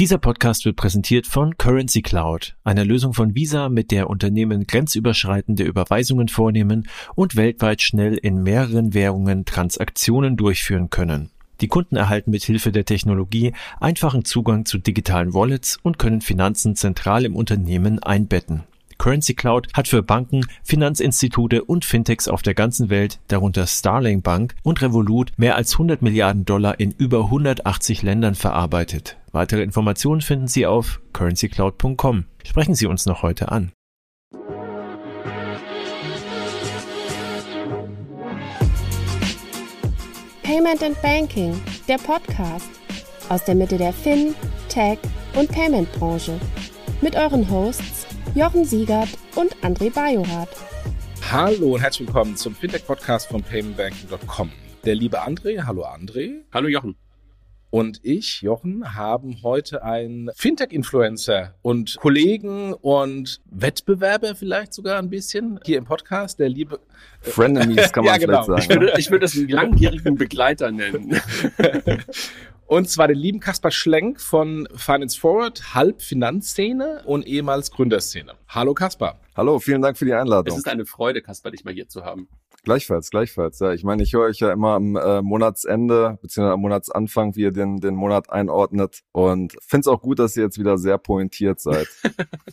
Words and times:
Dieser 0.00 0.16
Podcast 0.16 0.64
wird 0.64 0.76
präsentiert 0.76 1.26
von 1.26 1.58
Currency 1.58 2.00
Cloud, 2.00 2.56
einer 2.64 2.86
Lösung 2.86 3.12
von 3.12 3.34
Visa, 3.34 3.68
mit 3.68 3.90
der 3.90 4.08
Unternehmen 4.08 4.66
grenzüberschreitende 4.66 5.62
Überweisungen 5.62 6.28
vornehmen 6.28 6.88
und 7.16 7.36
weltweit 7.36 7.82
schnell 7.82 8.14
in 8.14 8.42
mehreren 8.42 8.94
Währungen 8.94 9.44
Transaktionen 9.44 10.38
durchführen 10.38 10.88
können. 10.88 11.28
Die 11.60 11.68
Kunden 11.68 11.96
erhalten 11.96 12.30
mit 12.30 12.44
Hilfe 12.44 12.72
der 12.72 12.86
Technologie 12.86 13.52
einfachen 13.78 14.24
Zugang 14.24 14.64
zu 14.64 14.78
digitalen 14.78 15.34
Wallets 15.34 15.78
und 15.82 15.98
können 15.98 16.22
Finanzen 16.22 16.76
zentral 16.76 17.26
im 17.26 17.36
Unternehmen 17.36 18.02
einbetten. 18.02 18.62
Currency 18.96 19.34
Cloud 19.34 19.68
hat 19.74 19.86
für 19.86 20.02
Banken, 20.02 20.46
Finanzinstitute 20.62 21.64
und 21.64 21.84
Fintechs 21.84 22.26
auf 22.26 22.40
der 22.40 22.54
ganzen 22.54 22.88
Welt, 22.88 23.20
darunter 23.28 23.66
Starling 23.66 24.22
Bank 24.22 24.54
und 24.62 24.80
Revolut, 24.80 25.32
mehr 25.36 25.56
als 25.56 25.74
100 25.74 26.00
Milliarden 26.00 26.46
Dollar 26.46 26.80
in 26.80 26.90
über 26.90 27.24
180 27.24 28.00
Ländern 28.02 28.34
verarbeitet. 28.34 29.18
Weitere 29.32 29.62
Informationen 29.62 30.20
finden 30.20 30.48
Sie 30.48 30.66
auf 30.66 31.00
currencycloud.com. 31.12 32.24
Sprechen 32.44 32.74
Sie 32.74 32.86
uns 32.86 33.06
noch 33.06 33.22
heute 33.22 33.52
an. 33.52 33.72
Payment 40.42 40.82
and 40.82 41.00
Banking, 41.00 41.60
der 41.86 41.98
Podcast 41.98 42.68
aus 43.28 43.44
der 43.44 43.54
Mitte 43.54 43.78
der 43.78 43.92
Fin, 43.92 44.34
Tech 44.68 44.98
und 45.34 45.48
Payment 45.50 45.90
Branche 45.92 46.40
mit 47.00 47.14
euren 47.14 47.48
Hosts 47.48 48.08
Jochen 48.34 48.64
Siegert 48.64 49.08
und 49.36 49.56
André 49.58 49.92
Bajorath. 49.92 50.48
Hallo 51.30 51.74
und 51.74 51.80
herzlich 51.80 52.08
willkommen 52.08 52.36
zum 52.36 52.54
Fintech-Podcast 52.54 53.28
von 53.28 53.42
paymentbanking.com. 53.42 54.50
Der 54.84 54.94
liebe 54.94 55.22
André, 55.22 55.64
hallo 55.64 55.84
André. 55.84 56.42
Hallo 56.52 56.68
Jochen. 56.68 56.96
Und 57.70 58.00
ich, 58.02 58.42
Jochen, 58.42 58.96
haben 58.96 59.42
heute 59.44 59.84
einen 59.84 60.30
Fintech-Influencer 60.34 61.54
und 61.62 61.96
Kollegen 61.98 62.72
und 62.72 63.40
Wettbewerber 63.44 64.34
vielleicht 64.34 64.74
sogar 64.74 64.98
ein 64.98 65.08
bisschen 65.08 65.60
hier 65.64 65.78
im 65.78 65.84
Podcast, 65.84 66.40
der 66.40 66.48
liebe 66.48 66.80
Frenemies 67.20 67.92
kann 67.92 68.04
man 68.04 68.14
ja, 68.14 68.18
genau. 68.18 68.42
vielleicht 68.42 68.70
sagen. 68.70 68.82
Ich 68.82 68.88
würde, 68.88 68.98
ich 68.98 69.10
würde 69.12 69.24
das 69.24 69.36
einen 69.36 69.48
langjährigen 69.48 70.16
Begleiter 70.16 70.72
nennen. 70.72 71.20
Und 72.66 72.88
zwar 72.88 73.08
den 73.08 73.18
lieben 73.18 73.40
Kaspar 73.40 73.72
Schlenk 73.72 74.20
von 74.20 74.68
Finance 74.76 75.18
Forward, 75.18 75.74
halb 75.74 76.02
Finanzszene 76.02 77.02
und 77.04 77.26
ehemals 77.26 77.72
Gründerszene. 77.72 78.34
Hallo 78.46 78.74
Kaspar. 78.74 79.18
Hallo, 79.36 79.58
vielen 79.58 79.82
Dank 79.82 79.98
für 79.98 80.04
die 80.04 80.14
Einladung. 80.14 80.52
Es 80.52 80.56
ist 80.56 80.68
eine 80.68 80.86
Freude, 80.86 81.20
Kaspar, 81.20 81.50
dich 81.50 81.64
mal 81.64 81.74
hier 81.74 81.88
zu 81.88 82.04
haben. 82.04 82.28
Gleichfalls, 82.62 83.10
gleichfalls. 83.10 83.58
Ja, 83.58 83.72
ich 83.72 83.84
meine, 83.84 84.02
ich 84.02 84.12
höre 84.12 84.26
euch 84.26 84.38
ja 84.38 84.52
immer 84.52 84.74
am 84.74 84.96
äh, 84.96 85.22
Monatsende 85.22 86.18
bzw. 86.20 86.52
am 86.52 86.60
Monatsanfang, 86.60 87.34
wie 87.34 87.42
ihr 87.42 87.52
den, 87.52 87.80
den 87.80 87.94
Monat 87.94 88.30
einordnet 88.30 89.00
und 89.12 89.56
finde 89.66 89.80
es 89.80 89.88
auch 89.88 90.02
gut, 90.02 90.18
dass 90.18 90.36
ihr 90.36 90.44
jetzt 90.44 90.58
wieder 90.58 90.76
sehr 90.76 90.98
pointiert 90.98 91.60
seid. 91.60 91.88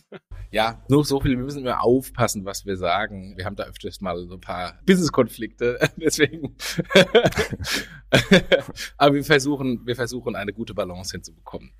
ja, 0.50 0.82
nur 0.88 1.04
so 1.04 1.20
viel, 1.20 1.32
wir 1.32 1.44
müssen 1.44 1.60
immer 1.60 1.82
aufpassen, 1.82 2.46
was 2.46 2.64
wir 2.64 2.76
sagen. 2.76 3.34
Wir 3.36 3.44
haben 3.44 3.56
da 3.56 3.64
öfters 3.64 4.00
mal 4.00 4.18
so 4.26 4.34
ein 4.34 4.40
paar 4.40 4.78
Business-Konflikte, 4.86 5.78
deswegen. 5.96 6.56
Aber 8.96 9.14
wir 9.14 9.24
versuchen, 9.24 9.86
wir 9.86 9.96
versuchen 9.96 10.36
eine 10.36 10.54
gute 10.54 10.74
Balance 10.74 11.12
hinzubekommen. 11.12 11.72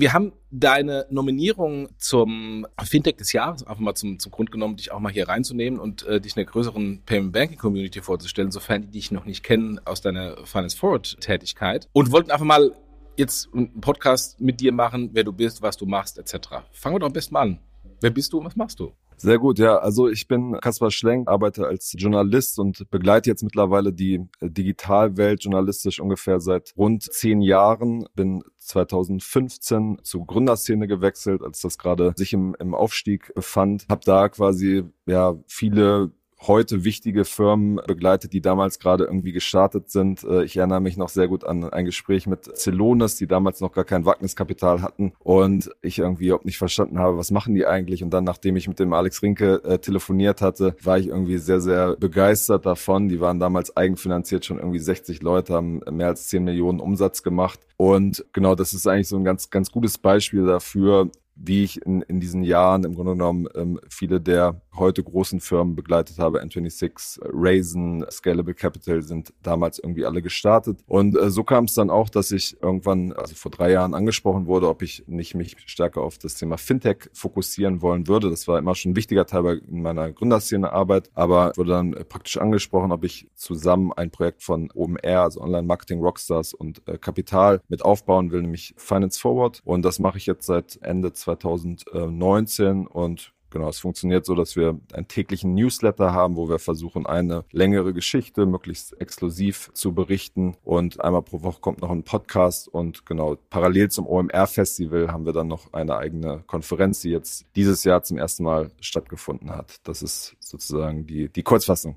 Wir 0.00 0.12
haben 0.12 0.32
deine 0.52 1.06
Nominierung 1.10 1.88
zum 1.98 2.68
Fintech 2.80 3.16
des 3.16 3.32
Jahres 3.32 3.66
einfach 3.66 3.80
mal 3.80 3.96
zum, 3.96 4.20
zum 4.20 4.30
Grund 4.30 4.52
genommen, 4.52 4.76
dich 4.76 4.92
auch 4.92 5.00
mal 5.00 5.12
hier 5.12 5.26
reinzunehmen 5.26 5.80
und 5.80 6.06
äh, 6.06 6.20
dich 6.20 6.36
in 6.36 6.40
der 6.40 6.44
größeren 6.44 7.02
Payment 7.04 7.32
Banking 7.32 7.58
Community 7.58 8.00
vorzustellen, 8.00 8.52
sofern 8.52 8.82
die 8.82 8.90
dich 8.92 9.10
noch 9.10 9.24
nicht 9.24 9.42
kennen 9.42 9.80
aus 9.84 10.00
deiner 10.00 10.36
Finance 10.46 10.76
Forward 10.76 11.20
Tätigkeit. 11.20 11.88
Und 11.92 12.12
wollten 12.12 12.30
einfach 12.30 12.46
mal 12.46 12.76
jetzt 13.16 13.52
einen 13.52 13.80
Podcast 13.80 14.40
mit 14.40 14.60
dir 14.60 14.70
machen, 14.70 15.10
wer 15.14 15.24
du 15.24 15.32
bist, 15.32 15.62
was 15.62 15.76
du 15.76 15.84
machst, 15.84 16.16
etc. 16.16 16.48
Fangen 16.70 16.94
wir 16.94 17.00
doch 17.00 17.08
am 17.08 17.12
besten 17.12 17.34
mal 17.34 17.40
an. 17.40 17.58
Wer 18.00 18.10
bist 18.10 18.32
du 18.32 18.38
und 18.38 18.44
was 18.44 18.54
machst 18.54 18.78
du? 18.78 18.92
Sehr 19.20 19.38
gut, 19.38 19.58
ja. 19.58 19.78
Also 19.78 20.08
ich 20.08 20.28
bin 20.28 20.58
Kaspar 20.60 20.92
Schlenk, 20.92 21.28
arbeite 21.28 21.66
als 21.66 21.92
Journalist 21.98 22.58
und 22.58 22.88
begleite 22.90 23.28
jetzt 23.28 23.42
mittlerweile 23.42 23.92
die 23.92 24.26
äh, 24.40 24.48
Digitalwelt 24.48 25.42
journalistisch 25.42 26.00
ungefähr 26.00 26.38
seit 26.38 26.72
rund 26.76 27.02
zehn 27.02 27.42
Jahren. 27.42 28.06
Bin 28.14 28.44
2015 28.58 29.98
zur 30.04 30.24
Gründerszene 30.24 30.86
gewechselt, 30.86 31.42
als 31.42 31.60
das 31.60 31.78
gerade 31.78 32.12
sich 32.16 32.32
im, 32.32 32.54
im 32.60 32.74
Aufstieg 32.74 33.34
befand. 33.34 33.86
Hab 33.88 34.02
da 34.02 34.28
quasi 34.28 34.84
ja 35.06 35.34
viele 35.48 36.12
heute 36.46 36.84
wichtige 36.84 37.24
Firmen 37.24 37.80
begleitet, 37.86 38.32
die 38.32 38.40
damals 38.40 38.78
gerade 38.78 39.04
irgendwie 39.04 39.32
gestartet 39.32 39.90
sind. 39.90 40.22
Äh, 40.24 40.44
ich 40.44 40.56
erinnere 40.56 40.80
mich 40.80 40.96
noch 40.96 41.08
sehr 41.08 41.28
gut 41.28 41.44
an 41.44 41.64
ein 41.64 41.84
Gespräch 41.84 42.26
mit 42.26 42.44
Celonis, 42.56 43.16
die 43.16 43.26
damals 43.26 43.60
noch 43.60 43.72
gar 43.72 43.84
kein 43.84 44.04
Wagniskapital 44.04 44.82
hatten 44.82 45.12
und 45.18 45.70
ich 45.82 45.98
irgendwie 45.98 46.26
überhaupt 46.26 46.44
nicht 46.44 46.58
verstanden 46.58 46.98
habe, 46.98 47.18
was 47.18 47.30
machen 47.30 47.54
die 47.54 47.66
eigentlich? 47.66 48.02
Und 48.02 48.10
dann, 48.10 48.24
nachdem 48.24 48.56
ich 48.56 48.68
mit 48.68 48.78
dem 48.78 48.92
Alex 48.92 49.22
Rinke 49.22 49.62
äh, 49.64 49.78
telefoniert 49.78 50.42
hatte, 50.42 50.76
war 50.82 50.98
ich 50.98 51.08
irgendwie 51.08 51.38
sehr, 51.38 51.60
sehr 51.60 51.96
begeistert 51.96 52.66
davon. 52.66 53.08
Die 53.08 53.20
waren 53.20 53.40
damals 53.40 53.76
eigenfinanziert, 53.76 54.44
schon 54.44 54.58
irgendwie 54.58 54.78
60 54.78 55.22
Leute, 55.22 55.54
haben 55.54 55.80
mehr 55.90 56.08
als 56.08 56.28
10 56.28 56.44
Millionen 56.44 56.80
Umsatz 56.80 57.22
gemacht. 57.22 57.60
Und 57.76 58.24
genau, 58.32 58.54
das 58.54 58.74
ist 58.74 58.86
eigentlich 58.86 59.08
so 59.08 59.16
ein 59.16 59.24
ganz, 59.24 59.50
ganz 59.50 59.70
gutes 59.70 59.98
Beispiel 59.98 60.46
dafür, 60.46 61.10
wie 61.40 61.64
ich 61.64 61.80
in, 61.84 62.02
in 62.02 62.20
diesen 62.20 62.42
Jahren 62.42 62.84
im 62.84 62.94
Grunde 62.94 63.12
genommen 63.12 63.48
ähm, 63.54 63.80
viele 63.88 64.20
der 64.20 64.60
heute 64.76 65.02
großen 65.02 65.40
Firmen 65.40 65.76
begleitet 65.76 66.18
habe. 66.18 66.42
N26, 66.42 67.20
Raisin, 67.22 68.04
Scalable 68.10 68.54
Capital 68.54 69.02
sind 69.02 69.32
damals 69.42 69.78
irgendwie 69.78 70.06
alle 70.06 70.22
gestartet. 70.22 70.80
Und 70.86 71.16
äh, 71.16 71.30
so 71.30 71.44
kam 71.44 71.64
es 71.64 71.74
dann 71.74 71.90
auch, 71.90 72.08
dass 72.08 72.30
ich 72.30 72.60
irgendwann, 72.62 73.12
also 73.12 73.34
vor 73.34 73.50
drei 73.50 73.72
Jahren 73.72 73.94
angesprochen 73.94 74.46
wurde, 74.46 74.68
ob 74.68 74.82
ich 74.82 75.04
nicht 75.06 75.34
mich 75.34 75.56
stärker 75.66 76.02
auf 76.02 76.18
das 76.18 76.34
Thema 76.34 76.56
Fintech 76.56 77.10
fokussieren 77.12 77.82
wollen 77.82 78.08
würde. 78.08 78.30
Das 78.30 78.48
war 78.48 78.58
immer 78.58 78.74
schon 78.74 78.92
ein 78.92 78.96
wichtiger 78.96 79.26
Teil 79.26 79.42
bei 79.42 79.60
meiner 79.68 80.12
Gründerszene-Arbeit, 80.12 81.10
aber 81.14 81.52
wurde 81.56 81.70
dann 81.70 81.92
äh, 81.92 82.04
praktisch 82.04 82.38
angesprochen, 82.38 82.92
ob 82.92 83.04
ich 83.04 83.28
zusammen 83.34 83.92
ein 83.92 84.10
Projekt 84.10 84.42
von 84.42 84.70
OMR, 84.74 85.22
also 85.22 85.40
Online 85.40 85.66
Marketing 85.66 86.00
Rockstars 86.00 86.54
und 86.54 86.86
äh, 86.86 86.98
Kapital 86.98 87.60
mit 87.68 87.84
aufbauen 87.84 88.30
will, 88.30 88.42
nämlich 88.42 88.74
Finance 88.76 89.20
Forward. 89.20 89.60
Und 89.64 89.82
das 89.82 89.98
mache 89.98 90.18
ich 90.18 90.26
jetzt 90.26 90.46
seit 90.46 90.78
Ende 90.82 91.12
2019 91.36 92.86
und 92.86 93.32
Genau, 93.50 93.70
es 93.70 93.78
funktioniert 93.78 94.26
so, 94.26 94.34
dass 94.34 94.56
wir 94.56 94.78
einen 94.92 95.08
täglichen 95.08 95.54
Newsletter 95.54 96.12
haben, 96.12 96.36
wo 96.36 96.50
wir 96.50 96.58
versuchen, 96.58 97.06
eine 97.06 97.44
längere 97.50 97.94
Geschichte 97.94 98.44
möglichst 98.44 99.00
exklusiv 99.00 99.70
zu 99.72 99.94
berichten. 99.94 100.54
Und 100.64 101.02
einmal 101.02 101.22
pro 101.22 101.42
Woche 101.42 101.60
kommt 101.60 101.80
noch 101.80 101.90
ein 101.90 102.02
Podcast. 102.02 102.68
Und 102.68 103.06
genau, 103.06 103.36
parallel 103.48 103.90
zum 103.90 104.06
OMR-Festival 104.06 105.10
haben 105.12 105.24
wir 105.24 105.32
dann 105.32 105.48
noch 105.48 105.72
eine 105.72 105.96
eigene 105.96 106.44
Konferenz, 106.46 107.00
die 107.00 107.10
jetzt 107.10 107.46
dieses 107.56 107.84
Jahr 107.84 108.02
zum 108.02 108.18
ersten 108.18 108.44
Mal 108.44 108.70
stattgefunden 108.80 109.50
hat. 109.50 109.76
Das 109.84 110.02
ist 110.02 110.36
sozusagen 110.40 111.06
die, 111.06 111.30
die 111.30 111.42
Kurzfassung. 111.42 111.96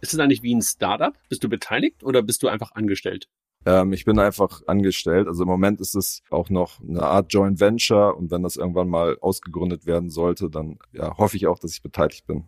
Ist 0.00 0.14
es 0.14 0.18
eigentlich 0.18 0.42
wie 0.42 0.54
ein 0.54 0.62
Startup? 0.62 1.14
Bist 1.28 1.44
du 1.44 1.48
beteiligt 1.48 2.02
oder 2.02 2.22
bist 2.22 2.42
du 2.42 2.48
einfach 2.48 2.72
angestellt? 2.72 3.28
Ähm, 3.66 3.92
ich 3.92 4.04
bin 4.04 4.18
einfach 4.18 4.62
angestellt. 4.66 5.26
Also 5.26 5.42
im 5.42 5.48
Moment 5.48 5.80
ist 5.80 5.94
es 5.94 6.22
auch 6.30 6.50
noch 6.50 6.80
eine 6.80 7.02
Art 7.02 7.32
Joint 7.32 7.60
Venture 7.60 8.16
und 8.16 8.30
wenn 8.30 8.42
das 8.42 8.56
irgendwann 8.56 8.88
mal 8.88 9.16
ausgegründet 9.20 9.86
werden 9.86 10.10
sollte, 10.10 10.50
dann 10.50 10.78
ja, 10.92 11.16
hoffe 11.16 11.36
ich 11.36 11.46
auch, 11.46 11.58
dass 11.58 11.72
ich 11.72 11.82
beteiligt 11.82 12.26
bin. 12.26 12.44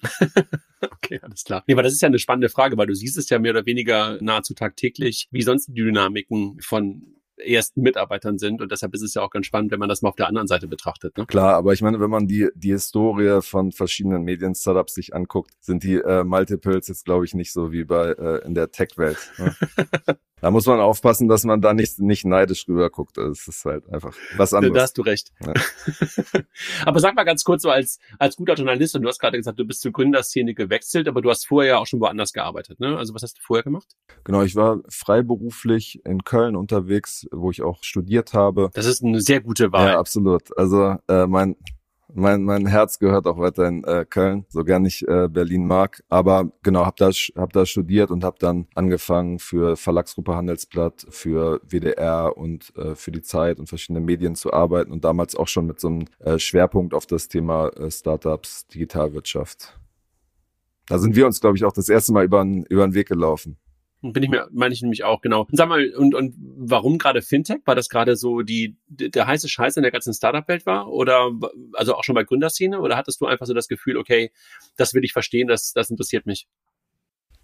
okay, 0.80 1.18
alles 1.22 1.44
klar. 1.44 1.64
Nee, 1.66 1.74
aber 1.74 1.82
das 1.82 1.92
ist 1.92 2.02
ja 2.02 2.06
eine 2.06 2.18
spannende 2.18 2.48
Frage, 2.48 2.76
weil 2.76 2.86
du 2.86 2.94
siehst 2.94 3.16
es 3.16 3.28
ja 3.30 3.38
mehr 3.38 3.52
oder 3.52 3.66
weniger 3.66 4.18
nahezu 4.20 4.54
tagtäglich, 4.54 5.28
wie 5.30 5.42
sonst 5.42 5.66
die 5.66 5.74
Dynamiken 5.74 6.60
von 6.60 7.17
ersten 7.38 7.82
Mitarbeitern 7.82 8.38
sind. 8.38 8.60
Und 8.60 8.72
deshalb 8.72 8.94
ist 8.94 9.02
es 9.02 9.14
ja 9.14 9.22
auch 9.22 9.30
ganz 9.30 9.46
spannend, 9.46 9.70
wenn 9.70 9.78
man 9.78 9.88
das 9.88 10.02
mal 10.02 10.10
auf 10.10 10.16
der 10.16 10.28
anderen 10.28 10.46
Seite 10.46 10.68
betrachtet. 10.68 11.16
Ne? 11.16 11.26
Klar, 11.26 11.54
aber 11.54 11.72
ich 11.72 11.82
meine, 11.82 12.00
wenn 12.00 12.10
man 12.10 12.26
die, 12.26 12.48
die 12.54 12.70
Historie 12.70 13.40
von 13.42 13.72
verschiedenen 13.72 14.22
Medien-Startups 14.22 14.94
sich 14.94 15.14
anguckt, 15.14 15.50
sind 15.60 15.82
die 15.82 15.96
äh, 15.96 16.24
Multiples 16.24 16.88
jetzt, 16.88 17.04
glaube 17.04 17.24
ich, 17.24 17.34
nicht 17.34 17.52
so 17.52 17.72
wie 17.72 17.84
bei 17.84 18.10
äh, 18.12 18.44
in 18.46 18.54
der 18.54 18.70
Tech-Welt. 18.70 19.18
Ne? 19.38 19.54
Da 20.40 20.50
muss 20.50 20.66
man 20.66 20.78
aufpassen, 20.80 21.28
dass 21.28 21.44
man 21.44 21.60
da 21.60 21.74
nicht, 21.74 21.98
nicht 21.98 22.24
neidisch 22.24 22.68
rüber 22.68 22.90
guckt. 22.90 23.16
Das 23.16 23.48
ist 23.48 23.64
halt 23.64 23.88
einfach 23.92 24.14
was 24.36 24.54
anderes. 24.54 24.74
Da 24.74 24.82
hast 24.82 24.98
du 24.98 25.02
recht. 25.02 25.32
Ja. 25.44 25.52
aber 26.86 27.00
sag 27.00 27.16
mal 27.16 27.24
ganz 27.24 27.42
kurz 27.42 27.62
so 27.62 27.70
als, 27.70 27.98
als 28.18 28.36
guter 28.36 28.54
Journalist, 28.54 28.94
und 28.94 29.02
du 29.02 29.08
hast 29.08 29.18
gerade 29.18 29.36
gesagt, 29.36 29.58
du 29.58 29.64
bist 29.64 29.80
zur 29.80 29.92
Gründerszene 29.92 30.54
gewechselt, 30.54 31.08
aber 31.08 31.22
du 31.22 31.30
hast 31.30 31.46
vorher 31.46 31.72
ja 31.72 31.78
auch 31.78 31.86
schon 31.86 32.00
woanders 32.00 32.32
gearbeitet. 32.32 32.78
Ne? 32.78 32.96
Also 32.96 33.14
was 33.14 33.22
hast 33.22 33.38
du 33.38 33.42
vorher 33.42 33.64
gemacht? 33.64 33.96
Genau, 34.24 34.42
ich 34.42 34.54
war 34.54 34.80
freiberuflich 34.88 36.04
in 36.04 36.22
Köln 36.22 36.54
unterwegs, 36.54 37.26
wo 37.32 37.50
ich 37.50 37.62
auch 37.62 37.82
studiert 37.82 38.34
habe. 38.34 38.70
Das 38.74 38.86
ist 38.86 39.02
eine 39.02 39.20
sehr 39.20 39.40
gute 39.40 39.72
Wahl. 39.72 39.92
Ja, 39.92 39.98
absolut. 39.98 40.56
Also 40.58 40.96
äh, 41.08 41.26
mein 41.26 41.56
mein, 42.14 42.44
mein 42.44 42.66
Herz 42.66 42.98
gehört 42.98 43.26
auch 43.26 43.38
weiter 43.38 43.68
in 43.68 43.84
äh, 43.84 44.06
Köln, 44.08 44.46
so 44.48 44.64
gern 44.64 44.84
ich 44.86 45.06
äh, 45.06 45.28
Berlin 45.28 45.66
mag. 45.66 46.02
Aber 46.08 46.50
genau, 46.62 46.86
habe 46.86 46.96
da, 46.98 47.10
hab 47.10 47.52
da 47.52 47.66
studiert 47.66 48.10
und 48.10 48.24
habe 48.24 48.36
dann 48.38 48.66
angefangen 48.74 49.38
für 49.38 49.76
Verlagsgruppe 49.76 50.34
Handelsblatt, 50.34 51.06
für 51.10 51.60
WDR 51.68 52.36
und 52.36 52.74
äh, 52.76 52.94
für 52.94 53.10
die 53.10 53.22
Zeit 53.22 53.58
und 53.58 53.68
verschiedene 53.68 54.00
Medien 54.00 54.36
zu 54.36 54.52
arbeiten 54.52 54.90
und 54.90 55.04
damals 55.04 55.36
auch 55.36 55.48
schon 55.48 55.66
mit 55.66 55.80
so 55.80 55.88
einem 55.88 56.04
äh, 56.20 56.38
Schwerpunkt 56.38 56.94
auf 56.94 57.06
das 57.06 57.28
Thema 57.28 57.68
äh, 57.68 57.90
Startups, 57.90 58.66
Digitalwirtschaft. 58.68 59.78
Da 60.86 60.98
sind 60.98 61.14
wir 61.14 61.26
uns, 61.26 61.40
glaube 61.40 61.58
ich, 61.58 61.64
auch 61.64 61.72
das 61.72 61.90
erste 61.90 62.14
Mal 62.14 62.24
über, 62.24 62.42
über 62.42 62.86
den 62.86 62.94
Weg 62.94 63.08
gelaufen. 63.08 63.58
Bin 64.00 64.22
ich 64.22 64.28
mir, 64.28 64.48
meine 64.52 64.72
ich 64.72 64.80
nämlich 64.80 65.02
auch, 65.02 65.20
genau. 65.20 65.48
Sag 65.50 65.68
mal, 65.68 65.92
und, 65.94 66.14
und 66.14 66.34
warum 66.38 66.98
gerade 66.98 67.20
Fintech? 67.20 67.58
War 67.64 67.74
das 67.74 67.88
gerade 67.88 68.14
so 68.14 68.42
die, 68.42 68.76
der 68.88 69.26
heiße 69.26 69.48
Scheiß 69.48 69.76
in 69.76 69.82
der 69.82 69.90
ganzen 69.90 70.14
Startup-Welt 70.14 70.66
war? 70.66 70.88
Oder, 70.88 71.32
also 71.72 71.96
auch 71.96 72.04
schon 72.04 72.14
bei 72.14 72.22
Gründerszene? 72.22 72.80
Oder 72.80 72.96
hattest 72.96 73.20
du 73.20 73.26
einfach 73.26 73.46
so 73.46 73.54
das 73.54 73.66
Gefühl, 73.66 73.96
okay, 73.96 74.30
das 74.76 74.94
will 74.94 75.04
ich 75.04 75.12
verstehen, 75.12 75.48
das, 75.48 75.72
das 75.72 75.90
interessiert 75.90 76.26
mich? 76.26 76.46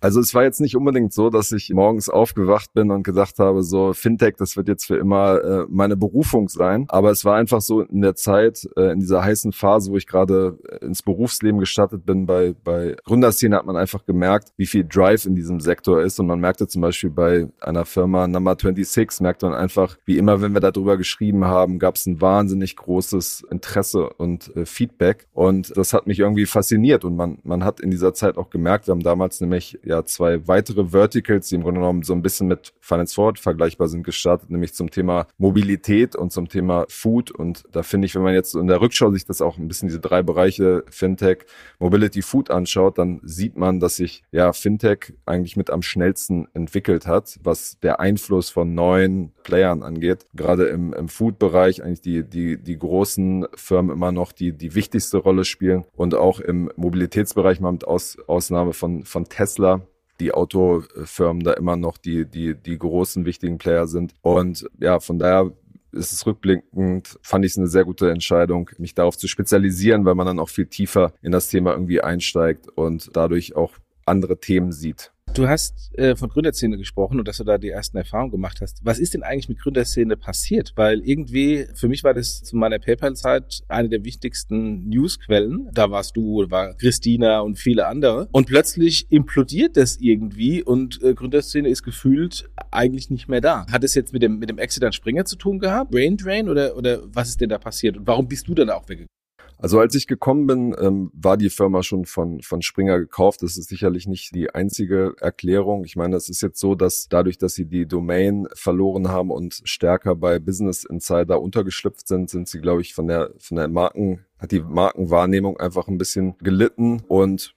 Also 0.04 0.20
es 0.20 0.34
war 0.34 0.42
jetzt 0.42 0.60
nicht 0.60 0.76
unbedingt 0.76 1.14
so, 1.14 1.30
dass 1.30 1.50
ich 1.50 1.70
morgens 1.70 2.10
aufgewacht 2.10 2.74
bin 2.74 2.90
und 2.90 3.04
gedacht 3.04 3.38
habe, 3.38 3.62
so 3.62 3.94
Fintech, 3.94 4.34
das 4.36 4.54
wird 4.54 4.68
jetzt 4.68 4.84
für 4.84 4.98
immer 4.98 5.42
äh, 5.42 5.64
meine 5.70 5.96
Berufung 5.96 6.50
sein. 6.50 6.84
Aber 6.88 7.10
es 7.10 7.24
war 7.24 7.36
einfach 7.36 7.62
so 7.62 7.80
in 7.80 8.02
der 8.02 8.14
Zeit, 8.14 8.68
äh, 8.76 8.92
in 8.92 9.00
dieser 9.00 9.24
heißen 9.24 9.52
Phase, 9.52 9.90
wo 9.90 9.96
ich 9.96 10.06
gerade 10.06 10.58
äh, 10.68 10.84
ins 10.84 11.02
Berufsleben 11.02 11.58
gestartet 11.58 12.04
bin, 12.04 12.26
bei, 12.26 12.54
bei 12.64 12.96
Gründerszene 13.06 13.56
hat 13.56 13.64
man 13.64 13.78
einfach 13.78 14.04
gemerkt, 14.04 14.50
wie 14.58 14.66
viel 14.66 14.84
Drive 14.84 15.24
in 15.24 15.36
diesem 15.36 15.58
Sektor 15.58 16.02
ist. 16.02 16.20
Und 16.20 16.26
man 16.26 16.38
merkte 16.38 16.66
zum 16.66 16.82
Beispiel 16.82 17.08
bei 17.08 17.48
einer 17.62 17.86
Firma 17.86 18.28
Number 18.28 18.58
26, 18.60 19.22
merkt 19.22 19.40
man 19.40 19.54
einfach, 19.54 19.96
wie 20.04 20.18
immer, 20.18 20.42
wenn 20.42 20.52
wir 20.52 20.60
darüber 20.60 20.98
geschrieben 20.98 21.46
haben, 21.46 21.78
gab 21.78 21.94
es 21.94 22.04
ein 22.04 22.20
wahnsinnig 22.20 22.76
großes 22.76 23.46
Interesse 23.50 24.10
und 24.10 24.54
äh, 24.54 24.66
Feedback. 24.66 25.28
Und 25.32 25.74
das 25.78 25.94
hat 25.94 26.06
mich 26.06 26.18
irgendwie 26.18 26.44
fasziniert. 26.44 27.06
Und 27.06 27.16
man, 27.16 27.38
man 27.42 27.64
hat 27.64 27.80
in 27.80 27.90
dieser 27.90 28.12
Zeit 28.12 28.36
auch 28.36 28.50
gemerkt, 28.50 28.86
wir 28.86 28.92
haben 28.92 29.02
damals 29.02 29.40
nämlich 29.40 29.78
ja, 29.82 29.93
ja 29.94 30.04
zwei 30.04 30.46
weitere 30.46 30.92
Verticals, 30.92 31.48
die 31.48 31.54
im 31.54 31.62
Grunde 31.62 31.80
genommen 31.80 32.02
so 32.02 32.12
ein 32.12 32.22
bisschen 32.22 32.48
mit 32.48 32.72
Finance 32.80 33.14
Forward 33.14 33.38
vergleichbar 33.38 33.88
sind, 33.88 34.04
gestartet, 34.04 34.50
nämlich 34.50 34.74
zum 34.74 34.90
Thema 34.90 35.26
Mobilität 35.38 36.16
und 36.16 36.32
zum 36.32 36.48
Thema 36.48 36.84
Food. 36.88 37.30
Und 37.30 37.64
da 37.72 37.82
finde 37.82 38.06
ich, 38.06 38.14
wenn 38.14 38.22
man 38.22 38.34
jetzt 38.34 38.54
in 38.54 38.66
der 38.66 38.80
Rückschau 38.80 39.10
sich 39.10 39.24
das 39.24 39.40
auch 39.40 39.58
ein 39.58 39.68
bisschen 39.68 39.88
diese 39.88 40.00
drei 40.00 40.22
Bereiche 40.22 40.84
Fintech, 40.90 41.38
Mobility, 41.78 42.22
Food 42.22 42.50
anschaut, 42.50 42.98
dann 42.98 43.20
sieht 43.22 43.56
man, 43.56 43.80
dass 43.80 43.96
sich 43.96 44.22
ja 44.32 44.52
Fintech 44.52 45.14
eigentlich 45.26 45.56
mit 45.56 45.70
am 45.70 45.82
schnellsten 45.82 46.48
entwickelt 46.54 47.06
hat, 47.06 47.38
was 47.42 47.78
der 47.80 48.00
Einfluss 48.00 48.50
von 48.50 48.74
neuen 48.74 49.32
Playern 49.42 49.82
angeht. 49.82 50.26
Gerade 50.34 50.66
im, 50.66 50.92
im 50.92 51.08
Food-Bereich 51.08 51.82
eigentlich 51.82 52.00
die, 52.00 52.24
die, 52.24 52.58
die 52.58 52.78
großen 52.78 53.46
Firmen 53.54 53.92
immer 53.92 54.12
noch 54.12 54.32
die, 54.32 54.52
die 54.52 54.74
wichtigste 54.74 55.18
Rolle 55.18 55.44
spielen 55.44 55.84
und 55.94 56.14
auch 56.14 56.40
im 56.40 56.70
Mobilitätsbereich 56.76 57.60
mal 57.60 57.72
mit 57.72 57.84
Aus, 57.84 58.16
Ausnahme 58.26 58.72
von, 58.72 59.04
von 59.04 59.24
Tesla 59.24 59.80
die 60.24 60.32
Autofirmen 60.32 61.44
da 61.44 61.52
immer 61.52 61.76
noch 61.76 61.98
die, 61.98 62.24
die, 62.24 62.54
die 62.54 62.78
großen 62.78 63.26
wichtigen 63.26 63.58
Player 63.58 63.86
sind. 63.86 64.14
Und 64.22 64.66
ja, 64.80 64.98
von 65.00 65.18
daher 65.18 65.52
ist 65.92 66.12
es 66.12 66.26
rückblickend, 66.26 67.18
fand 67.22 67.44
ich 67.44 67.52
es 67.52 67.58
eine 67.58 67.66
sehr 67.66 67.84
gute 67.84 68.10
Entscheidung, 68.10 68.70
mich 68.78 68.94
darauf 68.94 69.18
zu 69.18 69.28
spezialisieren, 69.28 70.06
weil 70.06 70.14
man 70.14 70.26
dann 70.26 70.40
auch 70.40 70.48
viel 70.48 70.66
tiefer 70.66 71.12
in 71.20 71.30
das 71.30 71.48
Thema 71.48 71.72
irgendwie 71.72 72.00
einsteigt 72.00 72.68
und 72.68 73.10
dadurch 73.12 73.54
auch 73.54 73.72
andere 74.06 74.38
Themen 74.40 74.72
sieht. 74.72 75.12
Du 75.34 75.48
hast 75.48 75.90
äh, 75.98 76.14
von 76.14 76.28
Gründerszene 76.28 76.78
gesprochen 76.78 77.18
und 77.18 77.26
dass 77.26 77.38
du 77.38 77.44
da 77.44 77.58
die 77.58 77.70
ersten 77.70 77.96
Erfahrungen 77.96 78.30
gemacht 78.30 78.60
hast. 78.60 78.78
Was 78.84 79.00
ist 79.00 79.14
denn 79.14 79.24
eigentlich 79.24 79.48
mit 79.48 79.58
Gründerszene 79.58 80.16
passiert? 80.16 80.74
Weil 80.76 81.00
irgendwie, 81.00 81.66
für 81.74 81.88
mich 81.88 82.04
war 82.04 82.14
das 82.14 82.44
zu 82.44 82.56
meiner 82.56 82.78
PayPal-Zeit 82.78 83.62
eine 83.66 83.88
der 83.88 84.04
wichtigsten 84.04 84.88
Newsquellen. 84.88 85.68
Da 85.72 85.90
warst 85.90 86.16
du, 86.16 86.48
war 86.50 86.74
Christina 86.74 87.40
und 87.40 87.58
viele 87.58 87.88
andere. 87.88 88.28
Und 88.30 88.46
plötzlich 88.46 89.10
implodiert 89.10 89.76
das 89.76 89.96
irgendwie 89.96 90.62
und 90.62 91.02
äh, 91.02 91.14
Gründerszene 91.14 91.68
ist 91.68 91.82
gefühlt 91.82 92.48
eigentlich 92.70 93.10
nicht 93.10 93.26
mehr 93.26 93.40
da. 93.40 93.66
Hat 93.66 93.82
es 93.82 93.96
jetzt 93.96 94.12
mit 94.12 94.22
dem, 94.22 94.38
mit 94.38 94.50
dem 94.50 94.58
Exit 94.58 94.84
an 94.84 94.92
Springer 94.92 95.24
zu 95.24 95.34
tun 95.34 95.58
gehabt? 95.58 95.90
Brain 95.90 96.16
Drain 96.16 96.48
oder, 96.48 96.76
oder 96.76 97.00
was 97.12 97.30
ist 97.30 97.40
denn 97.40 97.48
da 97.48 97.58
passiert? 97.58 97.96
Und 97.96 98.06
warum 98.06 98.28
bist 98.28 98.46
du 98.46 98.54
dann 98.54 98.70
auch 98.70 98.88
weggegangen? 98.88 99.08
Also 99.58 99.78
als 99.78 99.94
ich 99.94 100.06
gekommen 100.06 100.46
bin, 100.46 100.76
ähm, 100.78 101.10
war 101.14 101.36
die 101.36 101.50
Firma 101.50 101.82
schon 101.82 102.04
von, 102.04 102.42
von 102.42 102.62
Springer 102.62 102.98
gekauft. 102.98 103.42
Das 103.42 103.56
ist 103.56 103.68
sicherlich 103.68 104.06
nicht 104.06 104.34
die 104.34 104.50
einzige 104.54 105.14
Erklärung. 105.20 105.84
Ich 105.84 105.96
meine, 105.96 106.16
es 106.16 106.28
ist 106.28 106.42
jetzt 106.42 106.60
so, 106.60 106.74
dass 106.74 107.08
dadurch, 107.08 107.38
dass 107.38 107.54
sie 107.54 107.66
die 107.66 107.86
Domain 107.86 108.46
verloren 108.54 109.08
haben 109.08 109.30
und 109.30 109.60
stärker 109.64 110.16
bei 110.16 110.38
Business 110.38 110.84
Insider 110.84 111.40
untergeschlüpft 111.40 112.08
sind, 112.08 112.30
sind 112.30 112.48
sie, 112.48 112.60
glaube 112.60 112.82
ich, 112.82 112.94
von 112.94 113.06
der, 113.06 113.30
von 113.38 113.56
der 113.56 113.68
Marken, 113.68 114.24
hat 114.38 114.52
die 114.52 114.60
Markenwahrnehmung 114.60 115.58
einfach 115.58 115.88
ein 115.88 115.98
bisschen 115.98 116.36
gelitten 116.38 117.02
und 117.08 117.54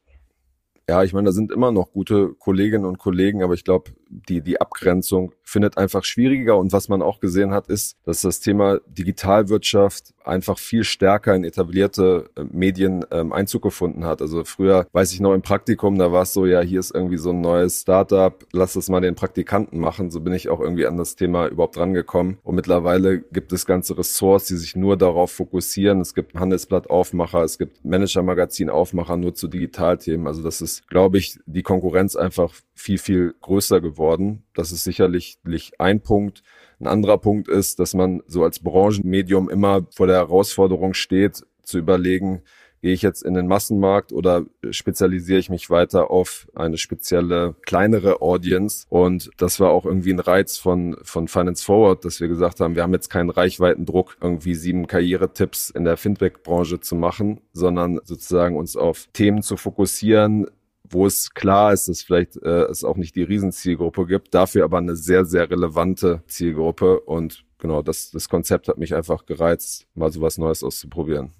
ja, 0.89 1.03
ich 1.03 1.11
meine, 1.11 1.25
da 1.25 1.31
sind 1.33 1.51
immer 1.51 1.73
noch 1.73 1.91
gute 1.91 2.33
Kolleginnen 2.35 2.85
und 2.85 2.97
Kollegen, 2.97 3.43
aber 3.43 3.53
ich 3.53 3.65
glaube, 3.65 3.91
die, 4.09 4.41
die 4.41 4.59
Abgrenzung 4.61 5.33
findet 5.43 5.77
einfach 5.77 6.03
schwieriger. 6.03 6.57
Und 6.57 6.73
was 6.73 6.89
man 6.89 7.01
auch 7.01 7.19
gesehen 7.19 7.51
hat, 7.51 7.67
ist, 7.67 7.97
dass 8.03 8.21
das 8.21 8.39
Thema 8.39 8.79
Digitalwirtschaft 8.87 10.13
einfach 10.23 10.59
viel 10.59 10.83
stärker 10.83 11.33
in 11.35 11.43
etablierte 11.43 12.29
äh, 12.35 12.43
Medien 12.43 13.05
ähm, 13.11 13.31
Einzug 13.31 13.61
gefunden 13.63 14.05
hat. 14.05 14.21
Also 14.21 14.43
früher, 14.43 14.87
weiß 14.91 15.13
ich 15.13 15.19
noch 15.19 15.33
im 15.33 15.41
Praktikum, 15.41 15.97
da 15.97 16.11
war 16.11 16.23
es 16.23 16.33
so, 16.33 16.45
ja, 16.45 16.59
hier 16.61 16.79
ist 16.79 16.93
irgendwie 16.93 17.17
so 17.17 17.29
ein 17.29 17.41
neues 17.41 17.81
Startup, 17.81 18.45
lass 18.51 18.73
das 18.73 18.89
mal 18.89 18.99
den 18.99 19.15
Praktikanten 19.15 19.79
machen. 19.79 20.11
So 20.11 20.19
bin 20.19 20.33
ich 20.33 20.49
auch 20.49 20.59
irgendwie 20.59 20.85
an 20.85 20.97
das 20.97 21.15
Thema 21.15 21.47
überhaupt 21.47 21.77
rangekommen. 21.77 22.37
Und 22.43 22.55
mittlerweile 22.55 23.19
gibt 23.19 23.53
es 23.53 23.65
ganze 23.65 23.97
Ressorts, 23.97 24.47
die 24.47 24.57
sich 24.57 24.75
nur 24.75 24.97
darauf 24.97 25.31
fokussieren. 25.31 26.01
Es 26.01 26.13
gibt 26.13 26.35
Handelsblatt-Aufmacher, 26.35 27.43
es 27.43 27.57
gibt 27.57 27.85
Manager-Magazin-Aufmacher 27.85 29.17
nur 29.17 29.33
zu 29.33 29.47
Digitalthemen. 29.47 30.27
Also 30.27 30.43
das 30.43 30.61
ist, 30.61 30.87
glaube 30.89 31.17
ich, 31.17 31.39
die 31.45 31.63
Konkurrenz 31.63 32.15
einfach 32.15 32.51
viel, 32.77 32.97
viel 32.97 33.35
größer 33.41 33.81
geworden. 33.81 34.43
Das 34.53 34.71
ist 34.71 34.83
sicherlich 34.83 35.39
ein 35.79 36.01
Punkt. 36.01 36.43
Ein 36.79 36.87
anderer 36.87 37.17
Punkt 37.17 37.47
ist, 37.47 37.79
dass 37.79 37.93
man 37.93 38.21
so 38.27 38.43
als 38.43 38.59
Branchenmedium 38.59 39.49
immer 39.49 39.87
vor 39.93 40.07
der 40.07 40.17
Herausforderung 40.17 40.93
steht, 40.93 41.43
zu 41.63 41.79
überlegen, 41.79 42.43
gehe 42.81 42.93
ich 42.93 43.01
jetzt 43.01 43.23
in 43.23 43.33
den 43.33 43.47
Massenmarkt 43.47 44.13
oder 44.13 44.45
spezialisiere 44.69 45.39
ich 45.39 45.49
mich 45.49 45.69
weiter 45.69 46.11
auf 46.11 46.47
eine 46.55 46.77
spezielle 46.77 47.55
kleinere 47.65 48.21
Audience? 48.21 48.85
Und 48.89 49.31
das 49.37 49.59
war 49.59 49.71
auch 49.71 49.85
irgendwie 49.85 50.13
ein 50.13 50.19
Reiz 50.19 50.57
von, 50.57 50.95
von 51.01 51.27
Finance 51.27 51.65
Forward, 51.65 52.05
dass 52.05 52.21
wir 52.21 52.27
gesagt 52.27 52.59
haben, 52.59 52.75
wir 52.75 52.83
haben 52.83 52.93
jetzt 52.93 53.09
keinen 53.09 53.31
Reichweitendruck, 53.31 54.17
irgendwie 54.21 54.53
sieben 54.53 54.87
Karrieretipps 54.87 55.71
in 55.71 55.83
der 55.83 55.97
Fintech-Branche 55.97 56.79
zu 56.79 56.95
machen, 56.95 57.41
sondern 57.53 57.99
sozusagen 58.03 58.55
uns 58.55 58.77
auf 58.77 59.07
Themen 59.13 59.41
zu 59.41 59.57
fokussieren, 59.57 60.47
wo 60.89 61.05
es 61.05 61.33
klar 61.33 61.73
ist, 61.73 61.87
dass 61.87 62.01
vielleicht 62.01 62.37
äh, 62.37 62.63
es 62.65 62.83
auch 62.83 62.97
nicht 62.97 63.15
die 63.15 63.23
Riesenzielgruppe 63.23 64.05
gibt, 64.05 64.33
dafür 64.33 64.63
aber 64.63 64.77
eine 64.77 64.95
sehr, 64.95 65.25
sehr 65.25 65.49
relevante 65.49 66.23
Zielgruppe. 66.27 66.99
Und 67.01 67.43
genau, 67.57 67.81
das, 67.81 68.11
das 68.11 68.29
Konzept 68.29 68.67
hat 68.67 68.77
mich 68.77 68.95
einfach 68.95 69.25
gereizt, 69.25 69.87
mal 69.95 70.11
so 70.11 70.21
was 70.21 70.37
Neues 70.37 70.63
auszuprobieren. 70.63 71.31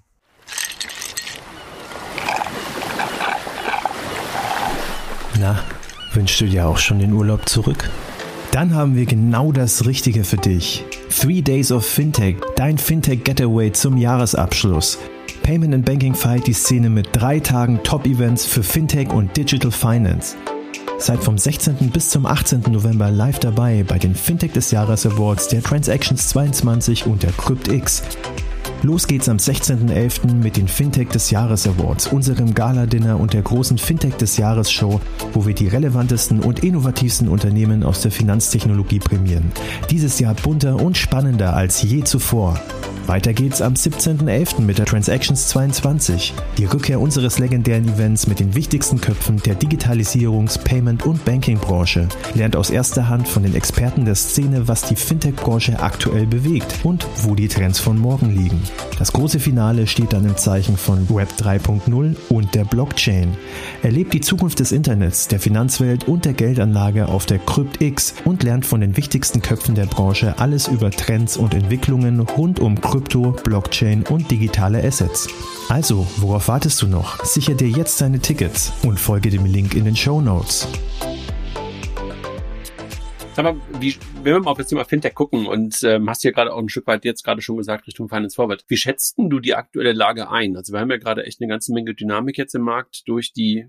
Na, 5.40 5.62
wünschst 6.14 6.40
du 6.40 6.46
dir 6.46 6.66
auch 6.66 6.78
schon 6.78 6.98
den 6.98 7.12
Urlaub 7.12 7.48
zurück? 7.48 7.88
Dann 8.50 8.74
haben 8.74 8.96
wir 8.96 9.06
genau 9.06 9.52
das 9.52 9.86
Richtige 9.86 10.24
für 10.24 10.36
dich. 10.36 10.84
Three 11.20 11.42
Days 11.42 11.72
of 11.72 11.84
Fintech, 11.84 12.36
dein 12.54 12.78
Fintech 12.78 13.24
Getaway 13.24 13.72
zum 13.72 13.96
Jahresabschluss. 13.96 14.98
Payment 15.42 15.74
and 15.74 15.84
Banking 15.84 16.14
feiert 16.14 16.46
die 16.46 16.52
Szene 16.52 16.88
mit 16.88 17.08
drei 17.10 17.40
Tagen 17.40 17.80
Top-Events 17.82 18.46
für 18.46 18.62
Fintech 18.62 19.12
und 19.12 19.36
Digital 19.36 19.72
Finance. 19.72 20.36
Seid 20.98 21.24
vom 21.24 21.36
16. 21.36 21.90
bis 21.90 22.10
zum 22.10 22.24
18. 22.24 22.62
November 22.70 23.10
live 23.10 23.40
dabei 23.40 23.82
bei 23.82 23.98
den 23.98 24.14
Fintech 24.14 24.52
des 24.52 24.70
Jahres 24.70 25.06
Awards 25.06 25.48
der 25.48 25.60
Transactions 25.60 26.28
22 26.28 27.06
und 27.06 27.24
der 27.24 27.32
CryptX. 27.32 28.04
Los 28.82 29.08
geht's 29.08 29.28
am 29.28 29.38
16.11. 29.38 30.34
mit 30.34 30.56
den 30.56 30.68
Fintech 30.68 31.08
des 31.08 31.30
Jahres 31.30 31.66
Awards, 31.66 32.06
unserem 32.06 32.54
Gala-Dinner 32.54 33.18
und 33.18 33.32
der 33.32 33.42
großen 33.42 33.76
Fintech 33.76 34.14
des 34.14 34.36
Jahres 34.36 34.70
Show, 34.70 35.00
wo 35.32 35.46
wir 35.46 35.54
die 35.54 35.66
relevantesten 35.66 36.40
und 36.40 36.62
innovativsten 36.62 37.28
Unternehmen 37.28 37.82
aus 37.82 38.02
der 38.02 38.12
Finanztechnologie 38.12 39.00
prämieren. 39.00 39.50
Dieses 39.90 40.20
Jahr 40.20 40.34
bunter 40.34 40.76
und 40.76 40.96
spannender 40.96 41.54
als 41.54 41.82
je 41.82 42.04
zuvor. 42.04 42.60
Weiter 43.08 43.32
geht's 43.32 43.62
am 43.62 43.72
17.11. 43.72 44.60
mit 44.60 44.76
der 44.76 44.84
Transactions 44.84 45.48
22, 45.48 46.34
die 46.58 46.66
Rückkehr 46.66 47.00
unseres 47.00 47.38
legendären 47.38 47.88
Events 47.88 48.26
mit 48.26 48.38
den 48.38 48.54
wichtigsten 48.54 49.00
Köpfen 49.00 49.38
der 49.38 49.54
Digitalisierungs-, 49.58 50.58
Payment- 50.58 51.06
und 51.06 51.24
Banking-Branche. 51.24 52.06
Lernt 52.34 52.54
aus 52.54 52.68
erster 52.68 53.08
Hand 53.08 53.26
von 53.26 53.44
den 53.44 53.54
Experten 53.54 54.04
der 54.04 54.14
Szene, 54.14 54.68
was 54.68 54.82
die 54.82 54.94
Fintech-Branche 54.94 55.80
aktuell 55.80 56.26
bewegt 56.26 56.80
und 56.82 57.06
wo 57.22 57.34
die 57.34 57.48
Trends 57.48 57.78
von 57.78 57.98
morgen 57.98 58.28
liegen. 58.28 58.62
Das 58.98 59.14
große 59.14 59.40
Finale 59.40 59.86
steht 59.86 60.12
dann 60.12 60.26
im 60.26 60.36
Zeichen 60.36 60.76
von 60.76 61.08
Web 61.08 61.30
3.0 61.38 62.14
und 62.28 62.54
der 62.54 62.66
Blockchain. 62.66 63.38
Erlebt 63.82 64.12
die 64.12 64.20
Zukunft 64.20 64.60
des 64.60 64.70
Internets, 64.70 65.28
der 65.28 65.40
Finanzwelt 65.40 66.06
und 66.08 66.26
der 66.26 66.34
Geldanlage 66.34 67.08
auf 67.08 67.24
der 67.24 67.38
CryptX 67.38 68.16
und 68.26 68.42
lernt 68.42 68.66
von 68.66 68.82
den 68.82 68.98
wichtigsten 68.98 69.40
Köpfen 69.40 69.74
der 69.74 69.86
Branche 69.86 70.38
alles 70.38 70.68
über 70.68 70.90
Trends 70.90 71.38
und 71.38 71.54
Entwicklungen 71.54 72.20
rund 72.20 72.60
um 72.60 72.78
Krypto 72.78 72.97
Krypto, 72.98 73.30
Blockchain 73.44 74.02
und 74.10 74.28
digitale 74.28 74.82
Assets. 74.82 75.28
Also, 75.68 76.04
worauf 76.16 76.48
wartest 76.48 76.82
du 76.82 76.88
noch? 76.88 77.24
Sicher 77.24 77.54
dir 77.54 77.68
jetzt 77.68 78.00
deine 78.00 78.18
Tickets 78.18 78.72
und 78.84 78.98
folge 78.98 79.30
dem 79.30 79.44
Link 79.44 79.76
in 79.76 79.84
den 79.84 79.94
Show 79.94 80.20
Notes. 80.20 80.66
Sag 83.36 83.44
mal, 83.44 83.54
wie, 83.78 83.94
wenn 84.24 84.32
wir 84.32 84.40
mal 84.40 84.50
auf 84.50 84.58
das 84.58 84.66
Thema 84.66 84.84
Fintech 84.84 85.14
gucken 85.14 85.46
und 85.46 85.80
ähm, 85.84 86.10
hast 86.10 86.24
ja 86.24 86.32
gerade 86.32 86.52
auch 86.52 86.58
ein 86.58 86.68
Stück 86.68 86.88
weit 86.88 87.04
jetzt 87.04 87.22
gerade 87.22 87.40
schon 87.40 87.56
gesagt 87.56 87.86
Richtung 87.86 88.08
Finance 88.08 88.34
Forward. 88.34 88.64
Wie 88.66 88.76
schätzt 88.76 89.14
du 89.16 89.38
die 89.38 89.54
aktuelle 89.54 89.92
Lage 89.92 90.28
ein? 90.28 90.56
Also 90.56 90.72
wir 90.72 90.80
haben 90.80 90.90
ja 90.90 90.96
gerade 90.96 91.24
echt 91.24 91.40
eine 91.40 91.48
ganze 91.48 91.72
Menge 91.72 91.94
Dynamik 91.94 92.36
jetzt 92.36 92.56
im 92.56 92.62
Markt 92.62 93.06
durch 93.06 93.32
die 93.32 93.68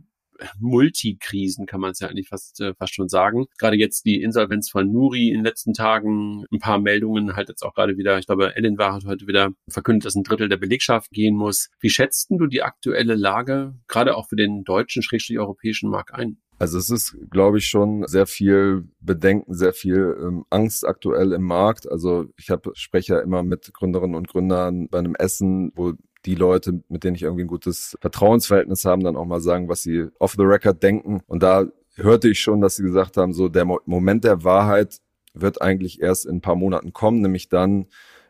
Multikrisen, 0.60 1.66
kann 1.66 1.82
man 1.82 1.92
es 1.92 2.00
ja 2.00 2.08
eigentlich 2.08 2.30
fast, 2.30 2.60
äh, 2.62 2.74
fast 2.76 2.94
schon 2.96 3.10
sagen. 3.10 3.46
Gerade 3.58 3.78
jetzt 3.78 4.06
die 4.06 4.22
Insolvenz 4.22 4.70
von 4.70 4.92
Nuri 4.92 5.30
in 5.30 5.36
den 5.36 5.44
letzten 5.44 5.74
Tagen, 5.74 6.46
ein 6.52 6.60
paar 6.60 6.80
Meldungen, 6.80 7.36
halt 7.36 7.50
jetzt 7.50 7.64
auch 7.64 7.74
gerade 7.74 7.98
wieder, 7.98 8.18
ich 8.18 8.26
glaube, 8.26 8.56
Ellen 8.56 8.78
war 8.78 8.94
hat 8.94 9.06
heute 9.06 9.28
wieder 9.28 9.52
verkündet, 9.70 10.06
dass 10.06 10.16
ein 10.16 10.24
Drittel 10.24 10.50
der 10.50 10.58
Belegschaft 10.58 11.12
gehen 11.12 11.36
muss. 11.36 11.70
Wie 11.80 11.90
schätzt 11.90 12.30
du 12.30 12.48
die 12.48 12.62
aktuelle 12.62 13.16
Lage, 13.16 13.76
gerade 13.88 14.16
auch 14.16 14.28
für 14.28 14.36
den 14.36 14.64
deutschen, 14.64 15.02
schrägstrich 15.02 15.40
europäischen 15.40 15.90
Markt 15.90 16.14
ein? 16.14 16.38
Also 16.60 16.78
es 16.78 16.90
ist, 16.90 17.18
glaube 17.32 17.60
ich, 17.60 17.68
schon 17.68 18.06
sehr 18.08 18.28
viel 18.28 18.90
Bedenken, 19.00 19.54
sehr 19.54 19.72
viel 19.72 20.18
ähm, 20.22 20.44
Angst 20.50 20.86
aktuell 20.86 21.32
im 21.32 21.44
Markt. 21.44 21.90
Also 21.90 22.26
ich 22.38 22.50
habe 22.50 22.72
spreche 22.74 23.14
ja 23.14 23.20
immer 23.22 23.44
mit 23.44 23.72
Gründerinnen 23.74 24.16
und 24.16 24.28
Gründern 24.28 24.90
bei 24.90 25.00
einem 25.00 25.16
Essen, 25.16 25.72
wo 25.76 25.94
die 26.30 26.36
Leute, 26.36 26.84
mit 26.90 27.04
denen 27.04 27.16
ich 27.16 27.24
irgendwie 27.24 27.44
ein 27.44 27.48
gutes 27.48 27.98
Vertrauensverhältnis 28.02 28.86
haben, 28.86 29.04
dann 29.04 29.16
auch 29.16 29.26
mal 29.26 29.42
sagen, 29.42 29.68
was 29.68 29.82
sie 29.82 30.10
off 30.20 30.36
the 30.38 30.44
record 30.44 30.84
denken. 30.84 31.22
Und 31.26 31.42
da 31.42 31.66
hörte 31.96 32.30
ich 32.30 32.40
schon, 32.40 32.62
dass 32.62 32.76
sie 32.76 32.84
gesagt 32.84 33.18
haben, 33.18 33.34
so 33.34 33.50
der 33.50 33.66
Mo 33.66 33.80
Moment 33.86 34.24
der 34.24 34.44
Wahrheit 34.44 35.00
wird 35.34 35.60
eigentlich 35.60 36.02
erst 36.02 36.28
in 36.28 36.38
ein 36.38 36.42
paar 36.42 36.56
Monaten 36.56 36.94
kommen, 36.94 37.22
nämlich 37.22 37.50
dann, 37.50 37.88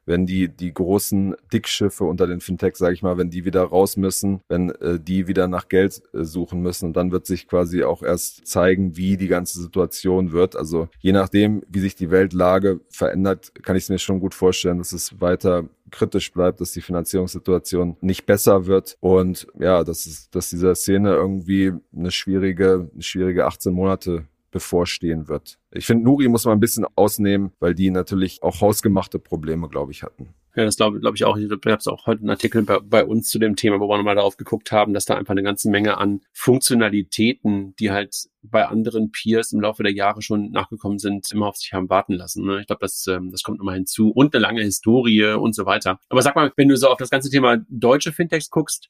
wenn 0.09 0.25
die, 0.25 0.49
die 0.49 0.73
großen 0.73 1.35
Dickschiffe 1.53 2.03
unter 2.03 2.25
den 2.25 2.41
Fintechs, 2.41 2.79
sage 2.79 2.95
ich 2.95 3.03
mal, 3.03 3.19
wenn 3.19 3.29
die 3.29 3.45
wieder 3.45 3.61
raus 3.61 3.95
müssen, 3.95 4.41
wenn 4.49 4.71
äh, 4.71 4.99
die 4.99 5.27
wieder 5.27 5.47
nach 5.47 5.69
Geld 5.69 6.01
äh, 6.13 6.23
suchen 6.23 6.61
müssen. 6.61 6.85
Und 6.85 6.97
dann 6.97 7.11
wird 7.11 7.27
sich 7.27 7.47
quasi 7.47 7.83
auch 7.83 8.01
erst 8.01 8.47
zeigen, 8.47 8.97
wie 8.97 9.17
die 9.17 9.27
ganze 9.27 9.61
Situation 9.61 10.31
wird. 10.31 10.55
Also 10.55 10.89
je 10.99 11.11
nachdem, 11.11 11.61
wie 11.69 11.79
sich 11.79 11.95
die 11.95 12.09
Weltlage 12.09 12.79
verändert, 12.89 13.53
kann 13.61 13.75
ich 13.75 13.83
es 13.83 13.89
mir 13.89 13.99
schon 13.99 14.19
gut 14.19 14.33
vorstellen, 14.33 14.79
dass 14.79 14.93
es 14.93 15.21
weiter 15.21 15.69
kritisch 15.91 16.33
bleibt, 16.33 16.59
dass 16.59 16.71
die 16.71 16.81
Finanzierungssituation 16.81 17.97
nicht 18.01 18.25
besser 18.25 18.65
wird 18.65 18.97
und 18.99 19.47
ja, 19.59 19.83
dass 19.83 20.05
es, 20.07 20.29
dass 20.31 20.49
dieser 20.49 20.73
Szene 20.75 21.13
irgendwie 21.13 21.73
eine 21.95 22.11
schwierige, 22.11 22.89
eine 22.93 23.01
schwierige 23.03 23.45
18 23.45 23.73
Monate 23.73 24.25
bevorstehen 24.51 25.27
wird. 25.27 25.59
Ich 25.71 25.85
finde, 25.85 26.03
Nuri 26.03 26.27
muss 26.27 26.45
man 26.45 26.57
ein 26.57 26.59
bisschen 26.59 26.85
ausnehmen, 26.95 27.51
weil 27.59 27.75
die 27.75 27.91
natürlich 27.91 28.41
auch 28.41 28.61
hausgemachte 28.61 29.19
Probleme, 29.19 29.69
glaube 29.69 29.91
ich, 29.91 30.03
hatten. 30.03 30.33
Ja, 30.55 30.65
das 30.65 30.77
glaube 30.77 30.99
glaub 30.99 31.15
ich 31.15 31.23
auch. 31.25 31.37
Ich 31.37 31.49
habe 31.49 31.75
es 31.75 31.87
auch 31.87 32.07
heute 32.07 32.21
einen 32.21 32.31
Artikel 32.31 32.63
bei, 32.63 32.79
bei, 32.79 33.05
uns 33.05 33.29
zu 33.29 33.37
dem 33.37 33.55
Thema, 33.55 33.79
wo 33.79 33.87
wir 33.87 33.97
nochmal 33.97 34.15
darauf 34.15 34.35
geguckt 34.35 34.71
haben, 34.71 34.93
dass 34.93 35.05
da 35.05 35.15
einfach 35.15 35.31
eine 35.31 35.43
ganze 35.43 35.69
Menge 35.69 35.97
an 35.97 36.21
Funktionalitäten, 36.33 37.75
die 37.77 37.91
halt 37.91 38.15
bei 38.41 38.65
anderen 38.65 39.11
Peers 39.11 39.51
im 39.51 39.61
Laufe 39.61 39.83
der 39.83 39.93
Jahre 39.93 40.21
schon 40.21 40.51
nachgekommen 40.51 40.97
sind, 40.97 41.31
immer 41.31 41.47
auf 41.47 41.57
sich 41.57 41.71
haben 41.73 41.89
warten 41.89 42.13
lassen. 42.13 42.45
Ne? 42.45 42.61
Ich 42.61 42.67
glaube, 42.67 42.81
das, 42.81 43.05
ähm, 43.07 43.31
das 43.31 43.43
kommt 43.43 43.59
nochmal 43.59 43.75
hinzu. 43.75 44.09
Und 44.09 44.33
eine 44.33 44.41
lange 44.41 44.61
Historie 44.61 45.33
und 45.33 45.53
so 45.53 45.65
weiter. 45.65 45.99
Aber 46.09 46.21
sag 46.21 46.35
mal, 46.35 46.51
wenn 46.55 46.67
du 46.67 46.77
so 46.77 46.87
auf 46.87 46.97
das 46.97 47.09
ganze 47.09 47.29
Thema 47.29 47.57
deutsche 47.69 48.11
Fintechs 48.11 48.49
guckst, 48.49 48.89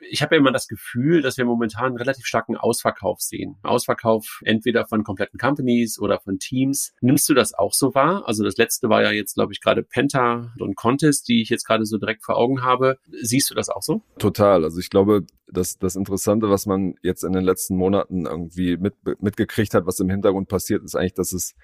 ich 0.00 0.22
habe 0.22 0.34
ja 0.34 0.40
immer 0.40 0.52
das 0.52 0.68
Gefühl, 0.68 1.22
dass 1.22 1.36
wir 1.36 1.44
momentan 1.44 1.86
einen 1.86 1.96
relativ 1.96 2.26
starken 2.26 2.56
Ausverkauf 2.56 3.20
sehen. 3.20 3.56
Ausverkauf 3.62 4.40
entweder 4.44 4.86
von 4.86 5.02
kompletten 5.02 5.38
Companies 5.38 5.98
oder 5.98 6.20
von 6.20 6.38
Teams. 6.38 6.92
Nimmst 7.00 7.28
du 7.28 7.34
das 7.34 7.54
auch 7.54 7.72
so 7.72 7.94
wahr? 7.94 8.22
Also 8.26 8.44
das 8.44 8.56
letzte 8.56 8.88
war 8.88 9.02
ja 9.02 9.10
jetzt, 9.10 9.34
glaube 9.34 9.52
ich, 9.52 9.60
gerade 9.60 9.82
Penta 9.82 10.52
und 10.58 10.76
Contest, 10.76 11.28
die 11.28 11.42
ich 11.42 11.48
jetzt 11.48 11.64
gerade 11.64 11.84
so 11.86 11.98
direkt 11.98 12.24
vor 12.24 12.36
Augen 12.36 12.62
habe. 12.62 12.98
Siehst 13.22 13.50
du 13.50 13.54
das 13.54 13.68
auch 13.68 13.82
so? 13.82 14.02
Total. 14.18 14.64
Also 14.64 14.78
ich 14.78 14.90
glaube, 14.90 15.26
das, 15.48 15.78
das 15.78 15.96
Interessante, 15.96 16.48
was 16.50 16.66
man 16.66 16.94
jetzt 17.02 17.24
in 17.24 17.32
den 17.32 17.44
letzten 17.44 17.76
Monaten 17.76 18.26
irgendwie 18.26 18.76
mit, 18.76 18.94
mitgekriegt 19.20 19.74
hat, 19.74 19.86
was 19.86 20.00
im 20.00 20.10
Hintergrund 20.10 20.48
passiert, 20.48 20.84
ist 20.84 20.94
eigentlich, 20.94 21.14
dass 21.14 21.32
es 21.32 21.54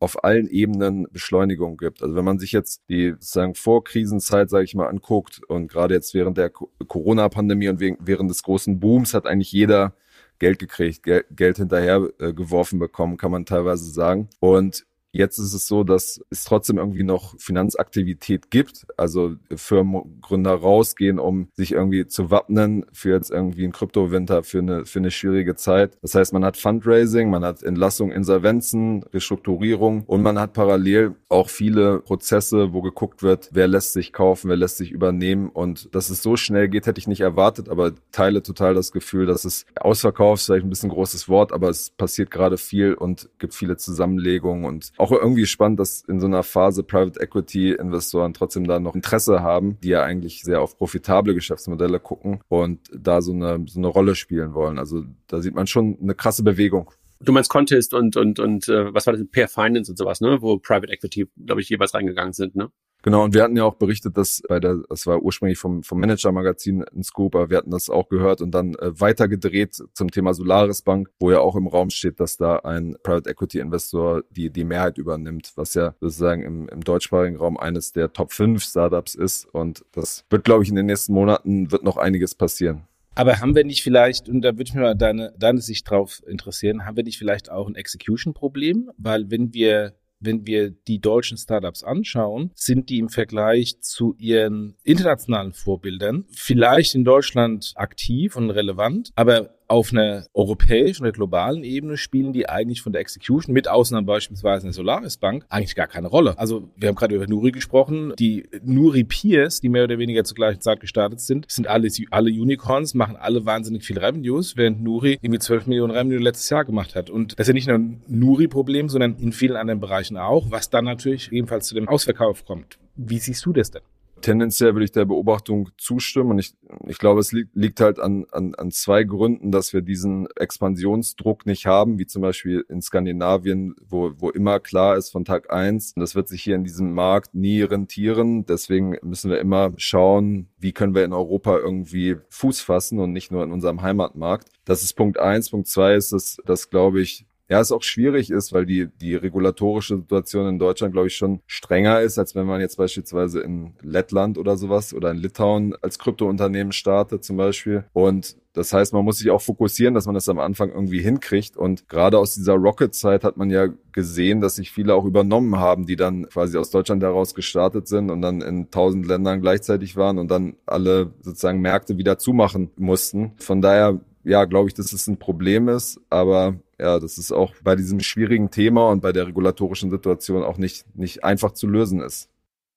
auf 0.00 0.24
allen 0.24 0.48
Ebenen 0.48 1.06
Beschleunigung 1.12 1.76
gibt. 1.76 2.02
Also 2.02 2.16
wenn 2.16 2.24
man 2.24 2.38
sich 2.38 2.52
jetzt 2.52 2.82
die 2.88 3.10
sozusagen 3.10 3.54
Vorkrisenzeit, 3.54 4.48
sage 4.48 4.64
ich 4.64 4.74
mal, 4.74 4.88
anguckt 4.88 5.42
und 5.46 5.68
gerade 5.68 5.94
jetzt 5.94 6.14
während 6.14 6.38
der 6.38 6.50
Corona-Pandemie 6.50 7.68
und 7.68 7.80
während 7.80 8.30
des 8.30 8.42
großen 8.42 8.80
Booms 8.80 9.12
hat 9.12 9.26
eigentlich 9.26 9.52
jeder 9.52 9.94
Geld 10.38 10.58
gekriegt, 10.58 11.02
Geld 11.04 11.56
hinterher 11.58 12.08
äh, 12.18 12.32
geworfen 12.32 12.78
bekommen, 12.78 13.18
kann 13.18 13.30
man 13.30 13.44
teilweise 13.44 13.84
sagen. 13.90 14.30
Und 14.40 14.86
Jetzt 15.12 15.38
ist 15.38 15.54
es 15.54 15.66
so, 15.66 15.82
dass 15.82 16.20
es 16.30 16.44
trotzdem 16.44 16.78
irgendwie 16.78 17.02
noch 17.02 17.34
Finanzaktivität 17.38 18.50
gibt. 18.50 18.86
Also 18.96 19.34
Firmengründer 19.54 20.52
rausgehen, 20.52 21.18
um 21.18 21.48
sich 21.54 21.72
irgendwie 21.72 22.06
zu 22.06 22.30
wappnen 22.30 22.86
für 22.92 23.10
jetzt 23.10 23.30
irgendwie 23.30 23.64
einen 23.64 23.72
Kryptowinter, 23.72 24.44
für 24.44 24.58
eine, 24.58 24.84
für 24.84 25.00
eine 25.00 25.10
schwierige 25.10 25.56
Zeit. 25.56 25.98
Das 26.02 26.14
heißt, 26.14 26.32
man 26.32 26.44
hat 26.44 26.56
Fundraising, 26.56 27.28
man 27.28 27.44
hat 27.44 27.62
Entlassung, 27.62 28.12
Insolvenzen, 28.12 29.02
Restrukturierung 29.12 30.04
und 30.04 30.22
man 30.22 30.38
hat 30.38 30.52
parallel 30.52 31.16
auch 31.28 31.48
viele 31.48 32.00
Prozesse, 32.00 32.72
wo 32.72 32.80
geguckt 32.80 33.22
wird, 33.22 33.50
wer 33.52 33.66
lässt 33.66 33.92
sich 33.92 34.12
kaufen, 34.12 34.48
wer 34.48 34.56
lässt 34.56 34.76
sich 34.76 34.92
übernehmen. 34.92 35.48
Und 35.48 35.92
dass 35.94 36.10
es 36.10 36.22
so 36.22 36.36
schnell 36.36 36.68
geht, 36.68 36.86
hätte 36.86 37.00
ich 37.00 37.08
nicht 37.08 37.20
erwartet, 37.20 37.68
aber 37.68 37.92
teile 38.12 38.42
total 38.42 38.74
das 38.74 38.92
Gefühl, 38.92 39.26
dass 39.26 39.44
es 39.44 39.66
ausverkauft, 39.74 40.44
vielleicht 40.44 40.64
ein 40.64 40.70
bisschen 40.70 40.90
großes 40.90 41.28
Wort, 41.28 41.52
aber 41.52 41.68
es 41.68 41.90
passiert 41.90 42.30
gerade 42.30 42.58
viel 42.58 42.94
und 42.94 43.28
gibt 43.38 43.54
viele 43.54 43.76
Zusammenlegungen 43.76 44.64
und 44.64 44.92
auch 45.00 45.12
irgendwie 45.12 45.46
spannend, 45.46 45.80
dass 45.80 46.02
in 46.02 46.20
so 46.20 46.26
einer 46.26 46.42
Phase 46.42 46.82
Private 46.82 47.20
Equity 47.20 47.72
Investoren 47.72 48.34
trotzdem 48.34 48.66
da 48.66 48.78
noch 48.78 48.94
Interesse 48.94 49.40
haben, 49.40 49.78
die 49.82 49.88
ja 49.88 50.02
eigentlich 50.02 50.42
sehr 50.42 50.60
auf 50.60 50.76
profitable 50.76 51.34
Geschäftsmodelle 51.34 52.00
gucken 52.00 52.40
und 52.48 52.80
da 52.92 53.20
so 53.20 53.32
eine, 53.32 53.64
so 53.66 53.80
eine 53.80 53.88
Rolle 53.88 54.14
spielen 54.14 54.54
wollen. 54.54 54.78
Also 54.78 55.04
da 55.26 55.40
sieht 55.40 55.54
man 55.54 55.66
schon 55.66 55.98
eine 56.00 56.14
krasse 56.14 56.42
Bewegung. 56.42 56.90
Du 57.22 57.32
meinst 57.32 57.50
Contest 57.50 57.92
und 57.92 58.16
und 58.16 58.38
und 58.38 58.68
äh, 58.68 58.94
was 58.94 59.06
war 59.06 59.12
das? 59.12 59.22
Pair 59.30 59.48
Finance 59.48 59.92
und 59.92 59.96
sowas, 59.96 60.22
ne? 60.22 60.40
Wo 60.40 60.58
Private 60.58 60.90
Equity, 60.90 61.28
glaube 61.44 61.60
ich, 61.60 61.68
jeweils 61.68 61.92
reingegangen 61.92 62.32
sind, 62.32 62.56
ne? 62.56 62.70
Genau, 63.02 63.24
und 63.24 63.34
wir 63.34 63.42
hatten 63.42 63.56
ja 63.56 63.64
auch 63.64 63.76
berichtet, 63.76 64.16
dass 64.16 64.42
bei 64.48 64.60
der, 64.60 64.82
das 64.88 65.06
war 65.06 65.22
ursprünglich 65.22 65.58
vom, 65.58 65.82
vom 65.82 66.00
Manager-Magazin 66.00 66.84
ein 66.84 67.02
Scoop, 67.02 67.34
aber 67.34 67.50
wir 67.50 67.56
hatten 67.56 67.70
das 67.70 67.88
auch 67.88 68.08
gehört 68.08 68.42
und 68.42 68.50
dann 68.50 68.74
äh, 68.74 69.00
weitergedreht 69.00 69.82
zum 69.94 70.10
Thema 70.10 70.34
Solaris 70.34 70.82
Bank, 70.82 71.08
wo 71.18 71.30
ja 71.30 71.40
auch 71.40 71.56
im 71.56 71.66
Raum 71.66 71.90
steht, 71.90 72.20
dass 72.20 72.36
da 72.36 72.56
ein 72.56 72.96
Private 73.02 73.30
Equity 73.30 73.58
Investor 73.58 74.22
die, 74.30 74.50
die 74.50 74.64
Mehrheit 74.64 74.98
übernimmt, 74.98 75.52
was 75.56 75.74
ja 75.74 75.94
sozusagen 76.00 76.42
im, 76.42 76.68
im 76.68 76.82
deutschsprachigen 76.82 77.36
Raum 77.36 77.56
eines 77.56 77.92
der 77.92 78.12
Top 78.12 78.32
5 78.32 78.62
Startups 78.62 79.14
ist. 79.14 79.46
Und 79.46 79.84
das 79.92 80.24
wird, 80.28 80.44
glaube 80.44 80.62
ich, 80.62 80.68
in 80.68 80.76
den 80.76 80.86
nächsten 80.86 81.14
Monaten 81.14 81.72
wird 81.72 81.84
noch 81.84 81.96
einiges 81.96 82.34
passieren. 82.34 82.82
Aber 83.14 83.40
haben 83.40 83.54
wir 83.54 83.64
nicht 83.64 83.82
vielleicht, 83.82 84.28
und 84.28 84.42
da 84.42 84.52
würde 84.52 84.64
ich 84.64 84.74
mir 84.74 84.82
mal 84.82 84.94
deine, 84.94 85.34
deine 85.38 85.60
Sicht 85.60 85.90
drauf 85.90 86.22
interessieren, 86.26 86.86
haben 86.86 86.96
wir 86.96 87.04
nicht 87.04 87.18
vielleicht 87.18 87.50
auch 87.50 87.66
ein 87.66 87.74
Execution-Problem? 87.74 88.90
Weil 88.96 89.30
wenn 89.30 89.52
wir 89.52 89.94
wenn 90.20 90.46
wir 90.46 90.70
die 90.70 91.00
deutschen 91.00 91.36
Startups 91.36 91.82
anschauen, 91.82 92.50
sind 92.54 92.90
die 92.90 92.98
im 92.98 93.08
Vergleich 93.08 93.80
zu 93.80 94.14
ihren 94.18 94.76
internationalen 94.82 95.52
Vorbildern 95.52 96.26
vielleicht 96.30 96.94
in 96.94 97.04
Deutschland 97.04 97.72
aktiv 97.76 98.36
und 98.36 98.50
relevant, 98.50 99.10
aber 99.16 99.59
auf 99.70 99.92
einer 99.92 100.26
europäischen 100.34 101.04
oder 101.04 101.12
globalen 101.12 101.62
Ebene 101.62 101.96
spielen 101.96 102.32
die 102.32 102.48
eigentlich 102.48 102.82
von 102.82 102.92
der 102.92 103.00
Execution, 103.00 103.54
mit 103.54 103.68
Ausnahme 103.68 104.04
beispielsweise 104.04 104.66
der 104.66 104.72
Solaris 104.72 105.16
Bank, 105.16 105.46
eigentlich 105.48 105.76
gar 105.76 105.86
keine 105.86 106.08
Rolle. 106.08 106.36
Also 106.38 106.68
wir 106.74 106.88
haben 106.88 106.96
gerade 106.96 107.14
über 107.14 107.28
Nuri 107.28 107.52
gesprochen. 107.52 108.12
Die 108.18 108.48
Nuri 108.64 109.04
Peers, 109.04 109.60
die 109.60 109.68
mehr 109.68 109.84
oder 109.84 109.98
weniger 109.98 110.24
zur 110.24 110.34
gleichen 110.34 110.60
Zeit 110.60 110.80
gestartet 110.80 111.20
sind, 111.20 111.46
sind 111.48 111.68
alle, 111.68 111.88
alle 112.10 112.30
Unicorns, 112.30 112.94
machen 112.94 113.14
alle 113.14 113.46
wahnsinnig 113.46 113.84
viel 113.84 113.98
Revenues, 113.98 114.56
während 114.56 114.82
Nuri 114.82 115.18
irgendwie 115.22 115.38
12 115.38 115.68
Millionen 115.68 115.92
Revenue 115.92 116.18
letztes 116.18 116.50
Jahr 116.50 116.64
gemacht 116.64 116.96
hat. 116.96 117.08
Und 117.08 117.38
das 117.38 117.44
ist 117.44 117.48
ja 117.48 117.54
nicht 117.54 117.68
nur 117.68 117.78
ein 117.78 118.02
Nuri-Problem, 118.08 118.88
sondern 118.88 119.16
in 119.18 119.32
vielen 119.32 119.54
anderen 119.54 119.78
Bereichen 119.78 120.16
auch, 120.16 120.50
was 120.50 120.70
dann 120.70 120.84
natürlich 120.84 121.30
ebenfalls 121.30 121.68
zu 121.68 121.76
dem 121.76 121.88
Ausverkauf 121.88 122.44
kommt. 122.44 122.78
Wie 122.96 123.18
siehst 123.18 123.46
du 123.46 123.52
das 123.52 123.70
denn? 123.70 123.82
tendenziell 124.20 124.74
würde 124.74 124.84
ich 124.84 124.92
der 124.92 125.04
Beobachtung 125.04 125.70
zustimmen. 125.76 126.32
Und 126.32 126.38
ich, 126.38 126.54
ich 126.90 126.98
glaube, 126.98 127.20
es 127.20 127.30
liegt, 127.30 127.54
liegt 127.54 127.80
halt 127.80 128.00
an, 128.00 128.26
an, 128.32 128.54
an 128.56 128.72
zwei 128.72 129.04
Gründen, 129.04 129.52
dass 129.52 129.72
wir 129.72 129.80
diesen 129.80 130.26
Expansionsdruck 130.34 131.46
nicht 131.46 131.66
haben, 131.66 132.00
wie 132.00 132.06
zum 132.06 132.20
Beispiel 132.20 132.64
in 132.68 132.82
Skandinavien, 132.82 133.76
wo, 133.88 134.10
wo 134.18 134.30
immer 134.30 134.58
klar 134.58 134.96
ist 134.96 135.10
von 135.10 135.24
Tag 135.24 135.52
eins, 135.52 135.94
das 135.94 136.16
wird 136.16 136.26
sich 136.26 136.42
hier 136.42 136.56
in 136.56 136.64
diesem 136.64 136.92
Markt 136.92 137.32
nie 137.32 137.62
rentieren. 137.62 138.44
Deswegen 138.44 138.96
müssen 139.02 139.30
wir 139.30 139.38
immer 139.38 139.72
schauen, 139.76 140.48
wie 140.58 140.72
können 140.72 140.96
wir 140.96 141.04
in 141.04 141.12
Europa 141.12 141.58
irgendwie 141.58 142.16
Fuß 142.28 142.60
fassen 142.60 142.98
und 142.98 143.12
nicht 143.12 143.30
nur 143.30 143.44
in 143.44 143.52
unserem 143.52 143.82
Heimatmarkt. 143.82 144.48
Das 144.64 144.82
ist 144.82 144.94
Punkt 144.94 145.20
eins. 145.20 145.50
Punkt 145.50 145.68
zwei 145.68 145.94
ist, 145.94 146.12
dass, 146.12 146.38
dass 146.44 146.70
glaube 146.70 147.00
ich, 147.00 147.24
ja, 147.50 147.60
es 147.60 147.72
auch 147.72 147.82
schwierig 147.82 148.30
ist, 148.30 148.52
weil 148.52 148.64
die, 148.64 148.86
die 149.00 149.16
regulatorische 149.16 149.96
Situation 149.96 150.48
in 150.48 150.60
Deutschland, 150.60 150.92
glaube 150.92 151.08
ich, 151.08 151.16
schon 151.16 151.40
strenger 151.48 152.00
ist, 152.00 152.16
als 152.16 152.36
wenn 152.36 152.46
man 152.46 152.60
jetzt 152.60 152.76
beispielsweise 152.76 153.40
in 153.40 153.74
Lettland 153.82 154.38
oder 154.38 154.56
sowas 154.56 154.94
oder 154.94 155.10
in 155.10 155.16
Litauen 155.16 155.74
als 155.82 155.98
Kryptounternehmen 155.98 156.72
startet 156.72 157.24
zum 157.24 157.36
Beispiel. 157.36 157.84
Und 157.92 158.36
das 158.52 158.72
heißt, 158.72 158.92
man 158.92 159.04
muss 159.04 159.18
sich 159.18 159.30
auch 159.30 159.42
fokussieren, 159.42 159.94
dass 159.94 160.06
man 160.06 160.14
das 160.14 160.28
am 160.28 160.38
Anfang 160.38 160.70
irgendwie 160.70 161.00
hinkriegt. 161.00 161.56
Und 161.56 161.88
gerade 161.88 162.18
aus 162.18 162.34
dieser 162.34 162.54
Rocket-Zeit 162.54 163.24
hat 163.24 163.36
man 163.36 163.50
ja 163.50 163.68
gesehen, 163.90 164.40
dass 164.40 164.54
sich 164.54 164.70
viele 164.70 164.94
auch 164.94 165.04
übernommen 165.04 165.56
haben, 165.58 165.86
die 165.86 165.96
dann 165.96 166.28
quasi 166.28 166.56
aus 166.56 166.70
Deutschland 166.70 167.02
heraus 167.02 167.34
gestartet 167.34 167.88
sind 167.88 168.10
und 168.10 168.22
dann 168.22 168.42
in 168.42 168.70
tausend 168.70 169.06
Ländern 169.06 169.40
gleichzeitig 169.40 169.96
waren 169.96 170.18
und 170.18 170.30
dann 170.30 170.54
alle 170.66 171.14
sozusagen 171.20 171.60
Märkte 171.60 171.98
wieder 171.98 172.18
zumachen 172.18 172.70
mussten. 172.76 173.32
Von 173.38 173.60
daher 173.60 174.00
ja, 174.24 174.44
glaube 174.44 174.68
ich, 174.68 174.74
dass 174.74 174.92
es 174.92 175.06
ein 175.06 175.18
Problem 175.18 175.68
ist, 175.68 176.00
aber 176.10 176.56
ja, 176.78 176.98
das 176.98 177.18
ist 177.18 177.32
auch 177.32 177.54
bei 177.62 177.76
diesem 177.76 178.00
schwierigen 178.00 178.50
Thema 178.50 178.88
und 178.90 179.00
bei 179.00 179.12
der 179.12 179.26
regulatorischen 179.26 179.90
Situation 179.90 180.42
auch 180.42 180.58
nicht, 180.58 180.84
nicht 180.96 181.24
einfach 181.24 181.52
zu 181.52 181.66
lösen 181.66 182.00
ist. 182.00 182.28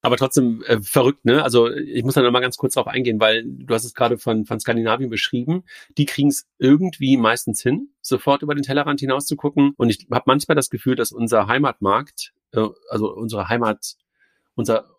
Aber 0.06 0.18
trotzdem 0.18 0.62
äh, 0.68 0.82
verrückt, 0.82 1.24
ne? 1.24 1.42
Also 1.42 1.72
ich 1.72 2.04
muss 2.04 2.16
da 2.16 2.22
noch 2.22 2.32
mal 2.32 2.42
ganz 2.42 2.58
kurz 2.58 2.74
drauf 2.74 2.88
eingehen, 2.88 3.22
weil 3.22 3.46
du 3.46 3.74
hast 3.74 3.86
es 3.86 3.94
gerade 3.94 4.18
von, 4.18 4.46
von 4.46 4.60
Skandinavien 4.60 5.10
beschrieben. 5.10 5.64
Die 5.98 6.06
kriegen 6.06 6.28
es 6.28 6.46
irgendwie 6.58 7.16
meistens 7.16 7.62
hin, 7.62 7.88
sofort 8.02 8.42
über 8.42 8.54
den 8.54 8.64
Tellerrand 8.64 9.00
hinaus 9.00 9.26
zu 9.26 9.38
gucken. 9.38 9.74
Und 9.78 9.90
ich 9.90 10.08
habe 10.12 10.26
manchmal 10.28 10.56
das 10.56 10.70
Gefühl, 10.70 10.96
dass 10.96 11.14
unser 11.14 11.48
Heimatmarkt, 11.48 12.34
äh, 12.52 12.68
also 12.90 13.14
unsere 13.16 13.48
Heimat, 13.48 13.96
unser 14.56 14.94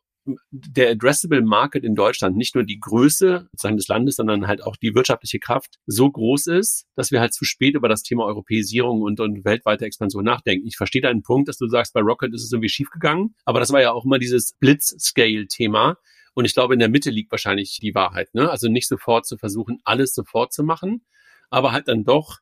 der 0.50 0.90
addressable 0.90 1.42
Market 1.42 1.84
in 1.84 1.94
Deutschland 1.94 2.36
nicht 2.36 2.54
nur 2.54 2.64
die 2.64 2.80
Größe 2.80 3.48
des 3.52 3.88
Landes, 3.88 4.16
sondern 4.16 4.46
halt 4.46 4.62
auch 4.62 4.76
die 4.76 4.94
wirtschaftliche 4.94 5.38
Kraft 5.38 5.78
so 5.86 6.10
groß 6.10 6.46
ist, 6.46 6.86
dass 6.94 7.10
wir 7.10 7.20
halt 7.20 7.34
zu 7.34 7.44
spät 7.44 7.74
über 7.74 7.88
das 7.88 8.02
Thema 8.02 8.24
Europäisierung 8.24 9.02
und, 9.02 9.20
und 9.20 9.44
weltweite 9.44 9.84
Expansion 9.84 10.24
nachdenken. 10.24 10.66
Ich 10.66 10.76
verstehe 10.76 11.02
deinen 11.02 11.22
Punkt, 11.22 11.48
dass 11.48 11.58
du 11.58 11.68
sagst, 11.68 11.92
bei 11.92 12.00
Rocket 12.00 12.32
ist 12.32 12.44
es 12.44 12.52
irgendwie 12.52 12.68
schiefgegangen, 12.68 13.34
aber 13.44 13.60
das 13.60 13.72
war 13.72 13.82
ja 13.82 13.92
auch 13.92 14.04
immer 14.04 14.18
dieses 14.18 14.54
Blitz-Scale-Thema. 14.60 15.98
Und 16.34 16.46
ich 16.46 16.54
glaube, 16.54 16.74
in 16.74 16.80
der 16.80 16.88
Mitte 16.88 17.10
liegt 17.10 17.30
wahrscheinlich 17.30 17.78
die 17.80 17.94
Wahrheit. 17.94 18.34
Ne? 18.34 18.50
Also 18.50 18.68
nicht 18.68 18.88
sofort 18.88 19.26
zu 19.26 19.36
versuchen, 19.36 19.80
alles 19.84 20.14
sofort 20.14 20.52
zu 20.52 20.64
machen, 20.64 21.04
aber 21.50 21.72
halt 21.72 21.88
dann 21.88 22.04
doch 22.04 22.40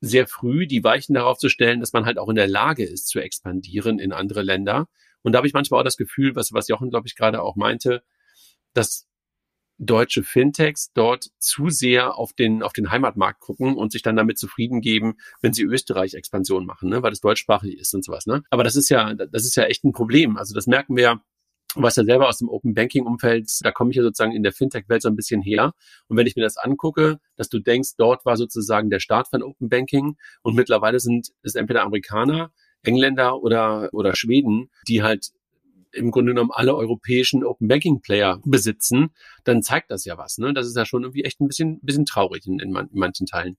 sehr 0.00 0.26
früh 0.26 0.66
die 0.66 0.84
Weichen 0.84 1.14
darauf 1.14 1.38
zu 1.38 1.48
stellen, 1.48 1.80
dass 1.80 1.92
man 1.92 2.06
halt 2.06 2.18
auch 2.18 2.28
in 2.28 2.36
der 2.36 2.48
Lage 2.48 2.84
ist 2.84 3.08
zu 3.08 3.20
expandieren 3.20 3.98
in 3.98 4.12
andere 4.12 4.42
Länder 4.42 4.88
und 5.22 5.32
da 5.32 5.38
habe 5.38 5.46
ich 5.46 5.54
manchmal 5.54 5.80
auch 5.80 5.84
das 5.84 5.96
Gefühl, 5.96 6.34
was, 6.36 6.52
was 6.52 6.68
Jochen, 6.68 6.90
glaube 6.90 7.06
ich, 7.06 7.16
gerade 7.16 7.42
auch 7.42 7.56
meinte, 7.56 8.02
dass 8.74 9.06
deutsche 9.78 10.24
Fintechs 10.24 10.92
dort 10.92 11.28
zu 11.38 11.70
sehr 11.70 12.16
auf 12.16 12.32
den, 12.32 12.62
auf 12.62 12.72
den 12.72 12.90
Heimatmarkt 12.90 13.40
gucken 13.40 13.76
und 13.76 13.92
sich 13.92 14.02
dann 14.02 14.16
damit 14.16 14.38
zufrieden 14.38 14.80
geben, 14.80 15.18
wenn 15.40 15.52
sie 15.52 15.62
Österreich-Expansion 15.62 16.66
machen, 16.66 16.88
ne, 16.88 17.02
weil 17.02 17.10
das 17.10 17.20
deutschsprachig 17.20 17.78
ist 17.78 17.94
und 17.94 18.04
sowas. 18.04 18.26
Ne? 18.26 18.42
Aber 18.50 18.64
das 18.64 18.74
ist 18.74 18.88
ja, 18.88 19.14
das 19.14 19.44
ist 19.44 19.56
ja 19.56 19.64
echt 19.64 19.84
ein 19.84 19.92
Problem. 19.92 20.36
Also 20.36 20.54
das 20.54 20.66
merken 20.66 20.96
wir 20.96 21.20
was 21.74 21.96
ja 21.96 22.04
selber 22.04 22.28
aus 22.28 22.38
dem 22.38 22.48
Open 22.48 22.74
Banking 22.74 23.04
Umfeld, 23.04 23.50
da 23.60 23.70
komme 23.70 23.90
ich 23.90 23.96
ja 23.96 24.02
sozusagen 24.02 24.32
in 24.32 24.42
der 24.42 24.52
Fintech 24.52 24.88
Welt 24.88 25.02
so 25.02 25.08
ein 25.08 25.16
bisschen 25.16 25.42
her. 25.42 25.74
Und 26.08 26.16
wenn 26.16 26.26
ich 26.26 26.34
mir 26.34 26.42
das 26.42 26.56
angucke, 26.56 27.18
dass 27.36 27.48
du 27.48 27.58
denkst, 27.58 27.90
dort 27.98 28.24
war 28.24 28.36
sozusagen 28.36 28.90
der 28.90 29.00
Start 29.00 29.28
von 29.28 29.42
Open 29.42 29.68
Banking 29.68 30.16
und 30.42 30.54
mittlerweile 30.54 30.98
sind 30.98 31.28
es 31.42 31.54
entweder 31.54 31.82
Amerikaner, 31.82 32.52
Engländer 32.88 33.42
oder, 33.42 33.90
oder 33.92 34.16
Schweden, 34.16 34.70
die 34.88 35.02
halt 35.02 35.32
im 35.92 36.10
Grunde 36.10 36.32
genommen 36.32 36.50
alle 36.52 36.74
europäischen 36.74 37.44
Open 37.44 37.68
Banking 37.68 38.00
Player 38.00 38.40
besitzen, 38.44 39.10
dann 39.44 39.62
zeigt 39.62 39.90
das 39.90 40.04
ja 40.04 40.18
was. 40.18 40.38
Ne? 40.38 40.54
Das 40.54 40.66
ist 40.66 40.76
ja 40.76 40.84
schon 40.84 41.02
irgendwie 41.02 41.24
echt 41.24 41.40
ein 41.40 41.48
bisschen, 41.48 41.80
bisschen 41.80 42.06
traurig 42.06 42.46
in, 42.46 42.58
in, 42.58 42.72
man, 42.72 42.88
in 42.92 42.98
manchen 42.98 43.26
Teilen. 43.26 43.56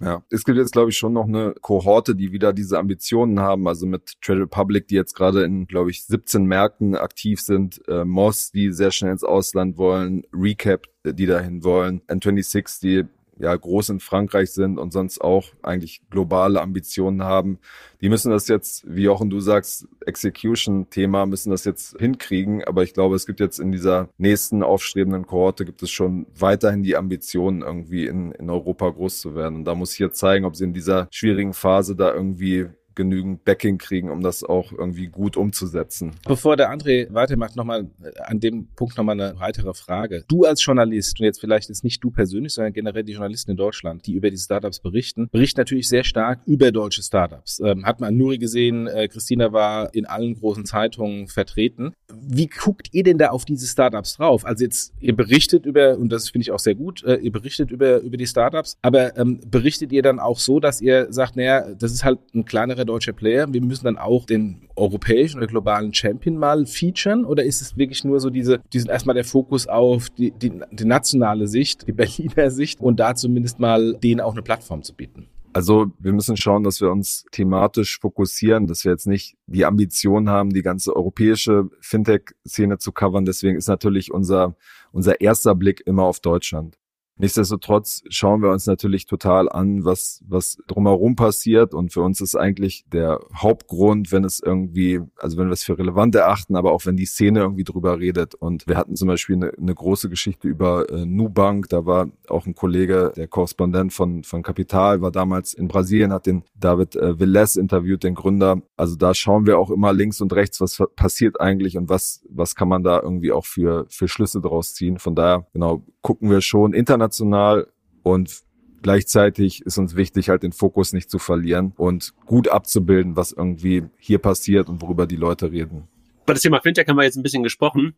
Ja, 0.00 0.22
es 0.30 0.44
gibt 0.44 0.58
jetzt, 0.58 0.72
glaube 0.72 0.90
ich, 0.90 0.96
schon 0.96 1.12
noch 1.12 1.26
eine 1.26 1.54
Kohorte, 1.60 2.14
die 2.14 2.30
wieder 2.30 2.52
diese 2.52 2.78
Ambitionen 2.78 3.40
haben. 3.40 3.66
Also 3.66 3.84
mit 3.84 4.20
Trade 4.22 4.42
Republic, 4.42 4.86
die 4.86 4.94
jetzt 4.94 5.14
gerade 5.14 5.42
in, 5.42 5.66
glaube 5.66 5.90
ich, 5.90 6.04
17 6.04 6.44
Märkten 6.44 6.94
aktiv 6.94 7.40
sind, 7.40 7.80
äh, 7.88 8.04
Moss, 8.04 8.52
die 8.52 8.72
sehr 8.72 8.92
schnell 8.92 9.10
ins 9.10 9.24
Ausland 9.24 9.76
wollen, 9.76 10.22
Recap, 10.32 10.86
die 11.04 11.26
dahin 11.26 11.64
wollen, 11.64 12.00
N26, 12.02 12.80
die 12.80 13.04
ja 13.38 13.54
groß 13.54 13.90
in 13.90 14.00
Frankreich 14.00 14.52
sind 14.52 14.78
und 14.78 14.92
sonst 14.92 15.20
auch 15.20 15.46
eigentlich 15.62 16.02
globale 16.10 16.60
Ambitionen 16.60 17.22
haben, 17.22 17.58
die 18.00 18.08
müssen 18.08 18.30
das 18.30 18.46
jetzt, 18.46 18.84
wie 18.86 19.08
auch 19.08 19.22
du 19.24 19.40
sagst, 19.40 19.88
Execution-Thema, 20.06 21.26
müssen 21.26 21.50
das 21.50 21.64
jetzt 21.64 21.98
hinkriegen. 21.98 22.62
Aber 22.64 22.84
ich 22.84 22.94
glaube, 22.94 23.16
es 23.16 23.26
gibt 23.26 23.40
jetzt 23.40 23.58
in 23.58 23.72
dieser 23.72 24.08
nächsten 24.18 24.62
aufstrebenden 24.62 25.26
Kohorte 25.26 25.64
gibt 25.64 25.82
es 25.82 25.90
schon 25.90 26.26
weiterhin 26.36 26.82
die 26.82 26.96
Ambitionen, 26.96 27.62
irgendwie 27.62 28.06
in, 28.06 28.32
in 28.32 28.50
Europa 28.50 28.88
groß 28.88 29.20
zu 29.20 29.34
werden. 29.34 29.56
Und 29.56 29.64
da 29.64 29.74
muss 29.74 29.94
ich 29.94 29.98
jetzt 29.98 30.18
zeigen, 30.18 30.44
ob 30.44 30.54
sie 30.54 30.64
in 30.64 30.74
dieser 30.74 31.08
schwierigen 31.10 31.54
Phase 31.54 31.96
da 31.96 32.14
irgendwie 32.14 32.68
genügend 32.98 33.44
Backing 33.44 33.78
kriegen, 33.78 34.10
um 34.10 34.22
das 34.22 34.42
auch 34.42 34.72
irgendwie 34.72 35.06
gut 35.06 35.36
umzusetzen. 35.36 36.10
Bevor 36.26 36.56
der 36.56 36.70
André 36.70 37.06
weitermacht, 37.14 37.54
nochmal 37.54 37.88
äh, 38.02 38.20
an 38.20 38.40
dem 38.40 38.66
Punkt 38.74 38.98
nochmal 38.98 39.18
eine 39.18 39.38
weitere 39.38 39.72
Frage. 39.72 40.24
Du 40.28 40.44
als 40.44 40.62
Journalist, 40.64 41.18
und 41.20 41.24
jetzt 41.24 41.40
vielleicht 41.40 41.70
ist 41.70 41.84
nicht 41.84 42.02
du 42.02 42.10
persönlich, 42.10 42.52
sondern 42.52 42.72
generell 42.72 43.04
die 43.04 43.12
Journalisten 43.12 43.52
in 43.52 43.56
Deutschland, 43.56 44.06
die 44.06 44.14
über 44.14 44.30
die 44.30 44.36
Startups 44.36 44.80
berichten, 44.80 45.28
berichten 45.30 45.60
natürlich 45.60 45.88
sehr 45.88 46.02
stark 46.02 46.40
über 46.44 46.72
deutsche 46.72 47.02
Startups. 47.02 47.60
Ähm, 47.64 47.86
hat 47.86 48.00
man 48.00 48.08
an 48.08 48.16
Nuri 48.16 48.38
gesehen, 48.38 48.88
äh, 48.88 49.06
Christina 49.06 49.52
war 49.52 49.94
in 49.94 50.04
allen 50.04 50.34
großen 50.34 50.66
Zeitungen 50.66 51.28
vertreten. 51.28 51.92
Wie 52.12 52.48
guckt 52.48 52.88
ihr 52.92 53.04
denn 53.04 53.16
da 53.16 53.28
auf 53.28 53.44
diese 53.44 53.68
Startups 53.68 54.16
drauf? 54.16 54.44
Also 54.44 54.64
jetzt, 54.64 54.92
ihr 54.98 55.14
berichtet 55.14 55.66
über, 55.66 55.96
und 55.96 56.10
das 56.10 56.30
finde 56.30 56.42
ich 56.42 56.50
auch 56.50 56.58
sehr 56.58 56.74
gut, 56.74 57.04
äh, 57.04 57.16
ihr 57.16 57.30
berichtet 57.30 57.70
über, 57.70 58.00
über 58.00 58.16
die 58.16 58.26
Startups, 58.26 58.76
aber 58.82 59.16
ähm, 59.16 59.40
berichtet 59.46 59.92
ihr 59.92 60.02
dann 60.02 60.18
auch 60.18 60.40
so, 60.40 60.58
dass 60.58 60.80
ihr 60.80 61.06
sagt, 61.12 61.36
naja, 61.36 61.72
das 61.78 61.92
ist 61.92 62.02
halt 62.02 62.18
ein 62.34 62.44
kleinerer 62.44 62.87
deutscher 62.88 63.12
Player. 63.12 63.52
Wir 63.52 63.62
müssen 63.62 63.84
dann 63.84 63.98
auch 63.98 64.24
den 64.24 64.68
europäischen 64.76 65.38
oder 65.38 65.46
globalen 65.46 65.94
Champion 65.94 66.36
mal 66.36 66.66
featuren? 66.66 67.24
Oder 67.24 67.44
ist 67.44 67.60
es 67.60 67.76
wirklich 67.76 68.04
nur 68.04 68.20
so 68.20 68.30
diese, 68.30 68.60
diesen 68.72 68.90
erstmal 68.90 69.14
der 69.14 69.24
Fokus 69.24 69.66
auf 69.66 70.10
die, 70.10 70.30
die, 70.30 70.52
die 70.72 70.84
nationale 70.84 71.46
Sicht, 71.46 71.86
die 71.86 71.92
Berliner 71.98 72.50
Sicht 72.50 72.80
und 72.80 72.98
da 72.98 73.14
zumindest 73.14 73.58
mal 73.60 73.94
denen 73.94 74.20
auch 74.20 74.32
eine 74.32 74.42
Plattform 74.42 74.82
zu 74.82 74.94
bieten? 74.94 75.28
Also 75.52 75.86
wir 75.98 76.12
müssen 76.12 76.36
schauen, 76.36 76.62
dass 76.62 76.80
wir 76.80 76.90
uns 76.90 77.24
thematisch 77.32 77.98
fokussieren, 78.00 78.66
dass 78.66 78.84
wir 78.84 78.92
jetzt 78.92 79.06
nicht 79.06 79.36
die 79.46 79.64
Ambition 79.64 80.28
haben, 80.28 80.50
die 80.50 80.62
ganze 80.62 80.94
europäische 80.94 81.68
Fintech-Szene 81.80 82.78
zu 82.78 82.92
covern. 82.92 83.24
Deswegen 83.24 83.56
ist 83.56 83.66
natürlich 83.66 84.12
unser, 84.12 84.56
unser 84.92 85.20
erster 85.20 85.54
Blick 85.54 85.82
immer 85.86 86.04
auf 86.04 86.20
Deutschland. 86.20 86.78
Nichtsdestotrotz 87.18 88.04
schauen 88.08 88.42
wir 88.42 88.50
uns 88.50 88.66
natürlich 88.66 89.06
total 89.06 89.48
an, 89.48 89.84
was, 89.84 90.22
was 90.26 90.58
drumherum 90.68 91.16
passiert. 91.16 91.74
Und 91.74 91.92
für 91.92 92.00
uns 92.02 92.20
ist 92.20 92.36
eigentlich 92.36 92.84
der 92.92 93.20
Hauptgrund, 93.34 94.12
wenn 94.12 94.24
es 94.24 94.40
irgendwie, 94.40 95.00
also 95.16 95.36
wenn 95.36 95.48
wir 95.48 95.52
es 95.52 95.64
für 95.64 95.78
relevant 95.78 96.14
erachten, 96.14 96.54
aber 96.56 96.72
auch 96.72 96.86
wenn 96.86 96.96
die 96.96 97.06
Szene 97.06 97.40
irgendwie 97.40 97.64
drüber 97.64 97.98
redet. 97.98 98.34
Und 98.36 98.66
wir 98.68 98.76
hatten 98.76 98.94
zum 98.94 99.08
Beispiel 99.08 99.36
eine, 99.36 99.52
eine 99.58 99.74
große 99.74 100.08
Geschichte 100.08 100.46
über 100.46 100.88
äh, 100.90 101.04
Nubank. 101.04 101.68
Da 101.68 101.86
war 101.86 102.08
auch 102.28 102.46
ein 102.46 102.54
Kollege, 102.54 103.12
der 103.16 103.26
Korrespondent 103.26 103.92
von, 103.92 104.22
von 104.22 104.42
Kapital, 104.42 105.00
war 105.00 105.10
damals 105.10 105.54
in 105.54 105.66
Brasilien, 105.66 106.12
hat 106.12 106.26
den 106.26 106.44
David 106.54 106.94
äh, 106.94 107.18
Villes 107.18 107.56
interviewt, 107.56 108.04
den 108.04 108.14
Gründer. 108.14 108.62
Also 108.76 108.94
da 108.96 109.12
schauen 109.12 109.46
wir 109.46 109.58
auch 109.58 109.70
immer 109.70 109.92
links 109.92 110.20
und 110.20 110.32
rechts, 110.32 110.60
was 110.60 110.80
passiert 110.94 111.40
eigentlich 111.40 111.76
und 111.76 111.88
was, 111.88 112.24
was 112.28 112.54
kann 112.54 112.68
man 112.68 112.84
da 112.84 113.00
irgendwie 113.00 113.32
auch 113.32 113.44
für, 113.44 113.86
für 113.88 114.06
Schlüsse 114.06 114.40
draus 114.40 114.74
ziehen. 114.74 114.98
Von 114.98 115.14
daher, 115.14 115.46
genau, 115.52 115.82
gucken 116.02 116.30
wir 116.30 116.40
schon 116.40 116.72
international 116.72 117.68
und 118.02 118.42
gleichzeitig 118.82 119.62
ist 119.62 119.78
uns 119.78 119.96
wichtig, 119.96 120.28
halt 120.28 120.42
den 120.42 120.52
Fokus 120.52 120.92
nicht 120.92 121.10
zu 121.10 121.18
verlieren 121.18 121.72
und 121.76 122.14
gut 122.26 122.48
abzubilden, 122.48 123.16
was 123.16 123.32
irgendwie 123.32 123.84
hier 123.98 124.18
passiert 124.18 124.68
und 124.68 124.82
worüber 124.82 125.06
die 125.06 125.16
Leute 125.16 125.50
reden. 125.50 125.88
Bei 126.26 126.34
das 126.34 126.42
Thema 126.42 126.60
Fintech 126.60 126.86
haben 126.88 126.96
wir 126.96 127.04
jetzt 127.04 127.16
ein 127.16 127.22
bisschen 127.22 127.42
gesprochen. 127.42 127.96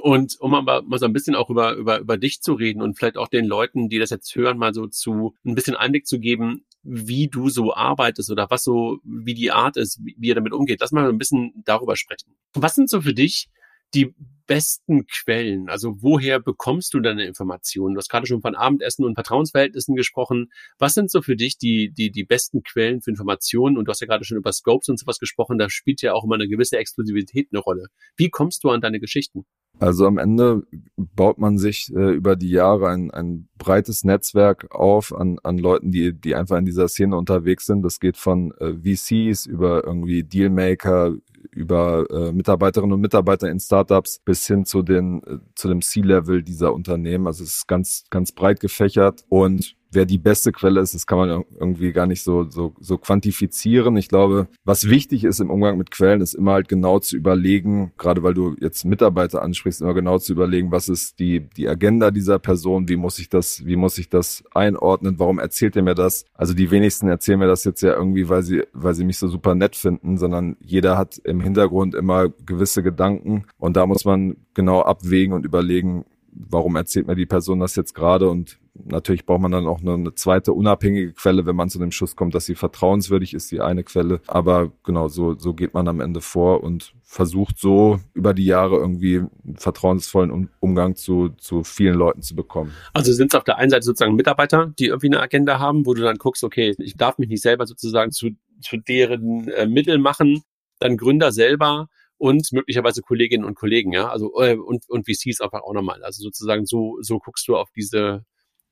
Und 0.00 0.40
um 0.40 0.54
aber 0.54 0.80
mal 0.82 0.98
so 0.98 1.04
ein 1.04 1.12
bisschen 1.12 1.34
auch 1.34 1.50
über, 1.50 1.74
über, 1.74 1.98
über 1.98 2.16
dich 2.16 2.40
zu 2.40 2.54
reden 2.54 2.80
und 2.80 2.96
vielleicht 2.96 3.18
auch 3.18 3.28
den 3.28 3.44
Leuten, 3.44 3.90
die 3.90 3.98
das 3.98 4.08
jetzt 4.08 4.34
hören, 4.34 4.56
mal 4.56 4.72
so 4.72 4.86
zu 4.86 5.34
ein 5.44 5.54
bisschen 5.54 5.76
Einblick 5.76 6.06
zu 6.06 6.18
geben, 6.18 6.64
wie 6.82 7.28
du 7.28 7.50
so 7.50 7.74
arbeitest 7.74 8.30
oder 8.30 8.46
was 8.48 8.64
so, 8.64 8.98
wie 9.04 9.34
die 9.34 9.50
Art 9.50 9.76
ist, 9.76 10.00
wie, 10.02 10.14
ihr 10.28 10.34
damit 10.34 10.54
umgeht. 10.54 10.80
Lass 10.80 10.92
mal 10.92 11.08
ein 11.08 11.18
bisschen 11.18 11.52
darüber 11.66 11.96
sprechen. 11.96 12.34
Was 12.54 12.74
sind 12.74 12.88
so 12.88 13.02
für 13.02 13.12
dich 13.12 13.50
die 13.94 14.14
besten 14.46 15.06
Quellen? 15.06 15.68
Also 15.68 16.02
woher 16.02 16.40
bekommst 16.40 16.94
du 16.94 17.00
deine 17.00 17.24
Informationen? 17.24 17.94
Du 17.94 17.98
hast 17.98 18.08
gerade 18.08 18.26
schon 18.26 18.42
von 18.42 18.54
Abendessen 18.54 19.04
und 19.04 19.14
Vertrauensverhältnissen 19.14 19.96
gesprochen. 19.96 20.52
Was 20.78 20.94
sind 20.94 21.10
so 21.10 21.22
für 21.22 21.36
dich 21.36 21.58
die, 21.58 21.90
die, 21.90 22.10
die 22.10 22.24
besten 22.24 22.62
Quellen 22.62 23.00
für 23.00 23.10
Informationen? 23.10 23.78
Und 23.78 23.86
du 23.86 23.90
hast 23.90 24.00
ja 24.00 24.06
gerade 24.06 24.24
schon 24.24 24.36
über 24.36 24.52
Scopes 24.52 24.88
und 24.88 24.98
sowas 24.98 25.18
gesprochen. 25.18 25.58
Da 25.58 25.70
spielt 25.70 26.02
ja 26.02 26.12
auch 26.12 26.24
immer 26.24 26.34
eine 26.34 26.48
gewisse 26.48 26.76
Exklusivität 26.76 27.48
eine 27.52 27.60
Rolle. 27.60 27.86
Wie 28.16 28.30
kommst 28.30 28.64
du 28.64 28.70
an 28.70 28.80
deine 28.80 29.00
Geschichten? 29.00 29.46
Also 29.78 30.06
am 30.06 30.18
Ende 30.18 30.62
baut 30.96 31.38
man 31.38 31.58
sich 31.58 31.92
äh, 31.94 32.12
über 32.12 32.36
die 32.36 32.50
Jahre 32.50 32.88
ein, 32.88 33.10
ein 33.10 33.48
breites 33.58 34.04
Netzwerk 34.04 34.72
auf 34.74 35.14
an, 35.14 35.38
an 35.42 35.58
Leuten, 35.58 35.90
die, 35.90 36.12
die 36.12 36.34
einfach 36.34 36.56
in 36.58 36.64
dieser 36.64 36.88
Szene 36.88 37.16
unterwegs 37.16 37.66
sind. 37.66 37.82
Das 37.82 37.98
geht 37.98 38.16
von 38.16 38.52
äh, 38.58 38.74
VCs 38.74 39.46
über 39.46 39.84
irgendwie 39.84 40.22
Dealmaker, 40.22 41.14
über 41.50 42.06
äh, 42.10 42.32
Mitarbeiterinnen 42.32 42.94
und 42.94 43.00
Mitarbeiter 43.00 43.50
in 43.50 43.60
Startups 43.60 44.20
bis 44.24 44.46
hin 44.46 44.64
zu 44.64 44.82
den 44.82 45.22
äh, 45.24 45.38
zu 45.54 45.68
dem 45.68 45.82
C-Level 45.82 46.42
dieser 46.42 46.72
Unternehmen. 46.72 47.26
Also 47.26 47.44
es 47.44 47.56
ist 47.56 47.68
ganz 47.68 48.04
ganz 48.10 48.32
breit 48.32 48.60
gefächert 48.60 49.24
und 49.28 49.76
wer 49.94 50.04
die 50.04 50.18
beste 50.18 50.52
Quelle 50.52 50.80
ist, 50.80 50.94
das 50.94 51.06
kann 51.06 51.18
man 51.18 51.44
irgendwie 51.58 51.92
gar 51.92 52.06
nicht 52.06 52.22
so, 52.22 52.48
so, 52.50 52.74
so 52.80 52.98
quantifizieren. 52.98 53.96
Ich 53.96 54.08
glaube, 54.08 54.48
was 54.64 54.88
wichtig 54.88 55.24
ist 55.24 55.40
im 55.40 55.50
Umgang 55.50 55.78
mit 55.78 55.90
Quellen, 55.90 56.20
ist 56.20 56.34
immer 56.34 56.52
halt 56.52 56.68
genau 56.68 56.98
zu 56.98 57.16
überlegen, 57.16 57.92
gerade 57.98 58.22
weil 58.22 58.34
du 58.34 58.56
jetzt 58.60 58.84
Mitarbeiter 58.84 59.42
ansprichst, 59.42 59.80
immer 59.80 59.94
genau 59.94 60.18
zu 60.18 60.32
überlegen, 60.32 60.70
was 60.72 60.88
ist 60.88 61.18
die, 61.18 61.48
die 61.56 61.68
Agenda 61.68 62.10
dieser 62.10 62.38
Person, 62.38 62.88
wie 62.88 62.96
muss 62.96 63.18
ich 63.18 63.28
das, 63.28 63.64
wie 63.64 63.76
muss 63.76 63.98
ich 63.98 64.08
das 64.08 64.44
einordnen, 64.52 65.18
warum 65.18 65.38
erzählt 65.38 65.76
er 65.76 65.82
mir 65.82 65.94
das? 65.94 66.24
Also 66.34 66.54
die 66.54 66.70
wenigsten 66.70 67.08
erzählen 67.08 67.38
mir 67.38 67.46
das 67.46 67.64
jetzt 67.64 67.82
ja 67.82 67.94
irgendwie, 67.94 68.28
weil 68.28 68.42
sie, 68.42 68.62
weil 68.72 68.94
sie 68.94 69.04
mich 69.04 69.18
so 69.18 69.28
super 69.28 69.54
nett 69.54 69.76
finden, 69.76 70.18
sondern 70.18 70.56
jeder 70.60 70.98
hat 70.98 71.18
im 71.24 71.40
Hintergrund 71.40 71.94
immer 71.94 72.28
gewisse 72.28 72.82
Gedanken 72.82 73.44
und 73.58 73.76
da 73.76 73.86
muss 73.86 74.04
man 74.04 74.36
genau 74.54 74.82
abwägen 74.82 75.34
und 75.34 75.44
überlegen, 75.44 76.04
warum 76.32 76.76
erzählt 76.76 77.06
mir 77.06 77.14
die 77.14 77.26
Person 77.26 77.60
das 77.60 77.76
jetzt 77.76 77.94
gerade 77.94 78.28
und 78.28 78.58
natürlich 78.74 79.24
braucht 79.24 79.40
man 79.40 79.52
dann 79.52 79.66
auch 79.66 79.80
eine 79.80 80.14
zweite 80.14 80.52
unabhängige 80.52 81.12
Quelle, 81.12 81.46
wenn 81.46 81.56
man 81.56 81.68
zu 81.68 81.78
dem 81.78 81.92
Schluss 81.92 82.16
kommt, 82.16 82.34
dass 82.34 82.46
sie 82.46 82.54
vertrauenswürdig 82.54 83.34
ist, 83.34 83.50
die 83.50 83.60
eine 83.60 83.84
Quelle. 83.84 84.20
Aber 84.26 84.72
genau, 84.82 85.08
so, 85.08 85.38
so 85.38 85.54
geht 85.54 85.74
man 85.74 85.88
am 85.88 86.00
Ende 86.00 86.20
vor 86.20 86.62
und 86.62 86.94
versucht 87.02 87.58
so 87.58 88.00
über 88.14 88.34
die 88.34 88.46
Jahre 88.46 88.76
irgendwie 88.76 89.18
einen 89.18 89.56
vertrauensvollen 89.56 90.50
Umgang 90.60 90.96
zu, 90.96 91.30
zu 91.38 91.62
vielen 91.62 91.94
Leuten 91.94 92.22
zu 92.22 92.34
bekommen. 92.34 92.72
Also 92.92 93.12
sind 93.12 93.32
es 93.32 93.38
auf 93.38 93.44
der 93.44 93.58
einen 93.58 93.70
Seite 93.70 93.84
sozusagen 93.84 94.16
Mitarbeiter, 94.16 94.72
die 94.78 94.86
irgendwie 94.86 95.08
eine 95.08 95.20
Agenda 95.20 95.58
haben, 95.58 95.86
wo 95.86 95.94
du 95.94 96.02
dann 96.02 96.16
guckst, 96.16 96.42
okay, 96.42 96.74
ich 96.78 96.96
darf 96.96 97.18
mich 97.18 97.28
nicht 97.28 97.42
selber 97.42 97.66
sozusagen 97.66 98.10
zu, 98.10 98.30
zu 98.60 98.76
deren 98.76 99.48
äh, 99.48 99.66
Mittel 99.66 99.98
machen, 99.98 100.42
dann 100.80 100.96
Gründer 100.96 101.30
selber 101.30 101.88
und 102.16 102.52
möglicherweise 102.52 103.02
Kolleginnen 103.02 103.44
und 103.44 103.54
Kollegen, 103.54 103.92
ja, 103.92 104.08
also 104.08 104.32
äh, 104.40 104.56
und, 104.56 104.88
und 104.88 105.06
VCs 105.06 105.40
einfach 105.40 105.62
auch 105.62 105.74
nochmal. 105.74 106.02
Also 106.02 106.22
sozusagen 106.22 106.64
so, 106.64 106.98
so 107.00 107.18
guckst 107.18 107.46
du 107.48 107.56
auf 107.56 107.70
diese, 107.76 108.24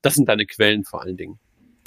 das 0.02 0.14
sind 0.14 0.28
deine 0.28 0.46
Quellen 0.46 0.84
vor 0.84 1.02
allen 1.02 1.16
Dingen. 1.16 1.38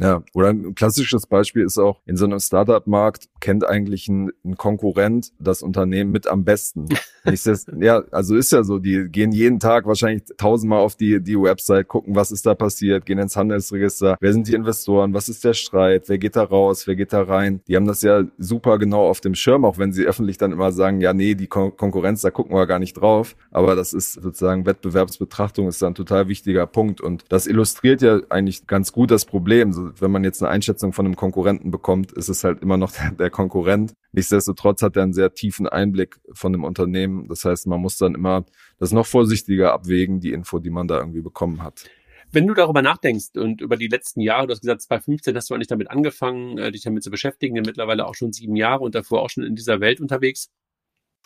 Ja, 0.01 0.23
oder 0.33 0.49
ein 0.49 0.75
klassisches 0.75 1.25
Beispiel 1.25 1.63
ist 1.63 1.77
auch, 1.77 2.01
in 2.05 2.17
so 2.17 2.25
einem 2.25 2.39
Startup-Markt 2.39 3.29
kennt 3.39 3.65
eigentlich 3.65 4.07
ein, 4.07 4.31
ein, 4.43 4.57
Konkurrent 4.57 5.31
das 5.39 5.61
Unternehmen 5.61 6.11
mit 6.11 6.27
am 6.27 6.43
besten. 6.43 6.87
das, 7.23 7.65
ja, 7.79 8.03
also 8.11 8.35
ist 8.35 8.51
ja 8.51 8.63
so, 8.63 8.79
die 8.79 9.07
gehen 9.09 9.31
jeden 9.31 9.59
Tag 9.59 9.85
wahrscheinlich 9.85 10.23
tausendmal 10.37 10.79
auf 10.79 10.95
die, 10.95 11.21
die 11.21 11.39
Website, 11.39 11.87
gucken, 11.87 12.15
was 12.15 12.31
ist 12.31 12.45
da 12.45 12.55
passiert, 12.55 13.05
gehen 13.05 13.19
ins 13.19 13.37
Handelsregister, 13.37 14.17
wer 14.19 14.33
sind 14.33 14.47
die 14.47 14.53
Investoren, 14.53 15.13
was 15.13 15.29
ist 15.29 15.43
der 15.43 15.53
Streit, 15.53 16.09
wer 16.09 16.17
geht 16.17 16.35
da 16.35 16.43
raus, 16.43 16.87
wer 16.87 16.95
geht 16.95 17.13
da 17.13 17.23
rein. 17.23 17.61
Die 17.67 17.75
haben 17.75 17.87
das 17.87 18.01
ja 18.01 18.23
super 18.37 18.77
genau 18.79 19.07
auf 19.07 19.21
dem 19.21 19.35
Schirm, 19.35 19.63
auch 19.63 19.77
wenn 19.77 19.93
sie 19.93 20.05
öffentlich 20.05 20.37
dann 20.37 20.51
immer 20.51 20.71
sagen, 20.71 20.99
ja, 20.99 21.13
nee, 21.13 21.35
die 21.35 21.47
Kon 21.47 21.75
Konkurrenz, 21.77 22.21
da 22.21 22.31
gucken 22.31 22.55
wir 22.55 22.67
gar 22.67 22.79
nicht 22.79 22.93
drauf. 22.93 23.35
Aber 23.51 23.75
das 23.75 23.93
ist 23.93 24.13
sozusagen 24.13 24.65
Wettbewerbsbetrachtung 24.65 25.67
ist 25.67 25.81
da 25.81 25.87
ein 25.87 25.95
total 25.95 26.27
wichtiger 26.27 26.67
Punkt. 26.67 27.01
Und 27.01 27.23
das 27.29 27.47
illustriert 27.47 28.01
ja 28.01 28.19
eigentlich 28.29 28.67
ganz 28.67 28.91
gut 28.91 29.11
das 29.11 29.25
Problem. 29.25 29.73
So, 29.73 29.84
wenn 29.99 30.11
man 30.11 30.23
jetzt 30.23 30.41
eine 30.41 30.51
Einschätzung 30.51 30.93
von 30.93 31.05
einem 31.05 31.15
Konkurrenten 31.15 31.71
bekommt, 31.71 32.11
ist 32.11 32.29
es 32.29 32.43
halt 32.43 32.61
immer 32.61 32.77
noch 32.77 32.91
der, 32.97 33.11
der 33.11 33.29
Konkurrent. 33.29 33.93
Nichtsdestotrotz 34.11 34.81
hat 34.81 34.95
er 34.95 35.03
einen 35.03 35.13
sehr 35.13 35.33
tiefen 35.33 35.67
Einblick 35.67 36.19
von 36.33 36.51
dem 36.51 36.63
Unternehmen. 36.63 37.27
Das 37.27 37.45
heißt, 37.45 37.67
man 37.67 37.81
muss 37.81 37.97
dann 37.97 38.15
immer 38.15 38.45
das 38.77 38.91
noch 38.91 39.05
vorsichtiger 39.05 39.73
abwägen, 39.73 40.19
die 40.19 40.31
Info, 40.31 40.59
die 40.59 40.69
man 40.69 40.87
da 40.87 40.99
irgendwie 40.99 41.21
bekommen 41.21 41.63
hat. 41.63 41.85
Wenn 42.31 42.47
du 42.47 42.53
darüber 42.53 42.81
nachdenkst 42.81 43.37
und 43.37 43.61
über 43.61 43.77
die 43.77 43.87
letzten 43.87 44.19
Jahre, 44.19 44.47
du 44.47 44.51
hast 44.51 44.61
gesagt, 44.61 44.81
2015 44.81 45.35
hast 45.35 45.49
du 45.49 45.53
eigentlich 45.53 45.67
damit 45.67 45.89
angefangen, 45.89 46.57
äh, 46.57 46.71
dich 46.71 46.83
damit 46.83 47.03
zu 47.03 47.11
beschäftigen, 47.11 47.53
mittlerweile 47.53 48.05
auch 48.07 48.15
schon 48.15 48.33
sieben 48.33 48.55
Jahre 48.55 48.83
und 48.83 48.95
davor 48.95 49.21
auch 49.21 49.29
schon 49.29 49.43
in 49.43 49.55
dieser 49.55 49.79
Welt 49.79 50.01
unterwegs. 50.01 50.49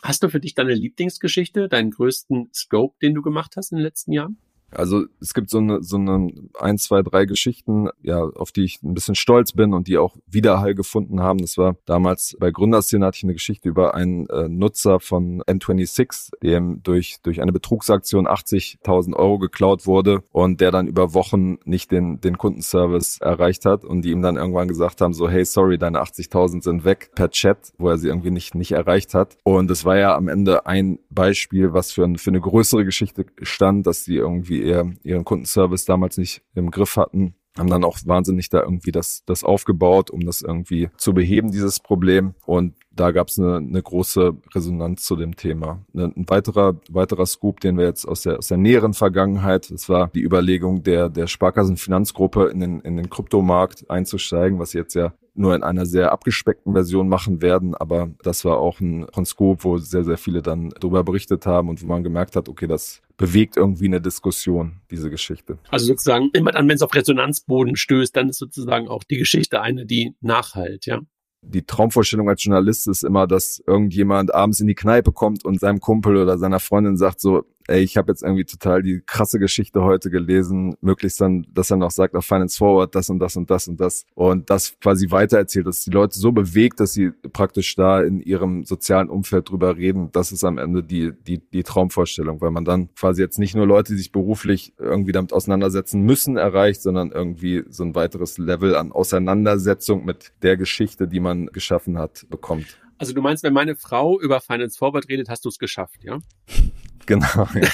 Hast 0.02 0.22
du 0.22 0.28
für 0.28 0.40
dich 0.40 0.54
deine 0.54 0.74
Lieblingsgeschichte, 0.74 1.68
deinen 1.68 1.90
größten 1.90 2.50
Scope, 2.54 2.96
den 3.02 3.14
du 3.14 3.22
gemacht 3.22 3.54
hast 3.56 3.72
in 3.72 3.78
den 3.78 3.84
letzten 3.84 4.12
Jahren? 4.12 4.38
Also 4.70 5.04
es 5.20 5.34
gibt 5.34 5.50
so 5.50 5.58
eine, 5.58 5.82
so 5.82 5.96
eine 5.96 6.32
ein, 6.58 6.78
zwei, 6.78 7.02
drei 7.02 7.24
Geschichten, 7.24 7.88
ja, 8.02 8.20
auf 8.20 8.52
die 8.52 8.64
ich 8.64 8.82
ein 8.82 8.94
bisschen 8.94 9.14
stolz 9.14 9.52
bin 9.52 9.74
und 9.74 9.88
die 9.88 9.98
auch 9.98 10.16
Widerhall 10.26 10.74
gefunden 10.74 11.20
haben. 11.20 11.38
Das 11.38 11.58
war 11.58 11.76
damals 11.86 12.36
bei 12.38 12.50
Gründerszene 12.50 13.06
hatte 13.06 13.16
ich 13.16 13.24
eine 13.24 13.32
Geschichte 13.32 13.68
über 13.68 13.94
einen 13.94 14.26
äh, 14.28 14.48
Nutzer 14.48 15.00
von 15.00 15.42
N26, 15.42 16.30
dem 16.42 16.82
durch, 16.82 17.16
durch 17.22 17.42
eine 17.42 17.52
Betrugsaktion 17.52 18.26
80.000 18.26 19.14
Euro 19.14 19.38
geklaut 19.38 19.86
wurde 19.86 20.22
und 20.30 20.60
der 20.60 20.70
dann 20.70 20.86
über 20.86 21.14
Wochen 21.14 21.58
nicht 21.64 21.90
den, 21.90 22.20
den 22.20 22.38
Kundenservice 22.38 23.18
erreicht 23.20 23.64
hat 23.64 23.84
und 23.84 24.02
die 24.02 24.10
ihm 24.10 24.22
dann 24.22 24.36
irgendwann 24.36 24.68
gesagt 24.68 25.00
haben, 25.00 25.12
so, 25.12 25.28
hey, 25.28 25.44
sorry, 25.44 25.78
deine 25.78 26.00
80.000 26.00 26.62
sind 26.62 26.84
weg 26.84 27.10
per 27.14 27.30
Chat, 27.30 27.72
wo 27.78 27.88
er 27.88 27.98
sie 27.98 28.08
irgendwie 28.08 28.30
nicht, 28.30 28.54
nicht 28.54 28.72
erreicht 28.72 29.14
hat. 29.14 29.36
Und 29.44 29.70
es 29.70 29.84
war 29.84 29.96
ja 29.96 30.14
am 30.14 30.28
Ende 30.28 30.66
ein 30.66 30.98
Beispiel, 31.10 31.72
was 31.72 31.92
für, 31.92 32.04
ein, 32.04 32.16
für 32.16 32.30
eine 32.30 32.40
größere 32.40 32.84
Geschichte 32.84 33.26
stand, 33.42 33.86
dass 33.86 34.04
die 34.04 34.16
irgendwie 34.16 34.59
ihr, 34.60 34.94
ihren 35.02 35.24
Kundenservice 35.24 35.84
damals 35.84 36.16
nicht 36.18 36.42
im 36.54 36.70
Griff 36.70 36.96
hatten 36.96 37.34
haben 37.58 37.68
dann 37.68 37.84
auch 37.84 37.98
wahnsinnig 38.04 38.48
da 38.48 38.62
irgendwie 38.62 38.92
das, 38.92 39.24
das 39.26 39.42
aufgebaut, 39.42 40.10
um 40.10 40.24
das 40.24 40.40
irgendwie 40.40 40.88
zu 40.96 41.12
beheben, 41.12 41.50
dieses 41.50 41.80
Problem. 41.80 42.34
Und 42.46 42.74
da 42.92 43.10
gab 43.10 43.28
es 43.28 43.38
eine, 43.38 43.56
eine 43.56 43.82
große 43.82 44.36
Resonanz 44.54 45.04
zu 45.04 45.16
dem 45.16 45.36
Thema. 45.36 45.84
Ein 45.94 46.26
weiterer, 46.28 46.76
weiterer 46.90 47.26
Scoop, 47.26 47.60
den 47.60 47.76
wir 47.76 47.86
jetzt 47.86 48.06
aus 48.06 48.22
der, 48.22 48.38
aus 48.38 48.48
der 48.48 48.56
näheren 48.56 48.94
Vergangenheit, 48.94 49.70
das 49.70 49.88
war 49.88 50.08
die 50.08 50.22
Überlegung 50.22 50.82
der, 50.82 51.08
der 51.08 51.26
Sparkassenfinanzgruppe 51.26 52.46
in 52.46 52.60
den, 52.60 52.80
in 52.80 52.96
den 52.96 53.10
Kryptomarkt 53.10 53.90
einzusteigen, 53.90 54.58
was 54.58 54.72
jetzt 54.72 54.94
ja 54.94 55.12
nur 55.34 55.54
in 55.54 55.62
einer 55.62 55.86
sehr 55.86 56.12
abgespeckten 56.12 56.72
Version 56.72 57.08
machen 57.08 57.42
werden. 57.42 57.74
Aber 57.74 58.10
das 58.22 58.44
war 58.44 58.58
auch 58.58 58.80
ein, 58.80 59.06
ein 59.10 59.24
Scope, 59.24 59.64
wo 59.64 59.78
sehr, 59.78 60.04
sehr 60.04 60.18
viele 60.18 60.42
dann 60.42 60.70
darüber 60.80 61.02
berichtet 61.02 61.46
haben 61.46 61.68
und 61.68 61.82
wo 61.82 61.86
man 61.86 62.04
gemerkt 62.04 62.36
hat, 62.36 62.48
okay, 62.48 62.66
das 62.66 63.00
bewegt 63.20 63.58
irgendwie 63.58 63.84
eine 63.84 64.00
Diskussion, 64.00 64.80
diese 64.90 65.10
Geschichte. 65.10 65.58
Also 65.68 65.84
sozusagen, 65.84 66.30
immer 66.32 66.52
dann, 66.52 66.66
wenn 66.66 66.76
es 66.76 66.80
auf 66.80 66.94
Resonanzboden 66.94 67.76
stößt, 67.76 68.16
dann 68.16 68.30
ist 68.30 68.38
sozusagen 68.38 68.88
auch 68.88 69.04
die 69.04 69.18
Geschichte 69.18 69.60
eine, 69.60 69.84
die 69.84 70.14
nachhalt, 70.22 70.86
ja 70.86 71.00
die 71.42 71.62
Traumvorstellung 71.62 72.28
als 72.28 72.44
Journalist 72.44 72.86
ist 72.86 73.02
immer, 73.02 73.26
dass 73.26 73.62
irgendjemand 73.66 74.34
abends 74.34 74.60
in 74.60 74.66
die 74.66 74.74
Kneipe 74.74 75.12
kommt 75.12 75.44
und 75.44 75.58
seinem 75.58 75.80
Kumpel 75.80 76.16
oder 76.16 76.38
seiner 76.38 76.60
Freundin 76.60 76.96
sagt 76.96 77.20
so, 77.20 77.44
ey, 77.68 77.82
ich 77.82 77.96
habe 77.96 78.10
jetzt 78.10 78.22
irgendwie 78.22 78.44
total 78.44 78.82
die 78.82 79.00
krasse 79.04 79.38
Geschichte 79.38 79.82
heute 79.82 80.10
gelesen, 80.10 80.74
möglichst 80.80 81.20
dann, 81.20 81.46
dass 81.52 81.70
er 81.70 81.76
noch 81.76 81.90
sagt 81.90 82.14
auf 82.14 82.24
Finance 82.24 82.58
Forward 82.58 82.94
das 82.94 83.10
und 83.10 83.18
das 83.18 83.36
und 83.36 83.50
das 83.50 83.68
und 83.68 83.80
das 83.80 84.06
und 84.14 84.50
das 84.50 84.78
quasi 84.80 85.10
weitererzählt, 85.10 85.66
dass 85.66 85.84
die 85.84 85.90
Leute 85.90 86.18
so 86.18 86.32
bewegt, 86.32 86.80
dass 86.80 86.92
sie 86.92 87.10
praktisch 87.32 87.74
da 87.74 88.00
in 88.00 88.20
ihrem 88.20 88.64
sozialen 88.64 89.08
Umfeld 89.08 89.50
drüber 89.50 89.76
reden. 89.76 90.10
Das 90.12 90.32
ist 90.32 90.44
am 90.44 90.58
Ende 90.58 90.82
die, 90.82 91.12
die, 91.26 91.38
die 91.38 91.62
Traumvorstellung, 91.62 92.40
weil 92.40 92.50
man 92.50 92.64
dann 92.64 92.92
quasi 92.94 93.22
jetzt 93.22 93.38
nicht 93.38 93.54
nur 93.54 93.66
Leute, 93.66 93.92
die 93.92 93.98
sich 93.98 94.12
beruflich 94.12 94.72
irgendwie 94.78 95.12
damit 95.12 95.32
auseinandersetzen 95.32 96.02
müssen, 96.02 96.36
erreicht, 96.36 96.82
sondern 96.82 97.12
irgendwie 97.12 97.64
so 97.68 97.84
ein 97.84 97.94
weiteres 97.94 98.38
Level 98.38 98.74
an 98.76 98.92
Auseinandersetzung 98.92 100.04
mit 100.04 100.32
der 100.42 100.56
Geschichte, 100.56 101.08
die 101.08 101.20
man 101.20 101.46
geschaffen 101.46 101.98
hat, 101.98 102.26
bekommt. 102.30 102.78
Also 102.98 103.14
du 103.14 103.22
meinst, 103.22 103.42
wenn 103.42 103.54
meine 103.54 103.76
Frau 103.76 104.20
über 104.20 104.40
Finance 104.40 104.76
Forward 104.76 105.08
redet, 105.08 105.30
hast 105.30 105.44
du 105.46 105.48
es 105.48 105.58
geschafft, 105.58 106.04
ja? 106.04 106.18
Genau. 107.06 107.46
Ja. 107.54 107.68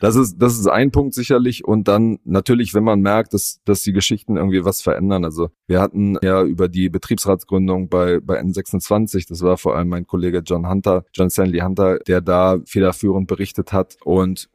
Das 0.00 0.14
ist, 0.14 0.36
das 0.38 0.58
ist 0.58 0.68
ein 0.68 0.92
Punkt 0.92 1.14
sicherlich. 1.14 1.64
Und 1.64 1.88
dann 1.88 2.18
natürlich, 2.24 2.72
wenn 2.74 2.84
man 2.84 3.00
merkt, 3.00 3.34
dass, 3.34 3.60
dass 3.64 3.82
die 3.82 3.92
Geschichten 3.92 4.36
irgendwie 4.36 4.64
was 4.64 4.80
verändern. 4.80 5.24
Also 5.24 5.50
wir 5.66 5.80
hatten 5.80 6.16
ja 6.22 6.42
über 6.42 6.68
die 6.68 6.88
Betriebsratsgründung 6.88 7.88
bei, 7.88 8.20
bei 8.20 8.40
N26, 8.40 9.28
das 9.28 9.42
war 9.42 9.56
vor 9.56 9.76
allem 9.76 9.88
mein 9.88 10.06
Kollege 10.06 10.42
John 10.44 10.68
Hunter, 10.68 11.04
John 11.12 11.30
Stanley 11.30 11.60
Hunter, 11.60 11.98
der 12.06 12.20
da 12.20 12.58
federführend 12.64 13.26
berichtet 13.26 13.72
hat. 13.72 13.96
Und 14.04 14.48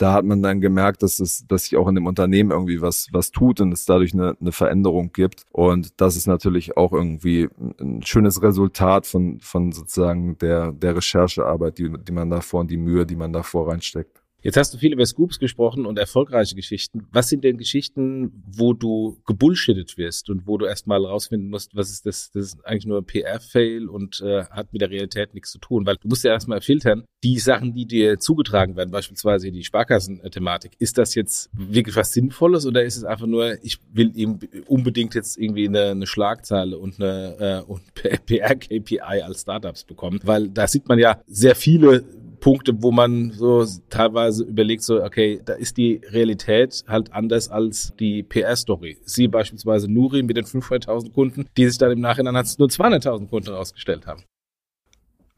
da 0.00 0.14
hat 0.14 0.24
man 0.24 0.42
dann 0.42 0.62
gemerkt, 0.62 1.02
dass 1.02 1.20
es, 1.20 1.46
dass 1.46 1.64
sich 1.64 1.76
auch 1.76 1.86
in 1.86 1.94
dem 1.94 2.06
Unternehmen 2.06 2.52
irgendwie 2.52 2.80
was, 2.80 3.08
was 3.12 3.32
tut 3.32 3.60
und 3.60 3.72
es 3.72 3.84
dadurch 3.84 4.14
eine, 4.14 4.34
eine 4.40 4.50
Veränderung 4.50 5.12
gibt. 5.12 5.44
Und 5.52 6.00
das 6.00 6.16
ist 6.16 6.26
natürlich 6.26 6.78
auch 6.78 6.92
irgendwie 6.92 7.50
ein 7.78 8.02
schönes 8.02 8.42
Resultat 8.42 9.06
von, 9.06 9.40
von 9.40 9.72
sozusagen 9.72 10.38
der, 10.38 10.72
der 10.72 10.96
Recherchearbeit, 10.96 11.76
die, 11.76 11.92
die 11.92 12.12
man 12.12 12.30
davor 12.30 12.60
und 12.60 12.70
die 12.70 12.78
Mühe, 12.78 13.04
die 13.04 13.16
man 13.16 13.34
davor 13.34 13.68
reinsteckt. 13.68 14.19
Jetzt 14.42 14.56
hast 14.56 14.72
du 14.72 14.78
viel 14.78 14.92
über 14.92 15.04
Scoops 15.04 15.38
gesprochen 15.38 15.84
und 15.84 15.98
erfolgreiche 15.98 16.54
Geschichten. 16.54 17.06
Was 17.12 17.28
sind 17.28 17.44
denn 17.44 17.58
Geschichten, 17.58 18.42
wo 18.46 18.72
du 18.72 19.20
gebullshittet 19.26 19.98
wirst 19.98 20.30
und 20.30 20.46
wo 20.46 20.56
du 20.56 20.66
erstmal 20.66 21.04
rausfinden 21.04 21.50
musst, 21.50 21.74
was 21.74 21.90
ist 21.90 22.06
das? 22.06 22.30
Das 22.32 22.44
ist 22.44 22.64
eigentlich 22.64 22.86
nur 22.86 22.98
ein 22.98 23.04
PR-Fail 23.04 23.88
und 23.88 24.20
äh, 24.22 24.44
hat 24.44 24.72
mit 24.72 24.80
der 24.80 24.90
Realität 24.90 25.34
nichts 25.34 25.50
zu 25.50 25.58
tun, 25.58 25.84
weil 25.84 25.96
du 25.96 26.08
musst 26.08 26.24
ja 26.24 26.32
erstmal 26.32 26.60
filtern, 26.60 27.04
die 27.22 27.38
Sachen, 27.38 27.74
die 27.74 27.86
dir 27.86 28.18
zugetragen 28.18 28.76
werden, 28.76 28.90
beispielsweise 28.90 29.50
die 29.50 29.64
Sparkassen-Thematik. 29.64 30.72
Ist 30.78 30.96
das 30.96 31.14
jetzt 31.14 31.50
wirklich 31.52 31.96
was 31.96 32.12
Sinnvolles 32.12 32.64
oder 32.66 32.82
ist 32.82 32.96
es 32.96 33.04
einfach 33.04 33.26
nur, 33.26 33.62
ich 33.62 33.78
will 33.92 34.12
eben 34.14 34.38
unbedingt 34.66 35.14
jetzt 35.14 35.36
irgendwie 35.36 35.68
eine, 35.68 35.90
eine 35.90 36.06
Schlagzeile 36.06 36.78
und 36.78 37.00
eine 37.00 37.66
äh, 37.68 38.16
PR-KPI 38.26 39.22
als 39.22 39.42
Startups 39.42 39.84
bekommen? 39.84 40.20
Weil 40.22 40.48
da 40.48 40.66
sieht 40.66 40.88
man 40.88 40.98
ja 40.98 41.22
sehr 41.26 41.54
viele 41.54 42.04
Punkte, 42.40 42.82
wo 42.82 42.90
man 42.90 43.30
so 43.32 43.64
teilweise 43.90 44.44
überlegt, 44.44 44.82
so, 44.82 45.02
okay, 45.02 45.40
da 45.44 45.52
ist 45.52 45.76
die 45.76 46.00
Realität 46.10 46.84
halt 46.88 47.12
anders 47.12 47.48
als 47.48 47.92
die 47.98 48.22
PR-Story. 48.22 48.98
Sie 49.04 49.28
beispielsweise 49.28 49.90
Nuri 49.90 50.22
mit 50.22 50.36
den 50.36 50.44
500.000 50.44 51.12
Kunden, 51.12 51.46
die 51.56 51.68
sich 51.68 51.78
dann 51.78 51.92
im 51.92 52.00
Nachhinein 52.00 52.36
als 52.36 52.58
nur 52.58 52.68
200.000 52.68 53.28
Kunden 53.28 53.50
ausgestellt 53.50 54.06
haben. 54.06 54.22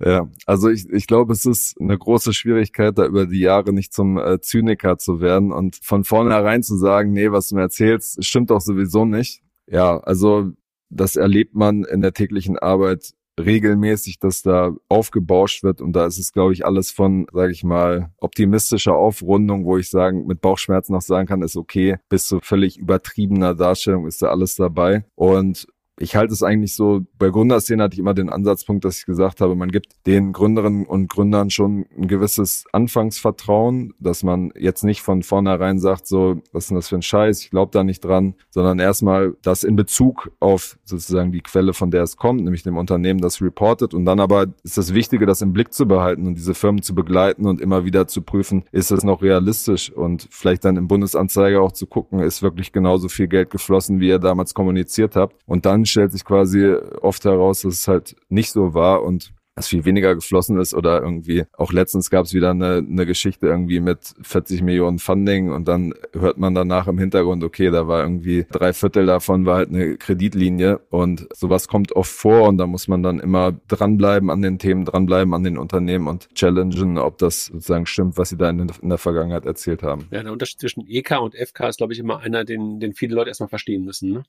Ja, 0.04 0.28
also 0.46 0.68
ich, 0.68 0.88
ich 0.90 1.06
glaube, 1.06 1.32
es 1.32 1.46
ist 1.46 1.80
eine 1.80 1.96
große 1.96 2.32
Schwierigkeit, 2.32 2.98
da 2.98 3.06
über 3.06 3.26
die 3.26 3.38
Jahre 3.38 3.72
nicht 3.72 3.92
zum 3.92 4.18
äh, 4.18 4.40
Zyniker 4.40 4.98
zu 4.98 5.20
werden 5.20 5.52
und 5.52 5.76
von 5.76 6.02
vornherein 6.02 6.64
zu 6.64 6.76
sagen, 6.76 7.12
nee, 7.12 7.30
was 7.30 7.48
du 7.48 7.54
mir 7.54 7.62
erzählst, 7.62 8.24
stimmt 8.24 8.50
doch 8.50 8.60
sowieso 8.60 9.04
nicht. 9.04 9.42
Ja, 9.68 9.98
also 9.98 10.50
das 10.90 11.14
erlebt 11.14 11.54
man 11.54 11.84
in 11.84 12.00
der 12.00 12.12
täglichen 12.12 12.58
Arbeit 12.58 13.14
regelmäßig, 13.40 14.18
dass 14.18 14.42
da 14.42 14.74
aufgebauscht 14.88 15.62
wird. 15.62 15.80
Und 15.80 15.94
da 15.94 16.06
ist 16.06 16.18
es, 16.18 16.32
glaube 16.32 16.52
ich, 16.52 16.64
alles 16.66 16.90
von, 16.90 17.26
sage 17.32 17.52
ich 17.52 17.64
mal, 17.64 18.10
optimistischer 18.18 18.94
Aufrundung, 18.94 19.64
wo 19.64 19.78
ich 19.78 19.90
sagen, 19.90 20.26
mit 20.26 20.40
Bauchschmerzen 20.40 20.92
noch 20.92 21.02
sagen 21.02 21.26
kann, 21.26 21.42
ist 21.42 21.56
okay, 21.56 21.96
bis 22.08 22.26
zu 22.26 22.40
völlig 22.42 22.78
übertriebener 22.78 23.54
Darstellung 23.54 24.06
ist 24.06 24.22
da 24.22 24.28
alles 24.28 24.56
dabei. 24.56 25.04
Und 25.14 25.66
ich 25.98 26.16
halte 26.16 26.32
es 26.32 26.42
eigentlich 26.42 26.74
so, 26.74 27.02
bei 27.18 27.28
Gründerszene 27.28 27.82
hatte 27.82 27.94
ich 27.94 28.00
immer 28.00 28.14
den 28.14 28.30
Ansatzpunkt, 28.30 28.84
dass 28.84 28.98
ich 28.98 29.06
gesagt 29.06 29.40
habe, 29.40 29.54
man 29.54 29.70
gibt 29.70 29.92
den 30.06 30.32
Gründerinnen 30.32 30.86
und 30.86 31.08
Gründern 31.08 31.50
schon 31.50 31.86
ein 31.96 32.08
gewisses 32.08 32.64
Anfangsvertrauen, 32.72 33.94
dass 33.98 34.22
man 34.22 34.52
jetzt 34.56 34.84
nicht 34.84 35.02
von 35.02 35.22
vornherein 35.22 35.78
sagt, 35.78 36.06
so, 36.06 36.40
was 36.52 36.64
ist 36.64 36.70
denn 36.70 36.76
das 36.76 36.88
für 36.88 36.96
ein 36.96 37.02
Scheiß, 37.02 37.42
ich 37.42 37.50
glaube 37.50 37.70
da 37.72 37.84
nicht 37.84 38.04
dran, 38.04 38.34
sondern 38.50 38.78
erstmal 38.78 39.36
das 39.42 39.64
in 39.64 39.76
Bezug 39.76 40.32
auf 40.40 40.78
sozusagen 40.84 41.30
die 41.30 41.42
Quelle, 41.42 41.74
von 41.74 41.90
der 41.90 42.02
es 42.02 42.16
kommt, 42.16 42.42
nämlich 42.42 42.62
dem 42.62 42.76
Unternehmen, 42.76 43.20
das 43.20 43.40
reportet. 43.42 43.94
Und 43.94 44.04
dann 44.04 44.20
aber 44.20 44.46
ist 44.64 44.78
das 44.78 44.94
Wichtige, 44.94 45.26
das 45.26 45.42
im 45.42 45.52
Blick 45.52 45.72
zu 45.72 45.86
behalten 45.86 46.26
und 46.26 46.36
diese 46.36 46.54
Firmen 46.54 46.82
zu 46.82 46.94
begleiten 46.94 47.46
und 47.46 47.60
immer 47.60 47.84
wieder 47.84 48.06
zu 48.06 48.22
prüfen, 48.22 48.64
ist 48.72 48.90
das 48.90 49.04
noch 49.04 49.22
realistisch? 49.22 49.92
Und 49.92 50.26
vielleicht 50.30 50.64
dann 50.64 50.76
im 50.76 50.88
Bundesanzeiger 50.88 51.60
auch 51.60 51.72
zu 51.72 51.86
gucken, 51.86 52.20
ist 52.20 52.42
wirklich 52.42 52.72
genauso 52.72 53.08
viel 53.08 53.28
Geld 53.28 53.50
geflossen, 53.50 54.00
wie 54.00 54.08
ihr 54.08 54.18
damals 54.18 54.54
kommuniziert 54.54 55.16
habt? 55.16 55.36
Und 55.46 55.66
dann 55.66 55.81
stellt 55.86 56.12
sich 56.12 56.24
quasi 56.24 56.74
oft 57.00 57.24
heraus, 57.24 57.62
dass 57.62 57.74
es 57.74 57.88
halt 57.88 58.16
nicht 58.28 58.50
so 58.50 58.74
war 58.74 59.02
und 59.02 59.32
dass 59.54 59.68
viel 59.68 59.84
weniger 59.84 60.14
geflossen 60.14 60.58
ist 60.58 60.72
oder 60.72 61.02
irgendwie 61.02 61.44
auch 61.52 61.72
letztens 61.72 62.08
gab 62.08 62.24
es 62.24 62.32
wieder 62.32 62.50
eine, 62.50 62.76
eine 62.76 63.04
Geschichte 63.04 63.46
irgendwie 63.48 63.80
mit 63.80 64.14
40 64.22 64.62
Millionen 64.62 64.98
Funding 64.98 65.52
und 65.52 65.68
dann 65.68 65.92
hört 66.14 66.38
man 66.38 66.54
danach 66.54 66.88
im 66.88 66.98
Hintergrund, 66.98 67.44
okay, 67.44 67.70
da 67.70 67.86
war 67.86 68.02
irgendwie 68.02 68.46
drei 68.50 68.72
Viertel 68.72 69.04
davon 69.04 69.44
war 69.44 69.56
halt 69.56 69.68
eine 69.68 69.98
Kreditlinie 69.98 70.78
und 70.88 71.28
sowas 71.34 71.68
kommt 71.68 71.92
oft 71.92 72.10
vor 72.10 72.48
und 72.48 72.56
da 72.56 72.66
muss 72.66 72.88
man 72.88 73.02
dann 73.02 73.20
immer 73.20 73.52
dranbleiben 73.68 74.30
an 74.30 74.40
den 74.40 74.58
Themen, 74.58 74.86
dranbleiben 74.86 75.34
an 75.34 75.44
den 75.44 75.58
Unternehmen 75.58 76.08
und 76.08 76.34
challengen, 76.34 76.96
ob 76.96 77.18
das 77.18 77.46
sozusagen 77.46 77.84
stimmt, 77.84 78.16
was 78.16 78.30
sie 78.30 78.38
da 78.38 78.48
in, 78.48 78.70
in 78.80 78.88
der 78.88 78.98
Vergangenheit 78.98 79.44
erzählt 79.44 79.82
haben. 79.82 80.08
Ja, 80.10 80.22
der 80.22 80.32
Unterschied 80.32 80.60
zwischen 80.60 80.86
EK 80.88 81.20
und 81.20 81.34
FK 81.34 81.68
ist, 81.68 81.76
glaube 81.76 81.92
ich, 81.92 81.98
immer 81.98 82.20
einer, 82.20 82.44
den, 82.44 82.80
den 82.80 82.94
viele 82.94 83.14
Leute 83.14 83.28
erstmal 83.28 83.50
verstehen 83.50 83.84
müssen. 83.84 84.12
Ne? 84.12 84.22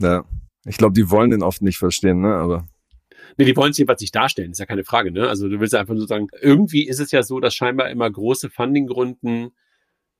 Ja. 0.00 0.24
Ich 0.64 0.76
glaube, 0.78 0.94
die 0.94 1.10
wollen 1.10 1.30
den 1.30 1.42
oft 1.42 1.62
nicht 1.62 1.78
verstehen, 1.78 2.20
ne? 2.20 2.34
Aber. 2.34 2.66
Nee, 3.36 3.44
die 3.44 3.56
wollen 3.56 3.72
es 3.72 3.78
jedenfalls 3.78 4.00
nicht 4.00 4.14
darstellen, 4.14 4.52
ist 4.52 4.60
ja 4.60 4.66
keine 4.66 4.84
Frage, 4.84 5.10
ne? 5.10 5.28
Also 5.28 5.48
du 5.48 5.60
willst 5.60 5.74
einfach 5.74 5.94
nur 5.94 6.06
sagen, 6.06 6.28
irgendwie 6.40 6.86
ist 6.86 7.00
es 7.00 7.10
ja 7.10 7.22
so, 7.22 7.40
dass 7.40 7.54
scheinbar 7.54 7.90
immer 7.90 8.10
große 8.10 8.50
Fundingrunden 8.50 9.50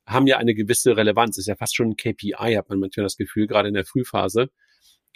haben 0.06 0.26
ja 0.26 0.36
eine 0.38 0.54
gewisse 0.54 0.96
Relevanz. 0.96 1.38
Ist 1.38 1.46
ja 1.46 1.56
fast 1.56 1.76
schon 1.76 1.90
ein 1.90 1.96
KPI, 1.96 2.54
hat 2.56 2.68
man 2.68 2.78
manchmal 2.78 3.04
das 3.04 3.16
Gefühl, 3.16 3.46
gerade 3.46 3.68
in 3.68 3.74
der 3.74 3.86
Frühphase. 3.86 4.50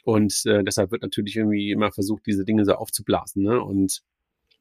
Und 0.05 0.43
äh, 0.47 0.65
deshalb 0.65 0.91
wird 0.93 1.03
natürlich 1.03 1.37
irgendwie 1.37 1.71
immer 1.71 1.93
versucht, 1.93 2.25
diese 2.27 2.45
Dinge 2.45 2.65
so 2.65 2.75
aufzublasen, 2.75 3.43
ne? 3.43 3.61
Und 3.61 4.03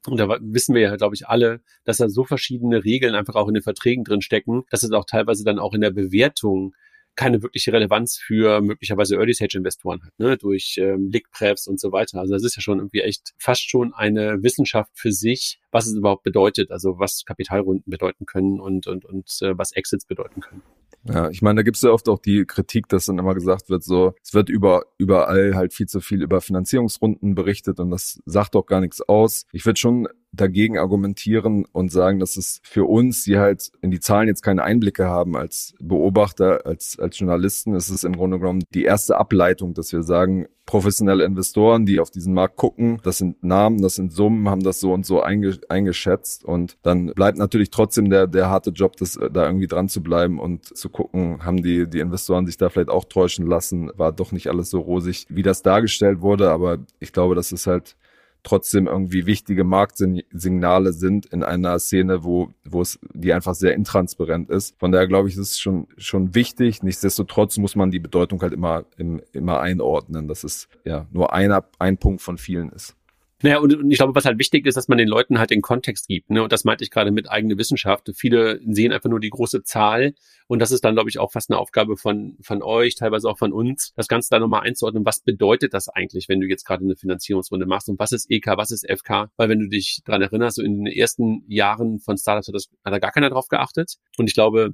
und 0.05 0.17
da 0.17 0.37
wissen 0.41 0.73
wir 0.73 0.81
ja, 0.81 0.95
glaube 0.95 1.15
ich, 1.15 1.27
alle, 1.27 1.61
dass 1.83 1.97
da 1.97 2.07
so 2.07 2.23
verschiedene 2.23 2.85
Regeln 2.85 3.13
einfach 3.13 3.35
auch 3.35 3.47
in 3.49 3.55
den 3.55 3.63
Verträgen 3.63 4.05
drin 4.05 4.21
stecken, 4.21 4.63
dass 4.69 4.83
es 4.83 4.91
auch 4.91 5.05
teilweise 5.05 5.43
dann 5.43 5.59
auch 5.59 5.73
in 5.73 5.81
der 5.81 5.91
Bewertung 5.91 6.73
keine 7.17 7.41
wirkliche 7.41 7.73
Relevanz 7.73 8.17
für 8.17 8.61
möglicherweise 8.61 9.15
Early-Stage-Investoren 9.15 10.03
hat, 10.03 10.17
ne? 10.17 10.37
durch 10.37 10.77
ähm, 10.77 11.09
Lick-Prefs 11.11 11.67
und 11.67 11.79
so 11.79 11.91
weiter. 11.91 12.19
Also 12.19 12.33
das 12.33 12.43
ist 12.43 12.55
ja 12.55 12.61
schon 12.61 12.77
irgendwie 12.77 13.01
echt 13.01 13.33
fast 13.37 13.69
schon 13.69 13.93
eine 13.93 14.41
Wissenschaft 14.43 14.91
für 14.93 15.11
sich, 15.11 15.59
was 15.71 15.87
es 15.87 15.95
überhaupt 15.95 16.23
bedeutet, 16.23 16.71
also 16.71 16.99
was 16.99 17.25
Kapitalrunden 17.25 17.89
bedeuten 17.89 18.25
können 18.25 18.59
und, 18.61 18.87
und, 18.87 19.03
und 19.03 19.29
äh, 19.41 19.57
was 19.57 19.73
Exits 19.73 20.05
bedeuten 20.05 20.41
können. 20.41 20.61
Ja, 21.09 21.29
ich 21.29 21.41
meine, 21.41 21.57
da 21.57 21.63
gibt 21.63 21.77
es 21.77 21.83
ja 21.83 21.91
oft 21.91 22.09
auch 22.09 22.19
die 22.19 22.45
Kritik, 22.45 22.89
dass 22.89 23.05
dann 23.05 23.17
immer 23.17 23.33
gesagt 23.33 23.69
wird, 23.69 23.83
so, 23.83 24.13
es 24.21 24.33
wird 24.33 24.49
über, 24.49 24.83
überall 24.97 25.55
halt 25.55 25.73
viel 25.73 25.87
zu 25.87 26.01
viel 26.01 26.21
über 26.21 26.41
Finanzierungsrunden 26.41 27.33
berichtet 27.33 27.79
und 27.79 27.91
das 27.91 28.19
sagt 28.25 28.55
doch 28.55 28.65
gar 28.65 28.81
nichts 28.81 29.01
aus. 29.01 29.45
Ich 29.53 29.65
würde 29.65 29.79
schon 29.79 30.07
dagegen 30.33 30.77
argumentieren 30.77 31.65
und 31.71 31.91
sagen, 31.91 32.19
dass 32.19 32.35
es 32.35 32.59
für 32.63 32.85
uns, 32.85 33.23
die 33.23 33.37
halt 33.37 33.71
in 33.81 33.91
die 33.91 34.01
Zahlen 34.01 34.27
jetzt 34.27 34.41
keine 34.41 34.63
Einblicke 34.63 35.05
haben 35.05 35.37
als 35.37 35.73
Beobachter, 35.79 36.65
als, 36.65 36.99
als 36.99 37.17
Journalisten, 37.17 37.73
ist 37.73 37.89
es 37.89 38.03
im 38.03 38.15
Grunde 38.15 38.39
genommen 38.39 38.63
die 38.73 38.83
erste 38.83 39.17
Ableitung, 39.17 39.73
dass 39.73 39.93
wir 39.93 40.03
sagen, 40.03 40.47
professionelle 40.67 41.23
Investoren, 41.23 41.85
die 41.85 41.99
auf 41.99 42.11
diesen 42.11 42.33
Markt 42.33 42.57
gucken, 42.57 42.99
das 43.01 43.17
sind 43.17 43.41
Namen, 43.41 43.81
das 43.81 43.95
sind 43.95 44.11
Summen, 44.11 44.49
haben 44.49 44.61
das 44.61 44.79
so 44.79 44.93
und 44.93 45.05
so 45.05 45.21
einge, 45.21 45.57
eingeschätzt. 45.69 46.43
Und 46.43 46.77
dann 46.83 47.07
bleibt 47.07 47.37
natürlich 47.37 47.71
trotzdem 47.71 48.09
der, 48.09 48.27
der 48.27 48.49
harte 48.49 48.69
Job, 48.71 48.97
das, 48.97 49.13
da 49.13 49.45
irgendwie 49.45 49.67
dran 49.67 49.87
zu 49.87 50.03
bleiben 50.03 50.39
und 50.39 50.77
zu 50.77 50.89
gucken, 50.89 51.43
haben 51.43 51.63
die, 51.63 51.89
die 51.89 51.99
Investoren 51.99 52.45
sich 52.45 52.57
da 52.57 52.69
vielleicht 52.69 52.89
auch 52.89 53.05
täuschen 53.05 53.47
lassen, 53.47 53.91
war 53.95 54.11
doch 54.11 54.33
nicht 54.33 54.49
alles 54.49 54.69
so 54.69 54.81
rosig, 54.81 55.25
wie 55.29 55.41
das 55.41 55.63
dargestellt 55.63 56.19
wurde, 56.21 56.51
aber 56.51 56.79
ich 56.99 57.13
glaube, 57.13 57.33
das 57.33 57.53
ist 57.53 57.65
halt 57.65 57.95
trotzdem 58.43 58.87
irgendwie 58.87 59.25
wichtige 59.25 59.63
Marktsignale 59.63 60.93
sind 60.93 61.25
in 61.27 61.43
einer 61.43 61.79
Szene, 61.79 62.23
wo, 62.23 62.49
wo 62.65 62.81
es, 62.81 62.99
die 63.13 63.33
einfach 63.33 63.55
sehr 63.55 63.73
intransparent 63.73 64.49
ist. 64.49 64.75
Von 64.79 64.91
daher 64.91 65.07
glaube 65.07 65.29
ich, 65.29 65.35
ist 65.35 65.51
es 65.51 65.59
schon, 65.59 65.87
schon 65.97 66.35
wichtig. 66.35 66.83
Nichtsdestotrotz 66.83 67.57
muss 67.57 67.75
man 67.75 67.91
die 67.91 67.99
Bedeutung 67.99 68.41
halt 68.41 68.53
immer, 68.53 68.85
immer 69.31 69.59
einordnen, 69.59 70.27
dass 70.27 70.43
es 70.43 70.67
ja 70.83 71.07
nur 71.11 71.33
einer, 71.33 71.65
ein 71.79 71.97
Punkt 71.97 72.21
von 72.21 72.37
vielen 72.37 72.69
ist. 72.71 72.96
Naja, 73.43 73.59
und, 73.59 73.75
und 73.75 73.91
ich 73.91 73.97
glaube, 73.97 74.15
was 74.15 74.25
halt 74.25 74.39
wichtig 74.39 74.65
ist, 74.65 74.77
dass 74.77 74.87
man 74.87 74.97
den 74.97 75.07
Leuten 75.07 75.37
halt 75.37 75.51
den 75.51 75.61
Kontext 75.61 76.07
gibt. 76.07 76.31
Ne? 76.31 76.41
Und 76.41 76.51
das 76.51 76.63
meinte 76.63 76.83
ich 76.83 76.89
gerade 76.89 77.11
mit 77.11 77.29
eigene 77.29 77.57
Wissenschaft. 77.57 78.09
Viele 78.15 78.59
sehen 78.65 78.91
einfach 78.91 79.09
nur 79.09 79.19
die 79.19 79.29
große 79.29 79.63
Zahl. 79.63 80.15
Und 80.47 80.59
das 80.59 80.71
ist 80.71 80.83
dann, 80.83 80.95
glaube 80.95 81.09
ich, 81.09 81.19
auch 81.19 81.31
fast 81.31 81.51
eine 81.51 81.59
Aufgabe 81.59 81.97
von, 81.97 82.37
von 82.41 82.63
euch, 82.63 82.95
teilweise 82.95 83.29
auch 83.29 83.37
von 83.37 83.53
uns, 83.53 83.93
das 83.95 84.07
Ganze 84.07 84.29
da 84.31 84.39
nochmal 84.39 84.61
einzuordnen. 84.61 85.05
Was 85.05 85.19
bedeutet 85.19 85.75
das 85.75 85.87
eigentlich, 85.87 86.29
wenn 86.29 86.39
du 86.39 86.47
jetzt 86.47 86.65
gerade 86.65 86.83
eine 86.83 86.95
Finanzierungsrunde 86.95 87.67
machst? 87.67 87.89
Und 87.89 87.99
was 87.99 88.11
ist 88.11 88.31
EK, 88.31 88.57
was 88.57 88.71
ist 88.71 88.89
FK? 88.89 89.29
Weil 89.37 89.49
wenn 89.49 89.59
du 89.59 89.67
dich 89.67 90.01
dran 90.03 90.21
erinnerst, 90.23 90.55
so 90.55 90.63
in 90.63 90.83
den 90.83 90.87
ersten 90.87 91.43
Jahren 91.47 91.99
von 91.99 92.17
Startups 92.17 92.47
hat, 92.47 92.55
das, 92.55 92.69
hat 92.83 92.93
da 92.93 92.99
gar 92.99 93.11
keiner 93.11 93.29
drauf 93.29 93.49
geachtet. 93.49 93.97
Und 94.17 94.27
ich 94.27 94.33
glaube, 94.33 94.73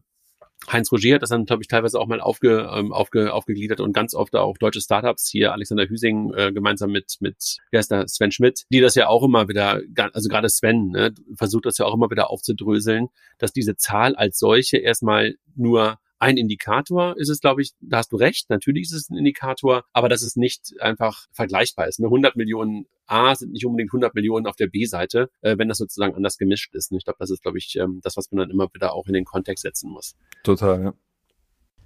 Heinz 0.71 0.91
Roger 0.91 1.15
hat 1.15 1.21
das 1.21 1.29
dann, 1.29 1.45
glaube 1.45 1.61
ich, 1.61 1.67
teilweise 1.67 1.99
auch 1.99 2.07
mal 2.07 2.21
aufge, 2.21 2.69
ähm, 2.73 2.93
aufge, 2.93 3.33
aufgegliedert 3.33 3.81
und 3.81 3.93
ganz 3.93 4.13
oft 4.13 4.35
auch 4.35 4.57
deutsche 4.57 4.81
Startups, 4.81 5.29
hier 5.29 5.51
Alexander 5.51 5.87
Hüsing 5.87 6.33
äh, 6.33 6.51
gemeinsam 6.53 6.91
mit, 6.91 7.17
mit, 7.19 7.57
wie 7.71 7.77
heißt 7.77 7.91
der, 7.91 8.07
Sven 8.07 8.31
Schmidt, 8.31 8.63
die 8.71 8.79
das 8.79 8.95
ja 8.95 9.07
auch 9.07 9.23
immer 9.23 9.49
wieder, 9.49 9.81
also 10.13 10.29
gerade 10.29 10.49
Sven, 10.49 10.89
ne, 10.89 11.13
versucht 11.35 11.65
das 11.65 11.77
ja 11.77 11.85
auch 11.85 11.93
immer 11.93 12.09
wieder 12.09 12.29
aufzudröseln, 12.29 13.07
dass 13.39 13.51
diese 13.51 13.75
Zahl 13.75 14.15
als 14.15 14.39
solche 14.39 14.77
erstmal 14.77 15.35
nur 15.55 15.99
ein 16.23 16.37
Indikator 16.37 17.17
ist 17.17 17.27
es, 17.27 17.41
glaube 17.41 17.61
ich, 17.61 17.73
da 17.81 17.97
hast 17.97 18.13
du 18.13 18.15
recht, 18.15 18.49
natürlich 18.49 18.83
ist 18.83 18.93
es 18.93 19.09
ein 19.09 19.17
Indikator, 19.17 19.83
aber 19.91 20.07
dass 20.07 20.21
es 20.21 20.37
nicht 20.37 20.73
einfach 20.79 21.25
vergleichbar 21.33 21.89
ist. 21.89 21.99
Ne? 21.99 22.07
100 22.07 22.37
Millionen 22.37 22.85
A 23.07 23.35
sind 23.35 23.51
nicht 23.51 23.65
unbedingt 23.65 23.89
100 23.89 24.15
Millionen 24.15 24.47
auf 24.47 24.55
der 24.55 24.67
B-Seite, 24.67 25.29
äh, 25.41 25.57
wenn 25.57 25.67
das 25.67 25.79
sozusagen 25.79 26.15
anders 26.15 26.37
gemischt 26.37 26.73
ist. 26.75 26.93
Ich 26.93 27.03
glaube, 27.03 27.17
das 27.19 27.29
ist, 27.29 27.43
glaube 27.43 27.57
ich, 27.57 27.75
ähm, 27.75 27.99
das, 28.01 28.15
was 28.15 28.31
man 28.31 28.39
dann 28.39 28.51
immer 28.51 28.73
wieder 28.73 28.93
auch 28.93 29.07
in 29.07 29.13
den 29.13 29.25
Kontext 29.25 29.63
setzen 29.63 29.91
muss. 29.91 30.15
Total, 30.43 30.81
ja. 30.81 30.93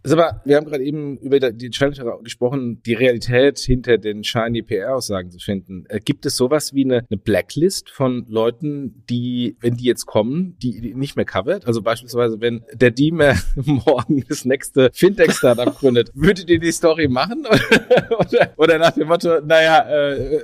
Sag 0.04 0.18
mal, 0.18 0.42
wir 0.46 0.56
haben 0.56 0.66
gerade 0.66 0.84
eben 0.84 1.18
über 1.18 1.40
die 1.52 1.70
Challenge 1.70 2.20
gesprochen, 2.24 2.82
die 2.84 2.94
Realität 2.94 3.60
hinter 3.60 3.98
den 3.98 4.24
shiny 4.24 4.62
PR-Aussagen 4.62 5.32
zu 5.32 5.40
finden. 5.40 5.86
Äh, 5.90 6.00
gibt 6.00 6.26
es 6.26 6.36
sowas 6.36 6.74
wie 6.74 6.86
eine, 6.86 7.06
eine, 7.10 7.18
Blacklist 7.18 7.90
von 7.90 8.26
Leuten, 8.30 9.04
die, 9.10 9.58
wenn 9.60 9.76
die 9.76 9.86
jetzt 9.86 10.06
kommen, 10.06 10.56
die, 10.62 10.80
die 10.82 10.96
nicht 10.96 11.16
mehr 11.16 11.26
covered? 11.26 11.68
Also 11.68 11.82
beispielsweise, 11.82 12.40
wenn 12.40 12.64
der 12.74 12.92
Diemer 12.92 13.36
morgen 13.56 14.24
das 14.28 14.46
nächste 14.46 14.92
Fintech-Startup 14.94 15.76
gründet, 15.80 16.12
würdet 16.14 16.50
ihr 16.50 16.60
die 16.60 16.72
Story 16.72 17.08
machen? 17.08 17.46
oder, 18.10 18.54
oder 18.58 18.78
nach 18.78 18.92
dem 18.92 19.08
Motto, 19.08 19.42
naja, 19.42 19.90
äh, 19.90 20.42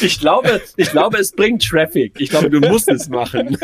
ich 0.00 0.20
glaube, 0.20 0.60
ich 0.76 0.90
glaube, 0.90 1.18
es 1.18 1.32
bringt 1.32 1.62
Traffic. 1.62 2.20
Ich 2.20 2.30
glaube, 2.30 2.50
du 2.50 2.60
musst 2.60 2.88
es 2.88 3.08
machen. 3.08 3.56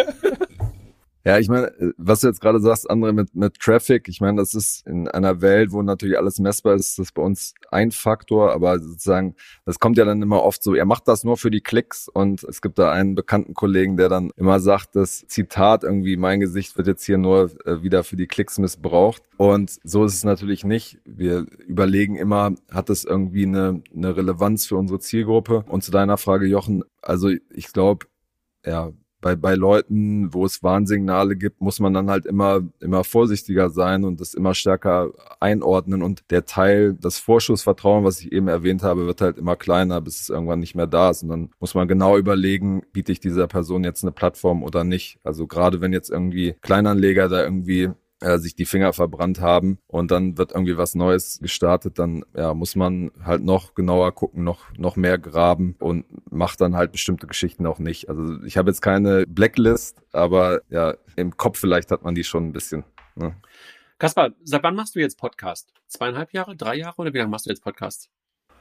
Ja, 1.28 1.38
ich 1.38 1.48
meine, 1.50 1.66
äh, 1.78 1.92
was 1.98 2.20
du 2.20 2.28
jetzt 2.28 2.40
gerade 2.40 2.58
sagst, 2.58 2.88
andere 2.88 3.12
mit, 3.12 3.36
mit 3.36 3.60
Traffic, 3.60 4.08
ich 4.08 4.22
meine, 4.22 4.38
das 4.38 4.54
ist 4.54 4.86
in 4.86 5.08
einer 5.08 5.42
Welt, 5.42 5.72
wo 5.72 5.82
natürlich 5.82 6.16
alles 6.16 6.38
messbar 6.38 6.74
ist, 6.74 6.98
das 6.98 7.08
ist 7.08 7.12
bei 7.12 7.20
uns 7.20 7.52
ein 7.70 7.90
Faktor, 7.90 8.54
aber 8.54 8.78
sozusagen, 8.78 9.34
das 9.66 9.78
kommt 9.78 9.98
ja 9.98 10.06
dann 10.06 10.22
immer 10.22 10.42
oft 10.42 10.62
so, 10.62 10.74
er 10.74 10.86
macht 10.86 11.06
das 11.06 11.24
nur 11.24 11.36
für 11.36 11.50
die 11.50 11.60
Klicks 11.60 12.08
und 12.08 12.44
es 12.44 12.62
gibt 12.62 12.78
da 12.78 12.92
einen 12.92 13.14
bekannten 13.14 13.52
Kollegen, 13.52 13.98
der 13.98 14.08
dann 14.08 14.30
immer 14.36 14.58
sagt, 14.58 14.96
das 14.96 15.26
Zitat 15.26 15.84
irgendwie, 15.84 16.16
mein 16.16 16.40
Gesicht 16.40 16.78
wird 16.78 16.86
jetzt 16.86 17.04
hier 17.04 17.18
nur 17.18 17.50
äh, 17.66 17.82
wieder 17.82 18.04
für 18.04 18.16
die 18.16 18.26
Klicks 18.26 18.56
missbraucht 18.56 19.22
und 19.36 19.78
so 19.84 20.06
ist 20.06 20.14
es 20.14 20.24
natürlich 20.24 20.64
nicht. 20.64 20.98
Wir 21.04 21.44
überlegen 21.66 22.16
immer, 22.16 22.54
hat 22.70 22.88
es 22.88 23.04
irgendwie 23.04 23.44
eine, 23.44 23.82
eine 23.94 24.16
Relevanz 24.16 24.64
für 24.64 24.76
unsere 24.76 24.98
Zielgruppe? 24.98 25.62
Und 25.68 25.84
zu 25.84 25.90
deiner 25.90 26.16
Frage, 26.16 26.46
Jochen, 26.46 26.84
also 27.02 27.28
ich 27.50 27.70
glaube, 27.74 28.06
ja, 28.64 28.92
bei, 29.20 29.34
bei 29.34 29.54
Leuten, 29.54 30.32
wo 30.32 30.44
es 30.44 30.62
Warnsignale 30.62 31.36
gibt, 31.36 31.60
muss 31.60 31.80
man 31.80 31.92
dann 31.92 32.10
halt 32.10 32.26
immer, 32.26 32.60
immer 32.80 33.02
vorsichtiger 33.04 33.70
sein 33.70 34.04
und 34.04 34.20
das 34.20 34.34
immer 34.34 34.54
stärker 34.54 35.10
einordnen. 35.40 36.02
Und 36.02 36.30
der 36.30 36.44
Teil, 36.44 36.94
das 36.94 37.18
Vorschussvertrauen, 37.18 38.04
was 38.04 38.20
ich 38.20 38.32
eben 38.32 38.48
erwähnt 38.48 38.82
habe, 38.82 39.06
wird 39.06 39.20
halt 39.20 39.38
immer 39.38 39.56
kleiner, 39.56 40.00
bis 40.00 40.20
es 40.20 40.28
irgendwann 40.28 40.60
nicht 40.60 40.74
mehr 40.74 40.86
da 40.86 41.10
ist. 41.10 41.22
Und 41.22 41.30
dann 41.30 41.50
muss 41.58 41.74
man 41.74 41.88
genau 41.88 42.16
überlegen, 42.16 42.82
biete 42.92 43.12
ich 43.12 43.20
dieser 43.20 43.48
Person 43.48 43.84
jetzt 43.84 44.04
eine 44.04 44.12
Plattform 44.12 44.62
oder 44.62 44.84
nicht. 44.84 45.18
Also 45.24 45.46
gerade 45.46 45.80
wenn 45.80 45.92
jetzt 45.92 46.10
irgendwie 46.10 46.54
Kleinanleger 46.60 47.28
da 47.28 47.42
irgendwie 47.42 47.90
äh, 48.20 48.38
sich 48.38 48.54
die 48.54 48.64
Finger 48.64 48.92
verbrannt 48.92 49.40
haben 49.40 49.78
und 49.86 50.10
dann 50.10 50.38
wird 50.38 50.52
irgendwie 50.52 50.76
was 50.76 50.94
Neues 50.94 51.38
gestartet, 51.40 51.98
dann 51.98 52.24
ja, 52.34 52.54
muss 52.54 52.76
man 52.76 53.10
halt 53.24 53.42
noch 53.42 53.74
genauer 53.74 54.12
gucken, 54.12 54.44
noch, 54.44 54.64
noch 54.76 54.96
mehr 54.96 55.18
graben 55.18 55.76
und 55.78 56.04
macht 56.32 56.60
dann 56.60 56.76
halt 56.76 56.92
bestimmte 56.92 57.26
Geschichten 57.26 57.66
auch 57.66 57.78
nicht. 57.78 58.08
Also 58.08 58.42
ich 58.44 58.56
habe 58.56 58.70
jetzt 58.70 58.80
keine 58.80 59.24
Blacklist, 59.26 60.02
aber 60.12 60.62
ja, 60.68 60.94
im 61.16 61.36
Kopf 61.36 61.58
vielleicht 61.58 61.90
hat 61.90 62.02
man 62.02 62.14
die 62.14 62.24
schon 62.24 62.48
ein 62.48 62.52
bisschen. 62.52 62.84
Ne? 63.14 63.36
Kaspar, 63.98 64.30
seit 64.44 64.62
wann 64.62 64.76
machst 64.76 64.94
du 64.94 65.00
jetzt 65.00 65.18
Podcast? 65.18 65.72
Zweieinhalb 65.88 66.32
Jahre, 66.32 66.56
drei 66.56 66.76
Jahre 66.76 66.96
oder 66.98 67.12
wie 67.12 67.18
lange 67.18 67.30
machst 67.30 67.46
du 67.46 67.50
jetzt 67.50 67.62
Podcast? 67.62 68.10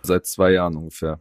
Seit 0.02 0.26
zwei 0.26 0.52
Jahren 0.52 0.76
ungefähr. 0.76 1.20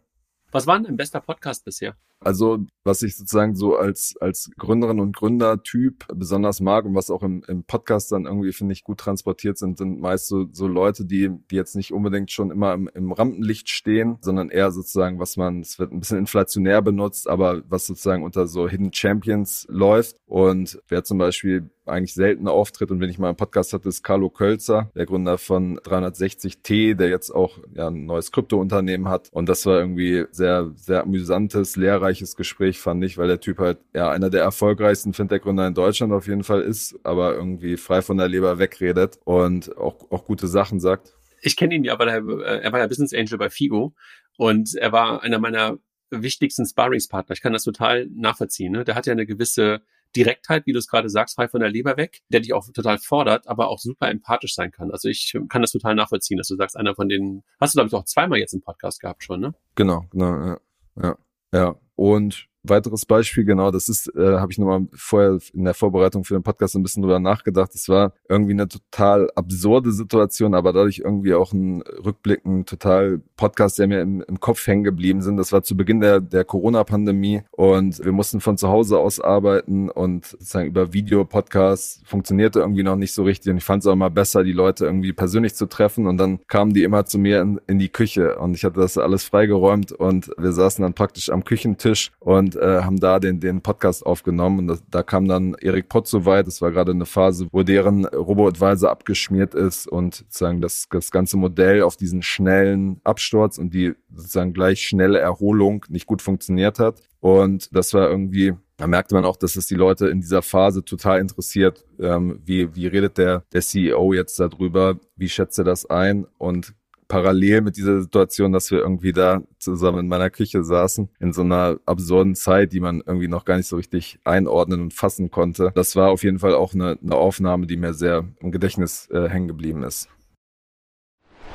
Was 0.53 0.66
war 0.66 0.77
denn 0.77 0.85
dein 0.85 0.96
bester 0.96 1.20
Podcast 1.20 1.64
bisher? 1.64 1.96
Also, 2.20 2.59
was 2.83 3.02
ich 3.02 3.16
sozusagen 3.16 3.55
so 3.57 3.76
als, 3.76 4.14
als 4.20 4.50
Gründerin 4.57 5.00
und 5.00 5.14
Gründertyp 5.14 6.07
besonders 6.14 6.61
mag 6.61 6.85
und 6.85 6.94
was 6.94 7.11
auch 7.11 7.22
im, 7.22 7.44
im 7.46 7.64
Podcast 7.64 8.12
dann 8.12 8.26
irgendwie, 8.26 8.52
finde 8.52 8.72
ich, 8.72 8.85
gut 8.85 8.98
transportiert 8.98 9.59
sind, 9.59 9.79
sind 9.79 10.00
meist 10.00 10.29
so, 10.29 10.46
so 10.50 10.66
Leute, 10.66 11.05
die, 11.05 11.31
die 11.50 11.57
jetzt 11.57 11.76
nicht 11.76 11.92
unbedingt 11.92 12.31
schon 12.31 12.50
immer 12.50 12.74
im, 12.74 12.88
im 12.94 13.12
Rampenlicht 13.12 13.68
stehen, 13.68 14.18
sondern 14.20 14.50
eher 14.50 14.70
sozusagen, 14.70 15.18
was 15.18 15.37
man, 15.37 15.61
es 15.61 15.79
wird 15.79 15.92
ein 15.92 16.00
bisschen 16.00 16.18
inflationär 16.18 16.83
benutzt, 16.83 17.29
aber 17.29 17.62
was 17.68 17.87
sozusagen 17.87 18.24
unter 18.24 18.46
so 18.46 18.68
Hidden 18.68 18.92
Champions 18.92 19.66
läuft. 19.68 20.16
Und 20.26 20.81
wer 20.88 21.05
zum 21.05 21.18
Beispiel 21.18 21.70
eigentlich 21.85 22.14
selten 22.14 22.48
auftritt 22.48 22.90
und 22.90 23.00
wenn 23.00 23.11
ich 23.11 23.18
mal 23.18 23.29
einen 23.29 23.37
Podcast 23.37 23.72
hatte, 23.72 23.88
ist 23.88 24.02
Carlo 24.02 24.29
Kölzer, 24.29 24.90
der 24.96 25.07
Gründer 25.07 25.38
von 25.38 25.79
360T, 25.79 26.94
der 26.94 27.09
jetzt 27.09 27.31
auch 27.31 27.59
ja, 27.74 27.87
ein 27.88 28.07
neues 28.07 28.33
Kryptounternehmen 28.33 29.09
hat. 29.09 29.29
Und 29.33 29.48
das 29.48 29.64
war 29.66 29.79
irgendwie 29.79 30.24
sehr, 30.33 30.72
sehr 30.74 31.02
amüsantes, 31.02 31.76
lehrreiches 31.76 32.05
Gespräch, 32.36 32.78
fand 32.78 33.04
ich, 33.04 33.18
weil 33.18 33.28
der 33.28 33.40
Typ 33.40 33.58
halt 33.58 33.78
ja 33.94 34.10
einer 34.10 34.30
der 34.30 34.42
erfolgreichsten 34.42 35.12
Fintech-Gründer 35.12 35.66
in 35.66 35.74
Deutschland 35.74 36.12
auf 36.12 36.26
jeden 36.26 36.44
Fall 36.44 36.62
ist, 36.62 36.98
aber 37.04 37.34
irgendwie 37.34 37.76
frei 37.76 38.02
von 38.02 38.16
der 38.16 38.28
Leber 38.28 38.58
wegredet 38.58 39.18
und 39.24 39.76
auch, 39.76 40.10
auch 40.10 40.24
gute 40.24 40.46
Sachen 40.46 40.80
sagt. 40.80 41.14
Ich 41.42 41.56
kenne 41.56 41.74
ihn 41.74 41.84
ja, 41.84 41.98
weil 41.98 42.08
er, 42.08 42.26
äh, 42.26 42.62
er 42.62 42.72
war 42.72 42.80
ja 42.80 42.86
Business 42.86 43.12
Angel 43.12 43.38
bei 43.38 43.50
Figo 43.50 43.94
und 44.36 44.74
er 44.74 44.92
war 44.92 45.22
einer 45.22 45.38
meiner 45.38 45.78
wichtigsten 46.10 46.66
Sparringspartner. 46.66 47.34
Ich 47.34 47.42
kann 47.42 47.52
das 47.52 47.64
total 47.64 48.06
nachvollziehen. 48.14 48.72
Ne? 48.72 48.84
Der 48.84 48.94
hat 48.94 49.06
ja 49.06 49.12
eine 49.12 49.26
gewisse 49.26 49.82
Direktheit, 50.14 50.66
wie 50.66 50.72
du 50.72 50.78
es 50.78 50.88
gerade 50.88 51.10
sagst, 51.10 51.36
frei 51.36 51.48
von 51.48 51.60
der 51.60 51.68
Leber 51.68 51.96
weg, 51.96 52.22
der 52.30 52.40
dich 52.40 52.52
auch 52.52 52.66
total 52.72 52.98
fordert, 52.98 53.48
aber 53.48 53.68
auch 53.68 53.78
super 53.78 54.08
empathisch 54.08 54.54
sein 54.54 54.70
kann. 54.70 54.90
Also 54.90 55.08
ich 55.08 55.36
kann 55.48 55.62
das 55.62 55.72
total 55.72 55.94
nachvollziehen, 55.94 56.38
dass 56.38 56.48
du 56.48 56.56
sagst, 56.56 56.76
einer 56.76 56.94
von 56.94 57.08
denen, 57.08 57.42
hast 57.60 57.74
du 57.74 57.78
glaube 57.78 57.88
ich 57.88 57.94
auch 57.94 58.04
zweimal 58.04 58.38
jetzt 58.38 58.54
im 58.54 58.62
Podcast 58.62 59.00
gehabt 59.00 59.22
schon, 59.24 59.40
ne? 59.40 59.54
Genau, 59.74 60.06
genau, 60.10 60.46
ja, 60.46 60.58
ja, 61.02 61.18
ja. 61.52 61.76
Und 61.96 62.48
weiteres 62.68 63.07
Beispiel, 63.07 63.44
genau, 63.44 63.70
das 63.70 63.88
ist, 63.88 64.14
äh, 64.14 64.38
habe 64.38 64.52
ich 64.52 64.59
nochmal 64.59 64.87
vorher 64.92 65.38
in 65.52 65.64
der 65.64 65.74
Vorbereitung 65.74 66.24
für 66.24 66.35
den 66.35 66.42
Podcast 66.42 66.76
ein 66.76 66.83
bisschen 66.83 67.02
drüber 67.02 67.20
nachgedacht. 67.20 67.74
Es 67.74 67.88
war 67.88 68.12
irgendwie 68.29 68.52
eine 68.52 68.68
total 68.68 69.31
absurde 69.35 69.92
Situation, 69.92 70.55
aber 70.55 70.72
dadurch 70.72 71.00
irgendwie 71.05 71.35
auch 71.35 71.52
ein 71.52 71.83
Rückblicken, 71.83 72.66
total 72.66 73.20
Podcast, 73.37 73.79
der 73.79 73.87
mir 73.87 74.00
im, 74.00 74.22
im 74.22 74.40
Kopf 74.40 74.66
hängen 74.66 74.85
geblieben 74.85 75.22
sind. 75.22 75.37
Das 75.37 75.52
war 75.52 75.62
zu 75.62 75.76
Beginn 75.76 76.00
der, 76.00 76.20
der 76.20 76.44
Corona-Pandemie 76.44 77.42
und 77.50 78.05
wir 78.05 78.12
mussten 78.12 78.40
von 78.40 78.57
zu 78.57 78.68
Hause 78.68 78.98
aus 78.98 79.20
arbeiten 79.20 79.90
und 79.90 80.26
sozusagen 80.26 80.68
über 80.68 80.92
Video-Podcasts 80.92 82.02
funktionierte 82.05 82.61
irgendwie 82.61 82.83
noch 82.83 82.96
nicht 82.96 83.12
so 83.12 83.22
richtig. 83.22 83.50
Und 83.50 83.59
ich 83.59 83.64
fand 83.64 83.83
es 83.83 83.87
auch 83.87 83.92
immer 83.92 84.11
besser, 84.11 84.44
die 84.44 84.52
Leute 84.52 84.87
irgendwie 84.87 85.12
persönlich 85.12 85.55
zu 85.55 85.66
treffen 85.66 86.07
und 86.07 86.16
dann 86.16 86.40
kamen 86.48 86.74
die 86.74 86.83
immer 86.83 87.05
zu 87.05 87.18
mir 87.18 87.40
in, 87.40 87.61
in 87.66 87.79
die 87.79 87.88
Küche 87.88 88.38
und 88.38 88.55
ich 88.55 88.64
hatte 88.64 88.81
das 88.81 88.98
alles 88.98 89.24
freigeräumt 89.24 89.92
und 89.92 90.31
wir 90.38 90.52
saßen 90.52 90.83
dann 90.83 90.94
praktisch 90.94 91.31
am 91.31 91.44
Küchentisch 91.44 92.12
und 92.20 92.55
äh, 92.56 92.82
haben 92.82 92.98
da 92.98 93.18
den, 93.18 93.40
den 93.40 93.60
Podcast 93.60 94.04
aufgenommen. 94.04 94.60
Und 94.60 94.68
das, 94.68 94.82
da 94.90 95.02
kam 95.02 95.28
dann 95.28 95.54
Erik 95.54 95.88
Potts 95.88 96.10
so 96.10 96.24
weit. 96.24 96.46
Das 96.46 96.60
war 96.60 96.70
gerade 96.70 96.92
eine 96.92 97.06
Phase, 97.06 97.46
wo 97.52 97.62
deren 97.62 98.04
Robo-Advisor 98.06 98.90
abgeschmiert 98.90 99.54
ist 99.54 99.86
und 99.86 100.16
sozusagen 100.16 100.60
das, 100.60 100.86
das 100.90 101.10
ganze 101.10 101.36
Modell 101.36 101.82
auf 101.82 101.96
diesen 101.96 102.22
schnellen 102.22 103.00
Absturz 103.04 103.58
und 103.58 103.74
die 103.74 103.94
sozusagen 104.14 104.52
gleich 104.52 104.80
schnelle 104.82 105.18
Erholung 105.18 105.84
nicht 105.88 106.06
gut 106.06 106.22
funktioniert 106.22 106.78
hat. 106.78 107.02
Und 107.20 107.74
das 107.74 107.92
war 107.94 108.08
irgendwie, 108.08 108.54
da 108.76 108.86
merkte 108.86 109.14
man 109.14 109.24
auch, 109.24 109.36
dass 109.36 109.56
es 109.56 109.66
die 109.66 109.74
Leute 109.74 110.08
in 110.08 110.20
dieser 110.20 110.42
Phase 110.42 110.84
total 110.84 111.20
interessiert. 111.20 111.84
Ähm, 111.98 112.40
wie, 112.44 112.74
wie 112.74 112.86
redet 112.86 113.18
der, 113.18 113.44
der 113.52 113.62
CEO 113.62 114.12
jetzt 114.12 114.38
darüber? 114.38 114.98
Wie 115.16 115.28
schätzt 115.28 115.58
er 115.58 115.64
das 115.64 115.86
ein? 115.86 116.26
Und 116.38 116.74
parallel 117.08 117.60
mit 117.62 117.76
dieser 117.76 118.00
Situation, 118.00 118.52
dass 118.52 118.70
wir 118.70 118.78
irgendwie 118.78 119.12
da 119.12 119.42
zusammen 119.58 120.00
in 120.00 120.08
meiner 120.08 120.30
Küche 120.30 120.64
saßen, 120.64 121.08
in 121.20 121.32
so 121.32 121.42
einer 121.42 121.78
absurden 121.86 122.34
Zeit, 122.34 122.72
die 122.72 122.80
man 122.80 123.02
irgendwie 123.04 123.28
noch 123.28 123.44
gar 123.44 123.56
nicht 123.56 123.68
so 123.68 123.76
richtig 123.76 124.18
einordnen 124.24 124.80
und 124.80 124.94
fassen 124.94 125.30
konnte. 125.30 125.72
Das 125.74 125.96
war 125.96 126.10
auf 126.10 126.24
jeden 126.24 126.38
Fall 126.38 126.54
auch 126.54 126.74
eine, 126.74 126.98
eine 127.02 127.14
Aufnahme, 127.14 127.66
die 127.66 127.76
mir 127.76 127.94
sehr 127.94 128.24
im 128.40 128.52
Gedächtnis 128.52 129.08
äh, 129.10 129.28
hängen 129.28 129.48
geblieben 129.48 129.82
ist. 129.82 130.08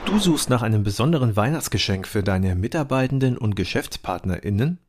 Du 0.06 0.18
suchst 0.18 0.50
nach 0.50 0.62
einem 0.62 0.84
besonderen 0.84 1.36
Weihnachtsgeschenk 1.36 2.08
für 2.08 2.24
deine 2.24 2.56
Mitarbeitenden 2.56 3.38
und 3.38 3.56
GeschäftspartnerInnen? 3.56 4.80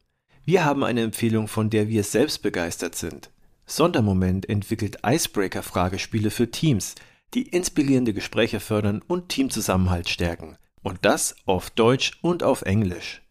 Wir 0.45 0.65
haben 0.65 0.83
eine 0.83 1.03
Empfehlung, 1.03 1.49
von 1.49 1.71
der 1.71 1.89
wir 1.89 2.03
selbst 2.03 2.43
begeistert 2.43 2.95
sind. 2.95 3.31
Sondermoment 3.67 4.49
entwickelt 4.49 4.99
Icebreaker-Fragespiele 5.05 6.31
für 6.31 6.51
Teams– 6.51 6.95
die 7.35 7.49
inspirierende 7.49 8.13
Gespräche 8.13 8.61
fördern 8.61 9.03
und 9.07 9.29
Teamzusammenhalt 9.29 10.09
stärken. 10.09 10.57
Und 10.83 10.99
das 11.03 11.37
auf 11.47 11.71
Deutsch 11.71 12.19
und 12.23 12.43
auf 12.43 12.63
Englisch. 12.63 13.23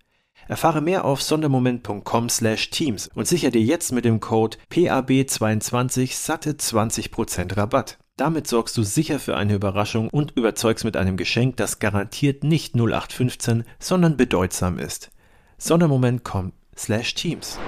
Erfahre 0.47 0.81
mehr 0.81 1.05
auf 1.05 1.21
sondermoment.com/teams 1.21 3.09
und 3.13 3.27
sichere 3.27 3.51
dir 3.51 3.61
jetzt 3.61 3.91
mit 3.91 4.05
dem 4.05 4.19
Code 4.19 4.57
PAB22 4.71 6.15
satte 6.15 6.51
20% 6.51 7.55
Rabatt. 7.55 7.99
Damit 8.17 8.47
sorgst 8.47 8.77
du 8.77 8.83
sicher 8.83 9.19
für 9.19 9.37
eine 9.37 9.55
Überraschung 9.55 10.09
und 10.09 10.31
überzeugst 10.31 10.85
mit 10.85 10.97
einem 10.97 11.17
Geschenk, 11.17 11.57
das 11.57 11.79
garantiert 11.79 12.43
nicht 12.43 12.75
0815, 12.75 13.63
sondern 13.79 14.17
bedeutsam 14.17 14.77
ist. 14.77 15.11
Sondermoment.com/teams. 15.57 17.59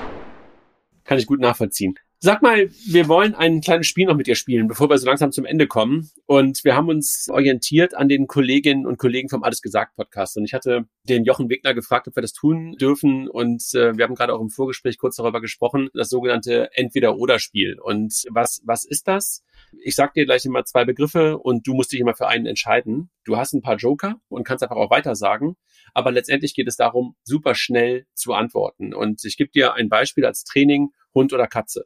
Kann 1.05 1.17
ich 1.17 1.25
gut 1.25 1.39
nachvollziehen. 1.39 1.95
Sag 2.25 2.41
mal, 2.41 2.69
wir 2.87 3.09
wollen 3.09 3.35
ein 3.35 3.59
kleines 3.59 3.85
Spiel 3.85 4.05
noch 4.05 4.15
mit 4.15 4.27
dir 4.27 4.35
spielen, 4.35 4.69
bevor 4.69 4.89
wir 4.89 4.97
so 4.97 5.05
langsam 5.05 5.33
zum 5.33 5.43
Ende 5.43 5.67
kommen. 5.67 6.09
Und 6.25 6.63
wir 6.63 6.73
haben 6.73 6.87
uns 6.87 7.27
orientiert 7.29 7.95
an 7.95 8.07
den 8.07 8.27
Kolleginnen 8.27 8.85
und 8.85 8.97
Kollegen 8.97 9.27
vom 9.27 9.43
Alles 9.43 9.61
gesagt 9.61 9.97
Podcast. 9.97 10.37
Und 10.37 10.45
ich 10.45 10.53
hatte 10.53 10.85
den 11.09 11.25
Jochen 11.25 11.49
Wegner 11.49 11.73
gefragt, 11.73 12.07
ob 12.07 12.15
wir 12.15 12.21
das 12.21 12.31
tun 12.31 12.77
dürfen. 12.79 13.27
Und 13.27 13.61
äh, 13.73 13.97
wir 13.97 14.05
haben 14.05 14.15
gerade 14.15 14.33
auch 14.33 14.39
im 14.39 14.49
Vorgespräch 14.49 14.97
kurz 14.97 15.17
darüber 15.17 15.41
gesprochen, 15.41 15.89
das 15.93 16.07
sogenannte 16.07 16.69
Entweder-Oder-Spiel. 16.71 17.77
Und 17.77 18.23
was, 18.29 18.61
was 18.63 18.85
ist 18.85 19.09
das? 19.09 19.43
Ich 19.83 19.95
sag 19.95 20.13
dir 20.13 20.23
gleich 20.23 20.45
immer 20.45 20.63
zwei 20.63 20.85
Begriffe 20.85 21.37
und 21.37 21.67
du 21.67 21.73
musst 21.73 21.91
dich 21.91 21.99
immer 21.99 22.15
für 22.15 22.29
einen 22.29 22.45
entscheiden. 22.45 23.09
Du 23.25 23.35
hast 23.35 23.51
ein 23.51 23.61
paar 23.61 23.75
Joker 23.75 24.21
und 24.29 24.45
kannst 24.45 24.63
einfach 24.63 24.77
auch 24.77 24.91
weiter 24.91 25.15
sagen. 25.15 25.57
Aber 25.93 26.13
letztendlich 26.13 26.55
geht 26.55 26.69
es 26.69 26.77
darum, 26.77 27.17
super 27.25 27.53
schnell 27.53 28.05
zu 28.13 28.31
antworten. 28.31 28.93
Und 28.93 29.25
ich 29.25 29.35
gebe 29.35 29.51
dir 29.51 29.73
ein 29.73 29.89
Beispiel 29.89 30.25
als 30.25 30.45
Training, 30.45 30.91
Hund 31.13 31.33
oder 31.33 31.47
Katze. 31.47 31.85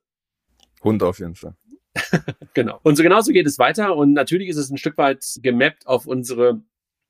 Hund 0.84 1.04
auf 1.04 1.20
jeden 1.20 1.36
Fall. 1.36 1.56
genau. 2.54 2.80
Und 2.84 2.96
so 2.96 3.04
genauso 3.04 3.32
geht 3.32 3.48
es 3.48 3.60
weiter. 3.60 3.96
Und 3.96 4.14
natürlich 4.14 4.50
ist 4.50 4.58
es 4.58 4.70
ein 4.70 4.78
Stück 4.78 4.98
weit 4.98 5.24
gemappt 5.42 5.88
auf 5.88 6.08
unsere 6.08 6.62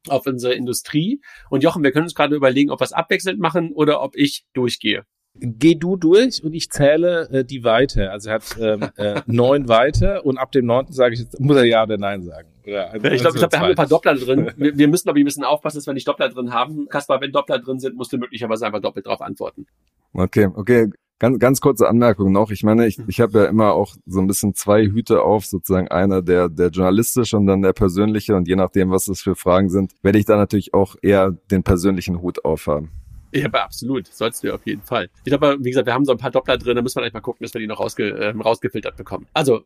auf 0.07 0.25
unsere 0.25 0.53
Industrie. 0.53 1.21
Und 1.49 1.63
Jochen, 1.63 1.83
wir 1.83 1.91
können 1.91 2.05
uns 2.05 2.15
gerade 2.15 2.35
überlegen, 2.35 2.71
ob 2.71 2.79
wir 2.79 2.85
es 2.85 2.93
abwechselnd 2.93 3.39
machen 3.39 3.73
oder 3.73 4.01
ob 4.01 4.15
ich 4.15 4.45
durchgehe. 4.53 5.03
Geh 5.39 5.75
du 5.75 5.97
durch 5.97 6.43
und 6.43 6.53
ich 6.53 6.71
zähle 6.71 7.29
äh, 7.29 7.45
die 7.45 7.63
Weite. 7.63 8.09
Also 8.09 8.29
er 8.29 8.35
hat 8.35 8.57
ähm, 8.59 8.89
äh, 8.97 9.21
neun 9.27 9.67
Weite 9.67 10.23
und 10.23 10.37
ab 10.37 10.51
dem 10.51 10.65
neunten 10.65 10.93
sage 10.93 11.13
ich, 11.13 11.19
jetzt, 11.21 11.39
muss 11.39 11.57
er 11.57 11.65
ja 11.65 11.83
oder 11.83 11.97
nein 11.97 12.23
sagen. 12.23 12.47
Oder, 12.65 12.91
also, 12.91 13.07
ich 13.07 13.21
glaube, 13.21 13.35
ich 13.35 13.41
glaub, 13.41 13.51
wir 13.51 13.59
haben 13.59 13.69
ein 13.69 13.75
paar 13.75 13.87
Doppler 13.87 14.15
drin. 14.15 14.51
Wir, 14.57 14.77
wir 14.77 14.87
müssen, 14.87 15.09
ich, 15.09 15.15
ein 15.15 15.25
bisschen 15.25 15.43
aufpassen, 15.43 15.77
dass 15.77 15.87
wir 15.87 15.93
nicht 15.93 16.07
Doppler 16.07 16.29
drin 16.29 16.53
haben. 16.53 16.87
Kaspar, 16.89 17.21
wenn 17.21 17.31
Doppler 17.31 17.59
drin 17.59 17.79
sind, 17.79 17.95
musst 17.95 18.11
du 18.11 18.17
möglicherweise 18.17 18.65
einfach 18.65 18.81
doppelt 18.81 19.05
drauf 19.05 19.21
antworten. 19.21 19.67
Okay, 20.13 20.47
okay. 20.53 20.89
Ganz, 21.19 21.39
ganz 21.39 21.61
kurze 21.61 21.87
Anmerkung 21.87 22.31
noch. 22.31 22.51
Ich 22.51 22.63
meine, 22.63 22.85
ich, 22.85 22.99
ich 23.07 23.21
habe 23.21 23.39
ja 23.39 23.45
immer 23.45 23.73
auch 23.73 23.95
so 24.05 24.19
ein 24.19 24.27
bisschen 24.27 24.53
zwei 24.53 24.85
Hüte 24.85 25.23
auf, 25.23 25.47
sozusagen 25.47 25.87
einer 25.87 26.21
der, 26.21 26.47
der 26.47 26.69
journalistische 26.69 27.37
und 27.37 27.47
dann 27.47 27.63
der 27.63 27.73
persönliche. 27.73 28.35
Und 28.35 28.47
je 28.47 28.55
nachdem, 28.55 28.91
was 28.91 29.05
das 29.05 29.21
für 29.21 29.35
Fragen 29.35 29.69
sind, 29.69 29.93
werde 30.03 30.19
ich 30.19 30.25
da 30.25 30.37
natürlich 30.37 30.75
auch 30.75 30.95
eher 31.01 31.31
den 31.49 31.63
persönlichen 31.63 32.21
Hut 32.21 32.45
aufhaben. 32.45 32.91
Ja, 33.31 33.45
aber 33.45 33.63
absolut. 33.63 34.07
Sollst 34.07 34.43
du 34.43 34.53
auf 34.53 34.65
jeden 34.65 34.83
Fall. 34.83 35.09
Ich 35.23 35.31
glaube, 35.31 35.57
wie 35.59 35.71
gesagt, 35.71 35.87
wir 35.87 35.93
haben 35.93 36.05
so 36.05 36.11
ein 36.11 36.19
paar 36.19 36.31
Doppler 36.31 36.57
drin, 36.57 36.75
da 36.75 36.81
müssen 36.83 36.97
wir 36.97 37.01
gleich 37.01 37.13
mal 37.13 37.21
gucken, 37.21 37.43
dass 37.43 37.53
wir 37.53 37.61
die 37.61 37.67
noch 37.67 37.79
rausge 37.79 38.09
äh, 38.09 38.29
rausgefiltert 38.29 38.95
bekommen. 38.95 39.27
Also, 39.33 39.63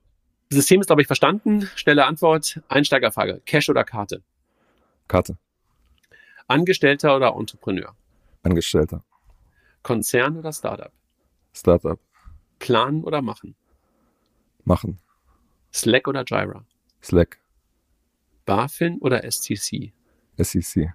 das 0.50 0.60
System 0.60 0.80
ist, 0.80 0.88
glaube 0.88 1.02
ich, 1.02 1.08
verstanden. 1.08 1.70
Schnelle 1.76 2.06
Antwort. 2.06 2.62
Einsteigerfrage. 2.70 3.42
Cash 3.46 3.70
oder 3.70 3.84
Karte? 3.84 4.22
Karte. 5.08 5.38
Angestellter 6.48 7.16
oder 7.16 7.36
Entrepreneur? 7.38 7.94
Angestellter. 8.44 9.04
Konzern 9.84 10.38
oder 10.38 10.52
Startup? 10.54 10.92
Startup. 11.54 12.00
Planen 12.60 13.04
oder 13.04 13.22
machen? 13.22 13.56
Machen. 14.64 15.00
Slack 15.74 16.08
oder 16.08 16.24
Jira? 16.26 16.66
Slack. 17.02 17.40
BaFin 18.46 19.00
oder 19.00 19.24
STC? 19.30 19.92
SEC. 20.38 20.94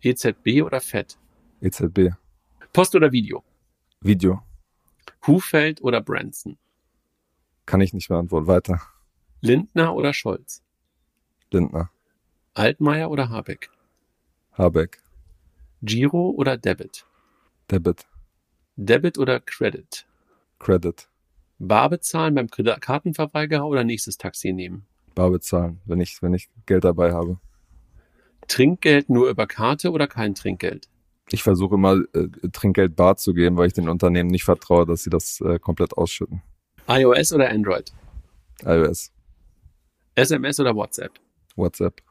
EZB 0.00 0.62
oder 0.62 0.80
FED? 0.80 1.18
EZB. 1.60 2.10
Post 2.72 2.94
oder 2.94 3.12
Video? 3.12 3.44
Video. 4.00 4.42
Hufeld 5.26 5.82
oder 5.82 6.00
Branson? 6.00 6.56
Kann 7.66 7.80
ich 7.80 7.92
nicht 7.92 8.08
beantworten. 8.08 8.46
Weiter. 8.46 8.80
Lindner 9.40 9.94
oder 9.94 10.12
Scholz? 10.12 10.62
Lindner. 11.50 11.90
Altmaier 12.54 13.10
oder 13.10 13.28
Habeck? 13.28 13.70
Habeck. 14.52 15.02
Giro 15.82 16.30
oder 16.30 16.56
Debit? 16.56 17.06
Debit. 17.70 18.06
Debit 18.76 19.18
oder 19.18 19.40
Credit? 19.40 20.06
Credit. 20.58 21.08
Bar 21.58 21.90
bezahlen 21.90 22.34
beim 22.34 22.48
Kartenverweigerer 22.48 23.66
oder 23.66 23.84
nächstes 23.84 24.16
Taxi 24.16 24.52
nehmen? 24.52 24.86
Bar 25.14 25.30
bezahlen, 25.30 25.80
wenn 25.84 26.00
ich, 26.00 26.22
wenn 26.22 26.34
ich 26.34 26.48
Geld 26.66 26.84
dabei 26.84 27.12
habe. 27.12 27.38
Trinkgeld 28.48 29.08
nur 29.08 29.28
über 29.28 29.46
Karte 29.46 29.90
oder 29.90 30.06
kein 30.06 30.34
Trinkgeld? 30.34 30.88
Ich 31.30 31.42
versuche 31.42 31.76
immer 31.76 32.02
äh, 32.14 32.28
Trinkgeld 32.52 32.96
bar 32.96 33.16
zu 33.16 33.32
geben, 33.32 33.56
weil 33.56 33.68
ich 33.68 33.72
den 33.72 33.88
Unternehmen 33.88 34.30
nicht 34.30 34.44
vertraue, 34.44 34.86
dass 34.86 35.04
sie 35.04 35.10
das 35.10 35.40
äh, 35.40 35.58
komplett 35.58 35.96
ausschütten. 35.96 36.42
iOS 36.88 37.32
oder 37.32 37.48
Android? 37.50 37.92
iOS, 38.64 39.12
SMS 40.14 40.60
oder 40.60 40.74
WhatsApp? 40.74 41.12
WhatsApp, 41.56 42.02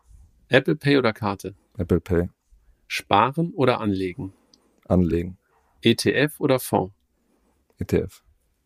Apple 0.47 0.76
Pay 0.76 0.97
oder 0.97 1.14
Karte? 1.14 1.55
Apple 1.78 1.99
Pay, 1.99 2.30
Sparen 2.88 3.51
oder 3.53 3.80
anlegen? 3.80 4.34
Anlegen, 4.88 5.38
ETF 5.84 6.39
oder 6.39 6.59
Fonds? 6.59 6.93
ETF, 7.79 8.21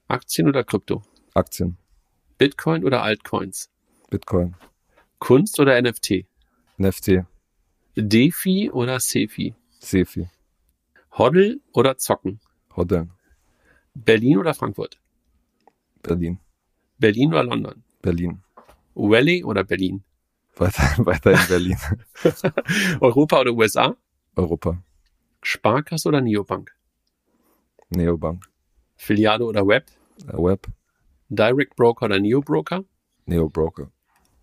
Aktien 0.07 0.49
oder 0.49 0.63
Krypto? 0.63 1.01
Aktien, 1.33 1.77
Bitcoin 2.37 2.83
oder 2.83 3.03
Altcoins? 3.03 3.69
Bitcoin, 4.09 4.55
Kunst 5.19 5.59
oder 5.59 5.81
NFT? 5.81 6.25
NFT, 6.77 7.25
DeFi 7.95 8.69
oder 8.71 8.99
Sefi? 8.99 9.55
Sefi, 9.79 10.27
Hoddle 11.17 11.61
oder 11.71 11.97
Zocken? 11.97 12.41
Hodeln, 12.75 13.11
Berlin 13.93 14.37
oder 14.37 14.53
Frankfurt? 14.53 14.99
Berlin, 16.03 16.39
Berlin 16.99 17.29
oder 17.33 17.43
London? 17.45 17.83
Berlin, 18.01 18.41
Valley 18.93 19.43
oder 19.43 19.63
Berlin? 19.63 20.03
weiter, 20.57 21.05
weiter 21.05 21.31
in 21.31 21.47
Berlin, 21.47 21.77
Europa 22.99 23.39
oder 23.39 23.53
USA? 23.53 23.95
Europa, 24.35 24.83
Sparkasse 25.41 26.09
oder 26.09 26.19
Neobank? 26.19 26.74
Neobank, 27.89 28.45
Filiale 28.97 29.45
oder 29.45 29.67
Web? 29.67 29.85
äh, 30.27 30.33
Web, 30.33 30.67
Direct 31.29 31.75
Broker 31.75 32.05
oder 32.05 32.19
Neobroker? 32.19 32.83
Neobroker, 33.25 33.91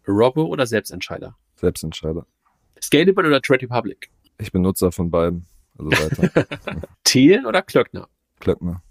Robo 0.07 0.45
oder 0.45 0.66
Selbstentscheider? 0.66 1.36
Selbstentscheider. 1.57 2.26
Scalable 2.80 3.26
oder 3.26 3.40
Trade 3.40 3.62
Republic? 3.62 4.11
Ich 4.38 4.51
bin 4.51 4.62
Nutzer 4.62 4.90
von 4.90 5.11
beiden. 5.11 5.47
Also 5.78 5.90
weiter. 5.90 6.49
Thiel 7.05 7.47
oder 7.47 7.62
Klöckner? 7.62 8.09
Klöckner. 8.40 8.82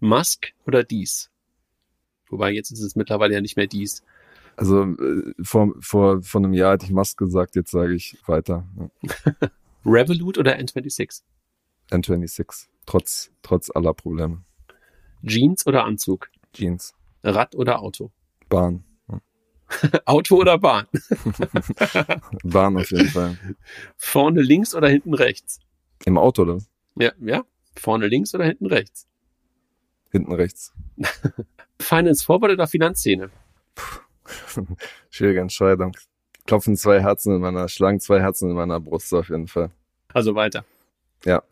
Musk 0.00 0.52
oder 0.66 0.82
Dies? 0.84 1.30
Wobei 2.30 2.52
jetzt 2.52 2.70
ist 2.70 2.80
es 2.80 2.96
mittlerweile 2.96 3.34
ja 3.34 3.40
nicht 3.40 3.56
mehr 3.56 3.66
Dies. 3.66 4.02
Also 4.56 4.84
äh, 4.84 5.34
vor, 5.42 5.74
vor, 5.80 6.22
vor 6.22 6.40
einem 6.40 6.52
Jahr 6.54 6.72
hätte 6.72 6.86
ich 6.86 6.90
Musk 6.92 7.18
gesagt, 7.18 7.54
jetzt 7.56 7.70
sage 7.70 7.94
ich 7.94 8.16
weiter. 8.26 8.66
Ja. 8.78 9.48
Revolut 9.86 10.38
oder 10.38 10.56
N26? 10.56 11.22
N26. 11.90 12.66
Trotz, 12.88 13.30
trotz 13.42 13.70
aller 13.70 13.92
Probleme. 13.92 14.42
Jeans 15.22 15.66
oder 15.66 15.84
Anzug? 15.84 16.30
Jeans. 16.54 16.94
Rad 17.22 17.54
oder 17.54 17.82
Auto? 17.82 18.10
Bahn. 18.48 18.82
Auto 20.06 20.36
oder 20.36 20.56
Bahn? 20.56 20.86
Bahn 22.44 22.78
auf 22.78 22.90
jeden 22.90 23.08
Fall. 23.08 23.36
Vorne 23.98 24.40
links 24.40 24.74
oder 24.74 24.88
hinten 24.88 25.12
rechts? 25.12 25.60
Im 26.06 26.16
Auto, 26.16 26.44
oder? 26.44 26.62
Ja, 26.94 27.12
ja. 27.20 27.44
Vorne 27.76 28.06
links 28.06 28.34
oder 28.34 28.46
hinten 28.46 28.64
rechts? 28.64 29.06
Hinten 30.10 30.32
rechts. 30.32 30.72
Finance 31.78 32.24
Forward 32.24 32.52
oder 32.52 32.66
Finanzszene? 32.66 33.28
Schwierige 35.10 35.42
Entscheidung. 35.42 35.94
Klopfen 36.46 36.74
zwei 36.74 37.02
Herzen 37.02 37.34
in 37.34 37.42
meiner, 37.42 37.68
schlagen 37.68 38.00
zwei 38.00 38.22
Herzen 38.22 38.48
in 38.48 38.56
meiner 38.56 38.80
Brust 38.80 39.12
auf 39.12 39.28
jeden 39.28 39.46
Fall. 39.46 39.72
Also 40.14 40.34
weiter. 40.34 40.64
Ja. 41.26 41.42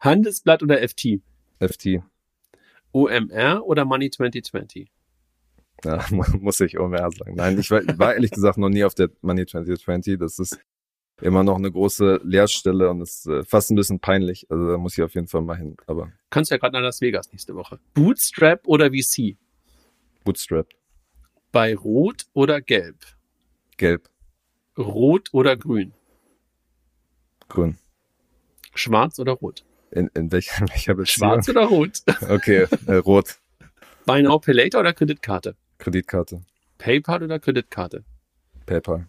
Handelsblatt 0.00 0.62
oder 0.62 0.78
FT? 0.86 1.20
FT. 1.60 2.02
OMR 2.92 3.64
oder 3.66 3.84
Money 3.84 4.10
2020? 4.10 4.90
Ja, 5.84 6.04
mu- 6.10 6.24
muss 6.40 6.60
ich 6.60 6.78
OMR 6.78 7.10
sagen. 7.12 7.34
Nein, 7.34 7.58
ich 7.58 7.70
war, 7.70 7.82
war 7.98 8.14
ehrlich 8.14 8.30
gesagt 8.30 8.58
noch 8.58 8.68
nie 8.68 8.84
auf 8.84 8.94
der 8.94 9.10
Money 9.22 9.46
2020. 9.46 10.18
Das 10.18 10.38
ist 10.38 10.58
immer 11.20 11.42
noch 11.42 11.56
eine 11.56 11.70
große 11.70 12.20
Leerstelle 12.24 12.88
und 12.90 13.00
ist 13.00 13.26
äh, 13.26 13.44
fast 13.44 13.70
ein 13.70 13.76
bisschen 13.76 13.98
peinlich. 14.00 14.46
Also 14.50 14.70
da 14.70 14.78
muss 14.78 14.96
ich 14.96 15.02
auf 15.04 15.14
jeden 15.14 15.26
Fall 15.28 15.42
mal 15.42 15.56
hin. 15.56 15.76
Aber 15.86 16.12
Kannst 16.30 16.50
ja 16.50 16.56
gerade 16.58 16.74
nach 16.74 16.82
Las 16.82 17.00
Vegas 17.00 17.30
nächste 17.32 17.54
Woche. 17.54 17.78
Bootstrap 17.94 18.66
oder 18.66 18.90
VC? 18.90 19.36
Bootstrap. 20.24 20.68
Bei 21.52 21.74
Rot 21.74 22.26
oder 22.34 22.60
Gelb? 22.60 23.04
Gelb. 23.76 24.08
Rot 24.76 25.28
oder 25.32 25.56
Grün? 25.56 25.92
Grün. 27.48 27.78
Schwarz 28.74 29.18
oder 29.18 29.32
Rot? 29.32 29.64
In, 29.90 30.08
in 30.14 30.30
welcher, 30.30 30.62
in 30.62 30.68
welcher 30.68 30.94
Beziehung? 30.94 31.28
Schwarz 31.30 31.48
oder 31.48 31.64
Rot? 31.64 32.02
Okay, 32.28 32.66
äh, 32.86 32.94
rot. 32.94 33.38
Buy 34.04 34.22
Now 34.22 34.38
Pay 34.38 34.52
Later 34.52 34.80
oder 34.80 34.92
Kreditkarte? 34.92 35.56
Kreditkarte. 35.78 36.42
PayPal 36.78 37.22
oder 37.22 37.38
Kreditkarte? 37.38 38.04
PayPal. 38.66 39.08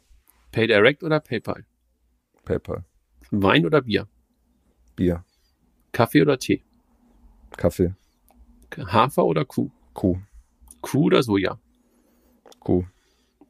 Pay 0.51 0.67
Direct 0.67 1.03
oder 1.03 1.19
PayPal? 1.19 1.65
PayPal. 2.45 2.83
Wein 3.31 3.65
oder 3.65 3.81
Bier? 3.81 4.07
Bier. 4.95 5.23
Kaffee 5.91 6.21
oder 6.21 6.37
Tee? 6.37 6.63
Kaffee. 7.57 7.93
Hafer 8.77 9.25
oder 9.25 9.45
Kuh? 9.45 9.69
Kuh. 9.93 10.17
Kuh 10.81 11.05
oder 11.05 11.23
Soja? 11.23 11.59
Kuh. 12.59 12.85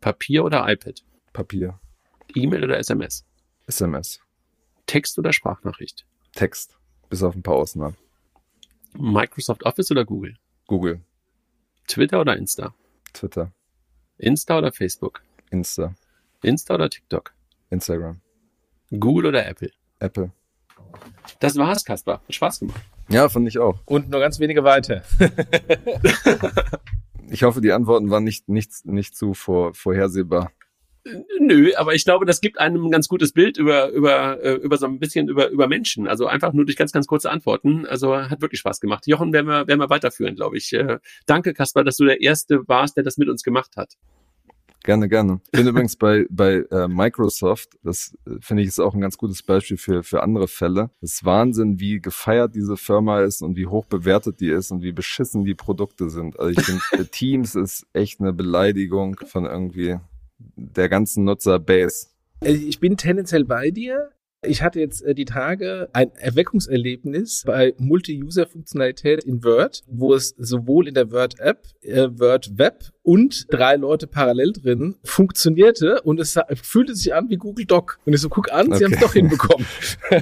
Papier 0.01 0.45
oder 0.45 0.67
iPad? 0.69 1.03
Papier. 1.33 1.79
E-Mail 2.35 2.63
oder 2.63 2.77
SMS? 2.77 3.25
SMS. 3.67 4.19
Text 4.85 5.17
oder 5.19 5.33
Sprachnachricht? 5.33 6.05
Text. 6.33 6.78
Bis 7.09 7.23
auf 7.23 7.35
ein 7.35 7.43
paar 7.43 7.55
Ausnahmen. 7.55 7.97
Microsoft 8.93 9.65
Office 9.65 9.91
oder 9.91 10.05
Google? 10.05 10.35
Google. 10.67 11.01
Twitter 11.87 12.21
oder 12.21 12.37
Insta? 12.37 12.73
Twitter. 13.13 13.51
Insta 14.17 14.57
oder 14.57 14.71
Facebook? 14.71 15.21
Insta. 15.49 15.95
Insta 16.43 16.75
oder 16.75 16.89
TikTok? 16.89 17.33
Instagram. 17.69 18.21
Google 18.91 19.27
oder 19.27 19.45
Apple? 19.45 19.71
Apple. 19.99 20.31
Das 21.39 21.55
war's, 21.57 21.83
Kaspar. 21.83 22.21
Hat 22.21 22.33
Spaß 22.33 22.59
gemacht. 22.59 22.81
Ja, 23.09 23.27
fand 23.29 23.47
ich 23.47 23.59
auch. 23.59 23.79
Und 23.85 24.09
nur 24.09 24.19
ganz 24.19 24.39
wenige 24.39 24.63
weiter. 24.63 25.03
Ich 27.31 27.43
hoffe, 27.43 27.61
die 27.61 27.71
Antworten 27.71 28.09
waren 28.09 28.23
nicht, 28.23 28.49
nicht, 28.49 28.85
nicht 28.85 29.15
zu 29.15 29.33
vor, 29.33 29.73
vorhersehbar. 29.73 30.51
Nö, 31.39 31.71
aber 31.77 31.95
ich 31.95 32.03
glaube, 32.03 32.25
das 32.25 32.41
gibt 32.41 32.59
einem 32.59 32.85
ein 32.85 32.91
ganz 32.91 33.07
gutes 33.07 33.31
Bild 33.33 33.57
über, 33.57 33.89
über, 33.89 34.43
äh, 34.43 34.53
über 34.55 34.77
so 34.77 34.85
ein 34.85 34.99
bisschen 34.99 35.27
über, 35.27 35.49
über 35.49 35.67
Menschen. 35.67 36.07
Also 36.07 36.27
einfach 36.27 36.53
nur 36.53 36.65
durch 36.65 36.77
ganz, 36.77 36.91
ganz 36.91 37.07
kurze 37.07 37.29
Antworten. 37.29 37.85
Also 37.85 38.15
hat 38.15 38.41
wirklich 38.41 38.59
Spaß 38.59 38.79
gemacht. 38.79 39.07
Jochen 39.07 39.33
werden 39.33 39.47
wir, 39.47 39.67
werden 39.67 39.79
wir 39.79 39.89
weiterführen, 39.89 40.35
glaube 40.35 40.57
ich. 40.57 40.73
Äh, 40.73 40.99
Danke, 41.25 41.53
Kaspar, 41.53 41.83
dass 41.83 41.97
du 41.97 42.05
der 42.05 42.21
Erste 42.21 42.67
warst, 42.67 42.97
der 42.97 43.03
das 43.03 43.17
mit 43.17 43.29
uns 43.29 43.43
gemacht 43.43 43.75
hat. 43.77 43.95
Gerne, 44.83 45.09
gerne. 45.09 45.41
Ich 45.51 45.59
bin 45.59 45.67
übrigens 45.67 45.95
bei, 45.95 46.25
bei 46.29 46.63
äh, 46.71 46.87
Microsoft, 46.87 47.77
das 47.83 48.17
äh, 48.25 48.35
finde 48.39 48.63
ich 48.63 48.69
ist 48.69 48.79
auch 48.79 48.93
ein 48.93 49.01
ganz 49.01 49.17
gutes 49.17 49.43
Beispiel 49.43 49.77
für, 49.77 50.03
für 50.03 50.23
andere 50.23 50.47
Fälle. 50.47 50.89
Es 51.01 51.15
ist 51.15 51.25
Wahnsinn, 51.25 51.79
wie 51.79 51.99
gefeiert 51.99 52.55
diese 52.55 52.77
Firma 52.77 53.21
ist 53.21 53.41
und 53.41 53.57
wie 53.57 53.67
hoch 53.67 53.85
bewertet 53.85 54.39
die 54.39 54.49
ist 54.49 54.71
und 54.71 54.81
wie 54.81 54.91
beschissen 54.91 55.43
die 55.43 55.55
Produkte 55.55 56.09
sind. 56.09 56.39
Also 56.39 56.59
ich 56.59 56.65
finde, 56.65 57.07
Teams 57.11 57.55
ist 57.55 57.87
echt 57.93 58.21
eine 58.21 58.31
Beleidigung 58.31 59.19
von 59.25 59.45
irgendwie 59.45 59.97
der 60.55 60.89
ganzen 60.89 61.23
Nutzerbase. 61.25 62.07
Äh, 62.41 62.53
Ich 62.53 62.79
bin 62.79 62.97
tendenziell 62.97 63.45
bei 63.45 63.71
dir. 63.71 64.11
Ich 64.41 64.61
hatte 64.61 64.79
jetzt 64.79 65.01
äh, 65.01 65.13
die 65.13 65.25
Tage 65.25 65.89
ein 65.91 66.11
Erweckungserlebnis 66.15 67.43
bei 67.45 67.73
Multi-User-Funktionalität 67.77 69.25
in 69.25 69.43
Word, 69.43 69.81
wo 69.87 70.13
es 70.13 70.33
sowohl 70.37 70.87
in 70.87 70.93
der 70.93 71.11
Word-App, 71.11 71.67
äh, 71.81 72.07
Word-Web 72.09 72.85
und 73.03 73.47
drei 73.49 73.75
Leute 73.75 74.07
parallel 74.07 74.53
drin 74.53 74.95
funktionierte 75.03 76.01
und 76.03 76.21
es 76.21 76.39
fühlte 76.61 76.95
sich 76.95 77.13
an 77.13 77.29
wie 77.29 77.35
Google 77.35 77.65
Doc. 77.65 77.99
Und 78.05 78.13
ich 78.13 78.21
so, 78.21 78.29
guck 78.29 78.49
an, 78.53 78.67
sie 78.67 78.75
Okay. 78.75 78.85
haben 78.85 78.93
es 78.93 78.99
doch 78.99 79.13
hinbekommen. 79.13 79.65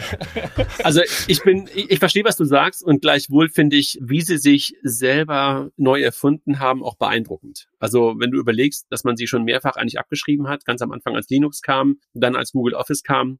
Also 0.83 1.01
ich 1.27 1.41
bin, 1.43 1.69
ich, 1.73 1.91
ich 1.91 1.99
verstehe, 1.99 2.23
was 2.23 2.37
du 2.37 2.45
sagst 2.45 2.83
und 2.83 3.01
gleichwohl 3.01 3.49
finde 3.49 3.75
ich, 3.75 3.97
wie 4.01 4.21
sie 4.21 4.37
sich 4.37 4.75
selber 4.83 5.69
neu 5.75 6.01
erfunden 6.01 6.59
haben, 6.59 6.83
auch 6.83 6.95
beeindruckend. 6.95 7.67
Also 7.79 8.15
wenn 8.17 8.31
du 8.31 8.39
überlegst, 8.39 8.85
dass 8.89 9.03
man 9.03 9.17
sie 9.17 9.27
schon 9.27 9.43
mehrfach 9.43 9.75
eigentlich 9.75 9.99
abgeschrieben 9.99 10.47
hat, 10.47 10.65
ganz 10.65 10.81
am 10.81 10.91
Anfang 10.91 11.15
als 11.15 11.29
Linux 11.29 11.61
kam, 11.61 11.99
dann 12.13 12.35
als 12.35 12.51
Google 12.53 12.73
Office 12.75 13.03
kam, 13.03 13.39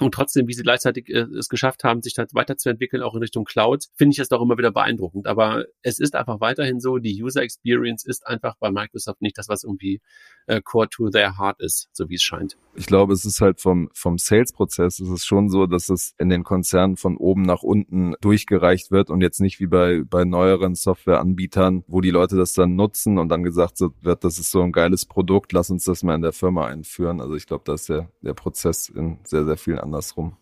und 0.00 0.12
trotzdem, 0.12 0.48
wie 0.48 0.54
sie 0.54 0.62
gleichzeitig 0.62 1.08
äh, 1.08 1.26
es 1.38 1.48
geschafft 1.48 1.84
haben, 1.84 2.02
sich 2.02 2.14
da 2.14 2.24
weiterzuentwickeln, 2.32 3.02
auch 3.02 3.14
in 3.14 3.20
Richtung 3.20 3.44
Cloud, 3.44 3.84
finde 3.94 4.12
ich 4.12 4.16
das 4.16 4.28
doch 4.28 4.42
immer 4.42 4.58
wieder 4.58 4.72
beeindruckend. 4.72 5.26
Aber 5.26 5.64
es 5.82 6.00
ist 6.00 6.16
einfach 6.16 6.40
weiterhin 6.40 6.80
so, 6.80 6.98
die 6.98 7.22
User 7.22 7.42
Experience 7.42 8.04
ist 8.04 8.26
einfach 8.26 8.56
bei 8.58 8.70
Microsoft 8.70 9.22
nicht 9.22 9.38
das, 9.38 9.48
was 9.48 9.62
irgendwie 9.62 10.00
äh, 10.46 10.60
core 10.60 10.88
to 10.88 11.10
their 11.10 11.38
heart 11.38 11.60
ist, 11.60 11.88
so 11.92 12.08
wie 12.08 12.14
es 12.14 12.22
scheint. 12.22 12.56
Ich 12.74 12.86
glaube, 12.86 13.12
es 13.12 13.24
ist 13.24 13.40
halt 13.40 13.60
vom, 13.60 13.88
vom 13.94 14.18
Sales-Prozess, 14.18 15.00
es 15.00 15.08
ist 15.08 15.24
schon 15.24 15.48
so, 15.48 15.66
dass 15.66 15.88
es 15.88 16.14
in 16.18 16.28
den 16.28 16.44
Konzernen 16.44 16.96
von 16.96 17.16
oben 17.16 17.42
nach 17.42 17.62
unten 17.62 18.14
durchgereicht 18.20 18.90
wird 18.90 19.10
und 19.10 19.20
jetzt 19.20 19.40
nicht 19.40 19.60
wie 19.60 19.66
bei, 19.66 20.02
bei 20.04 20.24
neueren 20.24 20.74
Softwareanbietern, 20.74 21.84
wo 21.86 22.00
die 22.00 22.10
Leute 22.10 22.36
das 22.36 22.52
dann 22.52 22.74
nutzen 22.74 23.18
und 23.18 23.28
dann 23.28 23.42
gesagt 23.42 23.80
wird, 23.80 24.24
das 24.24 24.38
ist 24.38 24.50
so 24.50 24.62
ein 24.62 24.72
geiles 24.72 25.06
Produkt, 25.06 25.52
lass 25.52 25.70
uns 25.70 25.84
das 25.84 26.02
mal 26.02 26.14
in 26.14 26.22
der 26.22 26.32
Firma 26.32 26.66
einführen. 26.66 27.20
Also 27.20 27.34
ich 27.34 27.46
glaube, 27.46 27.64
da 27.64 27.74
ist 27.74 27.88
der, 27.88 28.10
der 28.22 28.34
Prozess 28.34 28.88
in 28.88 29.18
sehr, 29.24 29.44
sehr 29.44 29.56
vielen 29.56 29.78
andersrum. 29.78 30.36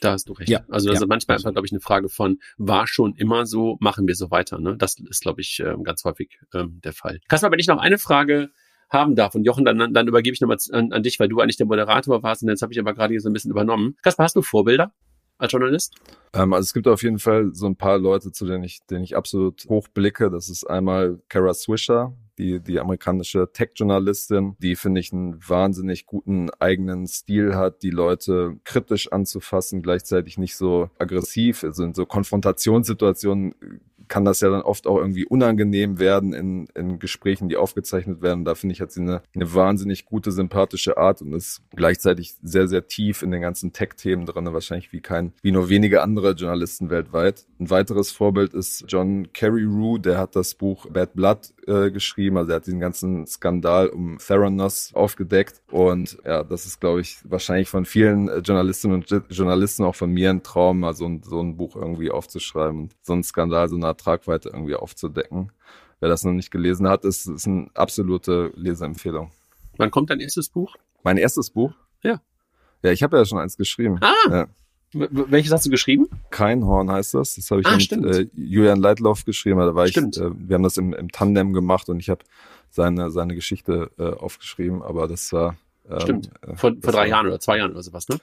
Da 0.00 0.12
hast 0.12 0.28
du 0.28 0.32
recht. 0.32 0.48
Ja, 0.48 0.60
also 0.68 0.88
das 0.88 1.00
ja, 1.00 1.04
ist 1.04 1.08
manchmal 1.08 1.36
einfach, 1.38 1.52
glaube 1.52 1.66
ich, 1.66 1.72
eine 1.72 1.80
Frage 1.80 2.08
von, 2.08 2.38
war 2.56 2.86
schon 2.86 3.14
immer 3.14 3.46
so, 3.46 3.76
machen 3.80 4.06
wir 4.06 4.14
so 4.14 4.30
weiter. 4.30 4.58
Ne? 4.58 4.76
Das 4.76 4.98
ist, 4.98 5.22
glaube 5.22 5.40
ich, 5.40 5.60
ähm, 5.60 5.82
ganz 5.82 6.04
häufig 6.04 6.38
ähm, 6.54 6.80
der 6.84 6.92
Fall. 6.92 7.20
Kaspar, 7.28 7.50
wenn 7.50 7.58
ich 7.58 7.66
noch 7.66 7.78
eine 7.78 7.98
Frage 7.98 8.50
haben 8.90 9.14
darf 9.14 9.34
und 9.34 9.44
Jochen, 9.44 9.64
dann, 9.64 9.92
dann 9.92 10.08
übergebe 10.08 10.34
ich 10.34 10.40
nochmal 10.40 10.58
an, 10.72 10.92
an 10.92 11.02
dich, 11.02 11.20
weil 11.20 11.28
du 11.28 11.40
eigentlich 11.40 11.56
der 11.56 11.66
Moderator 11.66 12.22
warst 12.22 12.42
und 12.42 12.48
jetzt 12.48 12.62
habe 12.62 12.72
ich 12.72 12.80
aber 12.80 12.94
gerade 12.94 13.12
hier 13.12 13.20
so 13.20 13.28
ein 13.28 13.32
bisschen 13.32 13.50
übernommen. 13.50 13.96
Kaspar, 14.02 14.24
hast 14.24 14.36
du 14.36 14.42
Vorbilder? 14.42 14.92
als 15.38 15.52
Journalist? 15.52 15.94
Ähm, 16.34 16.52
also 16.52 16.66
es 16.66 16.74
gibt 16.74 16.88
auf 16.88 17.02
jeden 17.02 17.18
Fall 17.18 17.54
so 17.54 17.66
ein 17.66 17.76
paar 17.76 17.98
Leute, 17.98 18.32
zu 18.32 18.44
denen 18.46 18.64
ich, 18.64 18.84
denen 18.86 19.04
ich 19.04 19.16
absolut 19.16 19.64
hochblicke. 19.68 20.30
Das 20.30 20.48
ist 20.48 20.64
einmal 20.64 21.20
Kara 21.28 21.54
Swisher, 21.54 22.12
die, 22.38 22.60
die 22.60 22.78
amerikanische 22.78 23.48
Tech-Journalistin, 23.52 24.56
die, 24.58 24.76
finde 24.76 25.00
ich, 25.00 25.12
einen 25.12 25.38
wahnsinnig 25.48 26.06
guten 26.06 26.50
eigenen 26.58 27.06
Stil 27.06 27.54
hat, 27.54 27.82
die 27.82 27.90
Leute 27.90 28.58
kritisch 28.64 29.10
anzufassen, 29.10 29.82
gleichzeitig 29.82 30.38
nicht 30.38 30.56
so 30.56 30.90
aggressiv. 30.98 31.64
Also 31.64 31.84
in 31.84 31.94
so 31.94 32.04
Konfrontationssituationen 32.04 33.54
kann 34.08 34.24
das 34.24 34.40
ja 34.40 34.50
dann 34.50 34.62
oft 34.62 34.86
auch 34.86 34.98
irgendwie 34.98 35.24
unangenehm 35.24 35.98
werden 35.98 36.32
in, 36.32 36.68
in 36.74 36.98
Gesprächen, 36.98 37.48
die 37.48 37.56
aufgezeichnet 37.56 38.22
werden. 38.22 38.44
Da 38.44 38.54
finde 38.54 38.72
ich, 38.74 38.80
hat 38.80 38.92
sie 38.92 39.00
eine, 39.00 39.22
eine 39.34 39.54
wahnsinnig 39.54 40.04
gute, 40.04 40.32
sympathische 40.32 40.96
Art 40.96 41.22
und 41.22 41.32
ist 41.32 41.62
gleichzeitig 41.74 42.36
sehr, 42.42 42.68
sehr 42.68 42.86
tief 42.86 43.22
in 43.22 43.30
den 43.30 43.42
ganzen 43.42 43.72
Tech-Themen 43.72 44.26
drin, 44.26 44.52
wahrscheinlich 44.52 44.92
wie 44.92 45.00
kein, 45.00 45.32
wie 45.42 45.52
nur 45.52 45.68
wenige 45.68 46.02
andere 46.02 46.32
Journalisten 46.32 46.90
weltweit. 46.90 47.46
Ein 47.60 47.70
weiteres 47.70 48.10
Vorbild 48.10 48.54
ist 48.54 48.84
John 48.88 49.32
Carreyrou, 49.32 49.98
der 49.98 50.18
hat 50.18 50.36
das 50.36 50.54
Buch 50.54 50.86
Bad 50.90 51.14
Blood 51.14 51.52
äh, 51.68 51.90
geschrieben, 51.90 52.36
also 52.38 52.50
er 52.50 52.56
hat 52.56 52.66
den 52.66 52.80
ganzen 52.80 53.26
Skandal 53.26 53.88
um 53.88 54.18
Theranos 54.18 54.92
aufgedeckt 54.94 55.62
und 55.70 56.18
ja, 56.24 56.42
das 56.42 56.66
ist, 56.66 56.80
glaube 56.80 57.00
ich, 57.00 57.18
wahrscheinlich 57.24 57.68
von 57.68 57.84
vielen 57.84 58.28
äh, 58.28 58.38
Journalistinnen 58.38 58.96
und 59.02 59.24
Journalisten, 59.30 59.84
auch 59.84 59.94
von 59.94 60.10
mir 60.10 60.30
ein 60.30 60.42
Traum, 60.42 60.80
mal 60.80 60.94
so 60.94 61.06
ein, 61.06 61.22
so 61.22 61.40
ein 61.40 61.56
Buch 61.56 61.76
irgendwie 61.76 62.10
aufzuschreiben 62.10 62.82
und 62.82 62.96
so 63.02 63.12
ein 63.12 63.22
Skandal, 63.22 63.68
so 63.68 63.76
eine 63.76 63.96
Tragweite 63.96 64.48
irgendwie 64.48 64.74
aufzudecken. 64.74 65.52
Wer 66.00 66.08
das 66.08 66.24
noch 66.24 66.32
nicht 66.32 66.50
gelesen 66.50 66.88
hat, 66.88 67.04
ist, 67.04 67.26
ist 67.26 67.46
eine 67.46 67.68
absolute 67.74 68.52
Leseempfehlung. 68.54 69.30
Wann 69.76 69.90
kommt 69.90 70.10
dein 70.10 70.20
erstes 70.20 70.48
Buch? 70.48 70.76
Mein 71.02 71.16
erstes 71.16 71.50
Buch? 71.50 71.72
Ja. 72.02 72.20
Ja, 72.82 72.92
ich 72.92 73.02
habe 73.02 73.16
ja 73.16 73.24
schon 73.24 73.38
eins 73.38 73.56
geschrieben. 73.56 73.98
Ah! 74.00 74.14
Ja. 74.30 74.46
Welches 74.92 75.52
hast 75.52 75.66
du 75.66 75.70
geschrieben? 75.70 76.08
Kein 76.30 76.64
Horn 76.64 76.90
heißt 76.90 77.14
das. 77.14 77.34
Das 77.34 77.50
habe 77.50 77.60
ich 77.60 77.66
Ah, 77.66 77.72
mit 77.72 77.82
stimmt. 77.82 78.06
äh, 78.06 78.26
Julian 78.34 78.78
Leitloff 78.80 79.24
geschrieben. 79.24 79.58
Da 79.60 79.74
war 79.74 79.86
ich, 79.86 79.96
äh, 79.96 80.02
wir 80.12 80.54
haben 80.54 80.62
das 80.62 80.76
im, 80.78 80.92
im 80.94 81.10
Tandem 81.12 81.52
gemacht 81.52 81.88
und 81.90 81.98
ich 82.00 82.08
habe 82.08 82.24
seine, 82.70 83.10
seine 83.10 83.34
Geschichte 83.34 83.90
äh, 83.98 84.04
aufgeschrieben, 84.14 84.82
aber 84.82 85.06
das 85.08 85.32
war 85.32 85.56
ähm, 85.90 86.00
Stimmt. 86.00 86.30
äh, 86.42 86.56
Vor, 86.56 86.72
vor 86.80 86.92
drei 86.92 87.00
war- 87.00 87.06
Jahren 87.06 87.26
oder 87.26 87.40
zwei 87.40 87.58
Jahren 87.58 87.72
oder 87.72 87.82
sowas, 87.82 88.08
ne? 88.08 88.18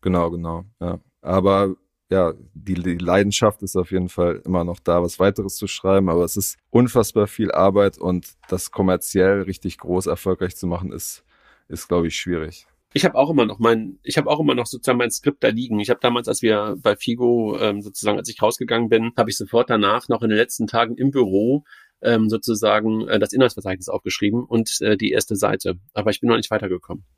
Genau, 0.00 0.30
genau. 0.30 0.64
Ja. 0.80 0.98
Aber 1.22 1.74
ja, 2.10 2.32
die, 2.54 2.74
die 2.74 2.98
Leidenschaft 2.98 3.62
ist 3.62 3.76
auf 3.76 3.92
jeden 3.92 4.08
Fall 4.08 4.42
immer 4.44 4.64
noch 4.64 4.80
da, 4.80 5.00
was 5.02 5.20
weiteres 5.20 5.54
zu 5.56 5.68
schreiben, 5.68 6.08
aber 6.08 6.24
es 6.24 6.36
ist 6.36 6.56
unfassbar 6.70 7.28
viel 7.28 7.52
Arbeit 7.52 7.98
und 7.98 8.26
das 8.48 8.72
kommerziell 8.72 9.42
richtig 9.42 9.78
groß 9.78 10.06
erfolgreich 10.06 10.56
zu 10.56 10.66
machen, 10.66 10.90
ist, 10.92 11.22
ist 11.68 11.86
glaube 11.86 12.08
ich, 12.08 12.16
schwierig. 12.16 12.66
Ich 12.92 13.04
habe 13.04 13.14
auch 13.14 13.30
immer 13.30 13.46
noch 13.46 13.58
mein, 13.60 13.98
ich 14.02 14.18
habe 14.18 14.28
auch 14.28 14.40
immer 14.40 14.54
noch 14.54 14.66
sozusagen 14.66 14.98
mein 14.98 15.10
Skript 15.10 15.44
da 15.44 15.48
liegen. 15.48 15.78
Ich 15.78 15.90
habe 15.90 16.00
damals, 16.00 16.26
als 16.26 16.42
wir 16.42 16.76
bei 16.80 16.96
Figo 16.96 17.56
ähm, 17.58 17.82
sozusagen, 17.82 18.18
als 18.18 18.28
ich 18.28 18.42
rausgegangen 18.42 18.88
bin, 18.88 19.12
habe 19.16 19.30
ich 19.30 19.36
sofort 19.36 19.70
danach 19.70 20.08
noch 20.08 20.22
in 20.22 20.28
den 20.28 20.38
letzten 20.38 20.66
Tagen 20.66 20.96
im 20.96 21.10
Büro 21.10 21.64
ähm, 22.02 22.28
sozusagen 22.28 23.06
äh, 23.08 23.18
das 23.18 23.32
Inhaltsverzeichnis 23.32 23.88
aufgeschrieben 23.88 24.44
und 24.44 24.80
äh, 24.80 24.96
die 24.96 25.10
erste 25.12 25.36
Seite. 25.36 25.78
Aber 25.94 26.10
ich 26.10 26.20
bin 26.20 26.28
noch 26.28 26.36
nicht 26.36 26.50
weitergekommen. 26.50 27.04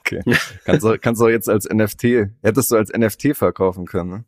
Okay. 0.00 0.22
kannst 0.64 0.84
du, 0.84 0.98
kannst 0.98 1.20
du 1.20 1.28
jetzt 1.28 1.48
als 1.48 1.68
NFT, 1.68 2.30
hättest 2.42 2.70
du 2.70 2.76
als 2.76 2.90
NFT 2.96 3.36
verkaufen 3.36 3.84
können, 3.84 4.10
ne? 4.10 4.24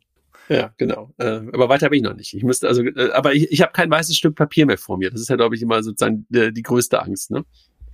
Ja, 0.49 0.73
genau. 0.77 1.09
Äh, 1.17 1.41
aber 1.53 1.69
weiter 1.69 1.89
bin 1.89 1.97
ich 1.97 2.03
noch 2.03 2.15
nicht. 2.15 2.33
Ich 2.33 2.43
müsste 2.43 2.67
also, 2.67 2.83
äh, 2.83 3.11
aber 3.13 3.33
ich, 3.33 3.51
ich 3.51 3.61
habe 3.61 3.71
kein 3.71 3.89
weißes 3.89 4.15
Stück 4.15 4.35
Papier 4.35 4.65
mehr 4.65 4.77
vor 4.77 4.97
mir. 4.97 5.09
Das 5.09 5.21
ist 5.21 5.29
ja, 5.29 5.37
glaube 5.37 5.55
ich, 5.55 5.61
immer 5.61 5.81
sozusagen 5.81 6.27
äh, 6.33 6.51
die 6.51 6.61
größte 6.61 7.01
Angst. 7.01 7.31
Ne? 7.31 7.45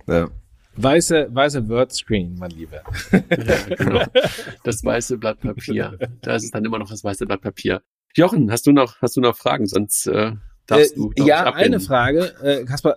Ja. 0.06 0.28
Weiße, 0.76 1.28
weiße 1.32 1.68
Wordscreen, 1.68 2.36
mein 2.38 2.50
Lieber. 2.50 2.82
Ja, 3.12 3.74
genau. 3.76 4.04
Das 4.64 4.84
weiße 4.84 5.18
Blatt 5.18 5.40
Papier. 5.40 5.98
Da 6.22 6.36
ist 6.36 6.44
es 6.44 6.50
dann 6.50 6.64
immer 6.64 6.78
noch 6.78 6.90
das 6.90 7.02
weiße 7.02 7.26
Blatt 7.26 7.40
Papier. 7.40 7.82
Jochen, 8.14 8.50
hast 8.50 8.66
du 8.66 8.72
noch, 8.72 9.00
hast 9.00 9.16
du 9.16 9.20
noch 9.20 9.36
Fragen? 9.36 9.66
Sonst 9.66 10.06
äh, 10.06 10.32
darfst 10.66 10.96
du. 10.96 11.10
Äh, 11.10 11.12
ich, 11.16 11.24
ja, 11.24 11.52
eine 11.52 11.80
Frage, 11.80 12.34
äh, 12.42 12.64
Kaspar. 12.64 12.96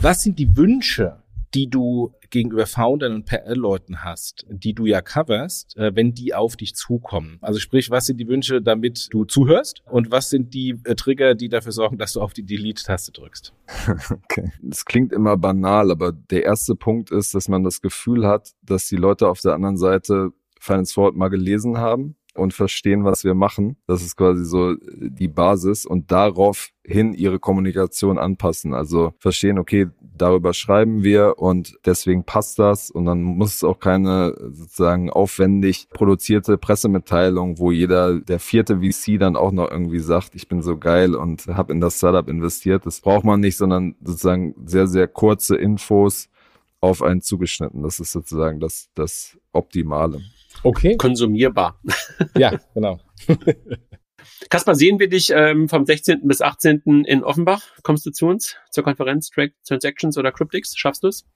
Was 0.00 0.22
sind 0.22 0.38
die 0.38 0.56
Wünsche, 0.56 1.22
die 1.54 1.68
du 1.68 2.12
gegenüber 2.30 2.66
Foundern 2.66 3.14
und 3.14 3.26
PR-Leuten 3.26 4.02
hast, 4.02 4.44
die 4.48 4.74
du 4.74 4.86
ja 4.86 5.00
coverst, 5.00 5.76
äh, 5.76 5.94
wenn 5.94 6.12
die 6.12 6.34
auf 6.34 6.56
dich 6.56 6.74
zukommen? 6.74 7.38
Also 7.40 7.60
sprich, 7.60 7.90
was 7.90 8.06
sind 8.06 8.18
die 8.18 8.28
Wünsche, 8.28 8.60
damit 8.60 9.08
du 9.12 9.24
zuhörst? 9.24 9.82
Und 9.90 10.10
was 10.10 10.30
sind 10.30 10.52
die 10.52 10.80
äh, 10.84 10.94
Trigger, 10.94 11.34
die 11.34 11.48
dafür 11.48 11.72
sorgen, 11.72 11.96
dass 11.98 12.14
du 12.14 12.20
auf 12.20 12.32
die 12.32 12.44
Delete-Taste 12.44 13.12
drückst? 13.12 13.54
Okay. 14.24 14.50
Das 14.62 14.84
klingt 14.84 15.12
immer 15.12 15.36
banal, 15.36 15.90
aber 15.90 16.12
der 16.12 16.44
erste 16.44 16.74
Punkt 16.74 17.10
ist, 17.10 17.34
dass 17.34 17.48
man 17.48 17.62
das 17.62 17.80
Gefühl 17.80 18.26
hat, 18.26 18.52
dass 18.62 18.88
die 18.88 18.96
Leute 18.96 19.28
auf 19.28 19.40
der 19.40 19.52
anderen 19.52 19.76
Seite 19.76 20.30
Finance 20.58 20.94
Forward 20.94 21.14
mal 21.14 21.28
gelesen 21.28 21.78
haben 21.78 22.16
und 22.34 22.52
verstehen, 22.52 23.04
was 23.04 23.24
wir 23.24 23.34
machen. 23.34 23.76
Das 23.86 24.02
ist 24.02 24.16
quasi 24.16 24.44
so 24.44 24.74
die 24.96 25.28
Basis 25.28 25.86
und 25.86 26.10
daraufhin 26.10 27.14
ihre 27.14 27.38
Kommunikation 27.38 28.18
anpassen. 28.18 28.74
Also 28.74 29.14
verstehen, 29.18 29.58
okay, 29.58 29.88
darüber 30.00 30.52
schreiben 30.52 31.02
wir 31.02 31.38
und 31.38 31.76
deswegen 31.84 32.24
passt 32.24 32.58
das 32.58 32.90
und 32.90 33.04
dann 33.04 33.22
muss 33.22 33.56
es 33.56 33.64
auch 33.64 33.78
keine 33.78 34.34
sozusagen 34.50 35.10
aufwendig 35.10 35.88
produzierte 35.90 36.58
Pressemitteilung, 36.58 37.58
wo 37.58 37.70
jeder, 37.70 38.20
der 38.20 38.40
vierte 38.40 38.80
VC 38.80 39.18
dann 39.18 39.36
auch 39.36 39.52
noch 39.52 39.70
irgendwie 39.70 40.00
sagt, 40.00 40.34
ich 40.34 40.48
bin 40.48 40.62
so 40.62 40.76
geil 40.76 41.14
und 41.14 41.46
habe 41.46 41.72
in 41.72 41.80
das 41.80 41.98
Startup 41.98 42.28
investiert. 42.28 42.86
Das 42.86 43.00
braucht 43.00 43.24
man 43.24 43.40
nicht, 43.40 43.56
sondern 43.56 43.94
sozusagen 44.02 44.54
sehr, 44.66 44.86
sehr 44.86 45.08
kurze 45.08 45.56
Infos 45.56 46.28
auf 46.80 47.02
einen 47.02 47.22
zugeschnitten. 47.22 47.82
Das 47.82 47.98
ist 47.98 48.12
sozusagen 48.12 48.60
das, 48.60 48.90
das 48.94 49.38
Optimale. 49.52 50.20
Okay. 50.62 50.96
Konsumierbar. 50.96 51.80
Ja, 52.36 52.58
genau. 52.74 53.00
Kaspar, 54.48 54.74
sehen 54.74 54.98
wir 54.98 55.08
dich 55.08 55.30
ähm, 55.34 55.68
vom 55.68 55.84
16. 55.84 56.26
bis 56.26 56.40
18. 56.40 57.04
in 57.06 57.24
Offenbach? 57.24 57.62
Kommst 57.82 58.06
du 58.06 58.10
zu 58.10 58.26
uns 58.26 58.56
zur 58.70 58.84
Konferenz 58.84 59.30
Track 59.30 59.52
Transactions 59.66 60.16
oder 60.16 60.32
Cryptics? 60.32 60.76
Schaffst 60.76 61.02
du 61.02 61.08
es? 61.08 61.26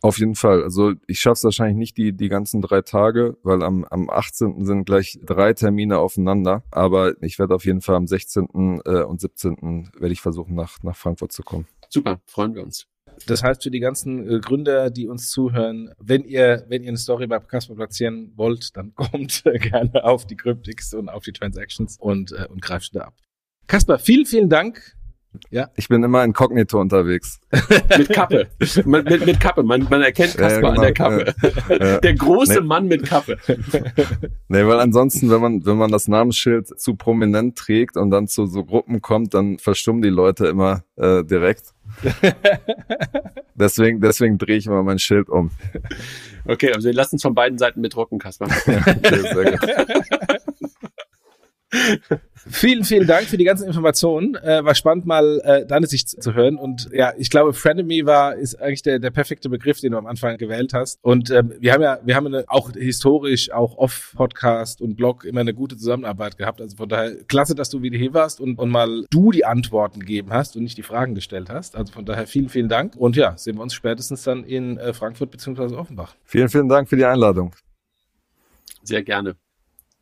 Auf 0.00 0.18
jeden 0.18 0.34
Fall. 0.34 0.62
Also 0.62 0.94
ich 1.06 1.20
schaffe 1.20 1.34
es 1.34 1.44
wahrscheinlich 1.44 1.76
nicht 1.76 1.96
die, 1.98 2.16
die 2.16 2.28
ganzen 2.28 2.62
drei 2.62 2.80
Tage, 2.80 3.36
weil 3.42 3.62
am, 3.62 3.84
am 3.84 4.08
18. 4.08 4.64
sind 4.64 4.84
gleich 4.86 5.18
drei 5.22 5.52
Termine 5.52 5.98
aufeinander. 5.98 6.64
Aber 6.70 7.14
ich 7.22 7.38
werde 7.38 7.54
auf 7.54 7.66
jeden 7.66 7.82
Fall 7.82 7.96
am 7.96 8.06
16. 8.06 8.80
Äh, 8.84 9.02
und 9.02 9.20
17. 9.20 9.90
werde 9.98 10.12
ich 10.12 10.20
versuchen, 10.20 10.54
nach, 10.54 10.82
nach 10.82 10.96
Frankfurt 10.96 11.32
zu 11.32 11.42
kommen. 11.42 11.66
Super, 11.90 12.20
freuen 12.26 12.54
wir 12.54 12.62
uns. 12.62 12.86
Das 13.26 13.42
heißt 13.42 13.62
für 13.62 13.70
die 13.70 13.80
ganzen 13.80 14.28
äh, 14.28 14.40
Gründer, 14.40 14.90
die 14.90 15.08
uns 15.08 15.30
zuhören, 15.30 15.90
wenn 15.98 16.24
ihr, 16.24 16.64
wenn 16.68 16.82
ihr 16.82 16.88
eine 16.88 16.98
Story 16.98 17.26
bei 17.26 17.38
Casper 17.38 17.74
platzieren 17.74 18.32
wollt, 18.36 18.76
dann 18.76 18.94
kommt 18.94 19.42
gerne 19.44 20.04
auf 20.04 20.26
die 20.26 20.36
Cryptics 20.36 20.94
und 20.94 21.08
auf 21.08 21.24
die 21.24 21.32
Transactions 21.32 21.96
und, 21.98 22.32
äh, 22.32 22.46
und 22.48 22.62
greift 22.62 22.94
da 22.94 23.02
ab. 23.02 23.14
Kasper, 23.66 23.98
vielen, 23.98 24.26
vielen 24.26 24.48
Dank. 24.48 24.96
Ich 25.76 25.88
bin 25.88 26.02
immer 26.02 26.24
inkognito 26.24 26.80
unterwegs. 26.80 27.40
Mit 27.98 28.10
Kappe. 28.10 28.48
Man, 28.84 29.04
mit, 29.04 29.24
mit 29.24 29.40
Kappe. 29.40 29.62
Man, 29.62 29.86
man 29.88 30.02
erkennt 30.02 30.34
Ja, 30.34 30.40
Kaspar 30.40 30.72
genau, 30.72 30.74
an 30.74 30.80
der 30.82 30.92
Kappe. 30.92 31.34
Ja. 31.68 32.00
Der 32.00 32.14
große 32.14 32.60
Nee. 32.60 32.66
Mann 32.66 32.86
mit 32.86 33.04
Kappe. 33.04 33.38
Nee, 34.48 34.66
weil 34.66 34.80
ansonsten, 34.80 35.30
wenn 35.30 35.40
man, 35.40 35.64
wenn 35.64 35.76
man 35.78 35.90
das 35.90 36.08
Namensschild 36.08 36.78
zu 36.78 36.94
prominent 36.94 37.56
trägt 37.56 37.96
und 37.96 38.10
dann 38.10 38.26
zu 38.26 38.46
so 38.46 38.64
Gruppen 38.64 39.00
kommt, 39.00 39.32
dann 39.32 39.58
verstummen 39.58 40.02
die 40.02 40.10
Leute 40.10 40.46
immer 40.46 40.84
äh, 40.96 41.24
direkt. 41.24 41.72
deswegen, 43.54 44.00
deswegen 44.00 44.36
drehe 44.36 44.56
ich 44.56 44.66
immer 44.66 44.82
mein 44.82 44.98
Schild 44.98 45.30
um. 45.30 45.50
Okay, 46.46 46.72
also 46.74 46.86
wir 46.86 46.94
lassen 46.94 47.16
es 47.16 47.22
von 47.22 47.34
beiden 47.34 47.56
Seiten 47.58 47.80
bedrucken, 47.80 48.18
Kaspar. 48.18 48.48
Okay, 48.48 49.20
sehr 49.32 49.52
gut. 49.52 50.51
Vielen, 52.50 52.84
vielen 52.84 53.06
Dank 53.06 53.28
für 53.28 53.36
die 53.36 53.44
ganzen 53.44 53.66
Informationen. 53.66 54.34
Äh, 54.34 54.64
war 54.64 54.74
spannend, 54.74 55.06
mal 55.06 55.40
äh, 55.44 55.64
deine 55.64 55.86
Sicht 55.86 56.08
zu 56.08 56.34
hören. 56.34 56.56
Und 56.56 56.90
ja, 56.92 57.12
ich 57.16 57.30
glaube, 57.30 57.52
Frenemy 57.52 58.04
war 58.04 58.34
ist 58.34 58.60
eigentlich 58.60 58.82
der, 58.82 58.98
der 58.98 59.10
perfekte 59.10 59.48
Begriff, 59.48 59.80
den 59.80 59.92
du 59.92 59.98
am 59.98 60.06
Anfang 60.06 60.36
gewählt 60.38 60.74
hast. 60.74 60.98
Und 61.02 61.30
ähm, 61.30 61.52
wir 61.60 61.72
haben 61.72 61.82
ja, 61.82 61.98
wir 62.04 62.16
haben 62.16 62.26
eine, 62.26 62.44
auch 62.48 62.72
historisch, 62.72 63.52
auch 63.52 63.78
off 63.78 64.12
Podcast 64.16 64.80
und 64.82 64.96
Blog 64.96 65.24
immer 65.24 65.40
eine 65.40 65.54
gute 65.54 65.76
Zusammenarbeit 65.76 66.36
gehabt. 66.36 66.60
Also 66.60 66.76
von 66.76 66.88
daher 66.88 67.14
klasse, 67.24 67.54
dass 67.54 67.70
du 67.70 67.80
wieder 67.80 67.96
hier 67.96 68.12
warst 68.12 68.40
und, 68.40 68.58
und 68.58 68.70
mal 68.70 69.04
du 69.10 69.30
die 69.30 69.44
Antworten 69.44 70.00
gegeben 70.00 70.32
hast 70.32 70.56
und 70.56 70.64
nicht 70.64 70.76
die 70.76 70.82
Fragen 70.82 71.14
gestellt 71.14 71.48
hast. 71.48 71.76
Also 71.76 71.92
von 71.92 72.04
daher 72.04 72.26
vielen, 72.26 72.48
vielen 72.48 72.68
Dank. 72.68 72.96
Und 72.96 73.16
ja, 73.16 73.36
sehen 73.38 73.56
wir 73.56 73.62
uns 73.62 73.72
spätestens 73.72 74.24
dann 74.24 74.44
in 74.44 74.78
äh, 74.78 74.92
Frankfurt 74.92 75.30
beziehungsweise 75.30 75.78
Offenbach. 75.78 76.16
Vielen, 76.24 76.48
vielen 76.48 76.68
Dank 76.68 76.88
für 76.88 76.96
die 76.96 77.04
Einladung. 77.04 77.54
Sehr 78.82 79.02
gerne. 79.02 79.36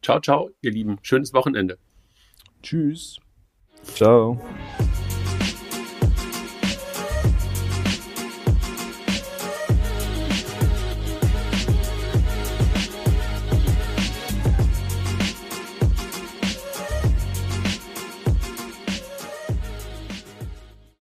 Ciao, 0.02 0.20
ciao, 0.20 0.50
ihr 0.62 0.72
Lieben. 0.72 0.98
Schönes 1.02 1.32
Wochenende. 1.34 1.78
Tschüss. 2.62 3.18
Ciao. 3.82 4.40